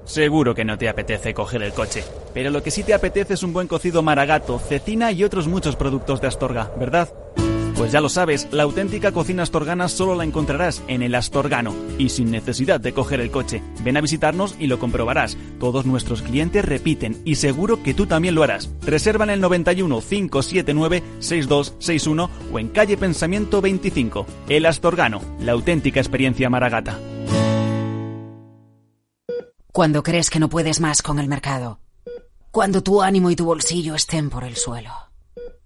Seguro 0.04 0.52
que 0.52 0.64
no 0.64 0.76
te 0.78 0.88
apetece 0.88 1.32
coger 1.32 1.62
el 1.62 1.72
coche, 1.72 2.02
pero 2.34 2.50
lo 2.50 2.64
que 2.64 2.72
sí 2.72 2.82
te 2.82 2.92
apetece 2.92 3.34
es 3.34 3.44
un 3.44 3.52
buen 3.52 3.68
cocido 3.68 4.02
maragato, 4.02 4.58
cecina 4.58 5.12
y 5.12 5.22
otros 5.22 5.46
muchos 5.46 5.76
productos 5.76 6.20
de 6.20 6.26
Astorga, 6.26 6.72
¿verdad? 6.76 7.08
Pues 7.76 7.92
ya 7.92 8.00
lo 8.00 8.08
sabes, 8.08 8.48
la 8.52 8.62
auténtica 8.62 9.12
cocina 9.12 9.42
astorgana 9.42 9.88
solo 9.88 10.14
la 10.14 10.24
encontrarás 10.24 10.82
en 10.88 11.02
el 11.02 11.14
Astorgano 11.14 11.74
y 11.98 12.08
sin 12.08 12.30
necesidad 12.30 12.80
de 12.80 12.94
coger 12.94 13.20
el 13.20 13.30
coche. 13.30 13.62
Ven 13.84 13.98
a 13.98 14.00
visitarnos 14.00 14.56
y 14.58 14.66
lo 14.66 14.78
comprobarás. 14.78 15.36
Todos 15.60 15.84
nuestros 15.84 16.22
clientes 16.22 16.64
repiten 16.64 17.20
y 17.26 17.34
seguro 17.34 17.82
que 17.82 17.92
tú 17.92 18.06
también 18.06 18.34
lo 18.34 18.42
harás. 18.42 18.70
Reserva 18.80 19.24
en 19.24 19.30
el 19.30 19.42
91 19.42 20.00
579 20.00 21.02
6261 21.18 22.30
o 22.50 22.58
en 22.58 22.68
calle 22.68 22.96
Pensamiento 22.96 23.60
25. 23.60 24.26
El 24.48 24.64
Astorgano, 24.64 25.20
la 25.40 25.52
auténtica 25.52 26.00
experiencia 26.00 26.48
maragata. 26.48 26.98
Cuando 29.70 30.02
crees 30.02 30.30
que 30.30 30.40
no 30.40 30.48
puedes 30.48 30.80
más 30.80 31.02
con 31.02 31.18
el 31.18 31.28
mercado. 31.28 31.80
Cuando 32.50 32.82
tu 32.82 33.02
ánimo 33.02 33.30
y 33.30 33.36
tu 33.36 33.44
bolsillo 33.44 33.94
estén 33.94 34.30
por 34.30 34.44
el 34.44 34.56
suelo. 34.56 34.92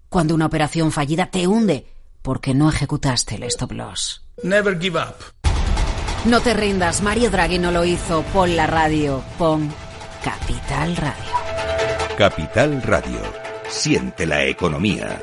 Cuando 0.09 0.35
una 0.35 0.47
operación 0.47 0.91
fallida 0.91 1.31
te 1.31 1.47
hunde 1.47 1.87
porque 2.23 2.55
no 2.55 2.69
ejecutaste 2.69 3.37
el 3.37 3.45
stop 3.45 3.73
loss. 3.73 4.25
Never 4.43 4.79
give 4.79 4.99
up. 4.99 5.17
No 6.25 6.41
te 6.41 6.55
rindas, 6.55 7.03
Mario 7.03 7.31
Draghi 7.31 7.59
no 7.59 7.71
lo 7.71 7.85
hizo. 7.85 8.23
Pon 8.33 8.55
la 8.57 8.67
radio, 8.67 9.23
pon 9.39 9.73
Capital 10.23 10.97
Radio. 10.97 11.33
Capital 12.19 12.83
Radio. 12.83 13.21
Siente 13.69 14.27
la 14.27 14.45
economía. 14.45 15.23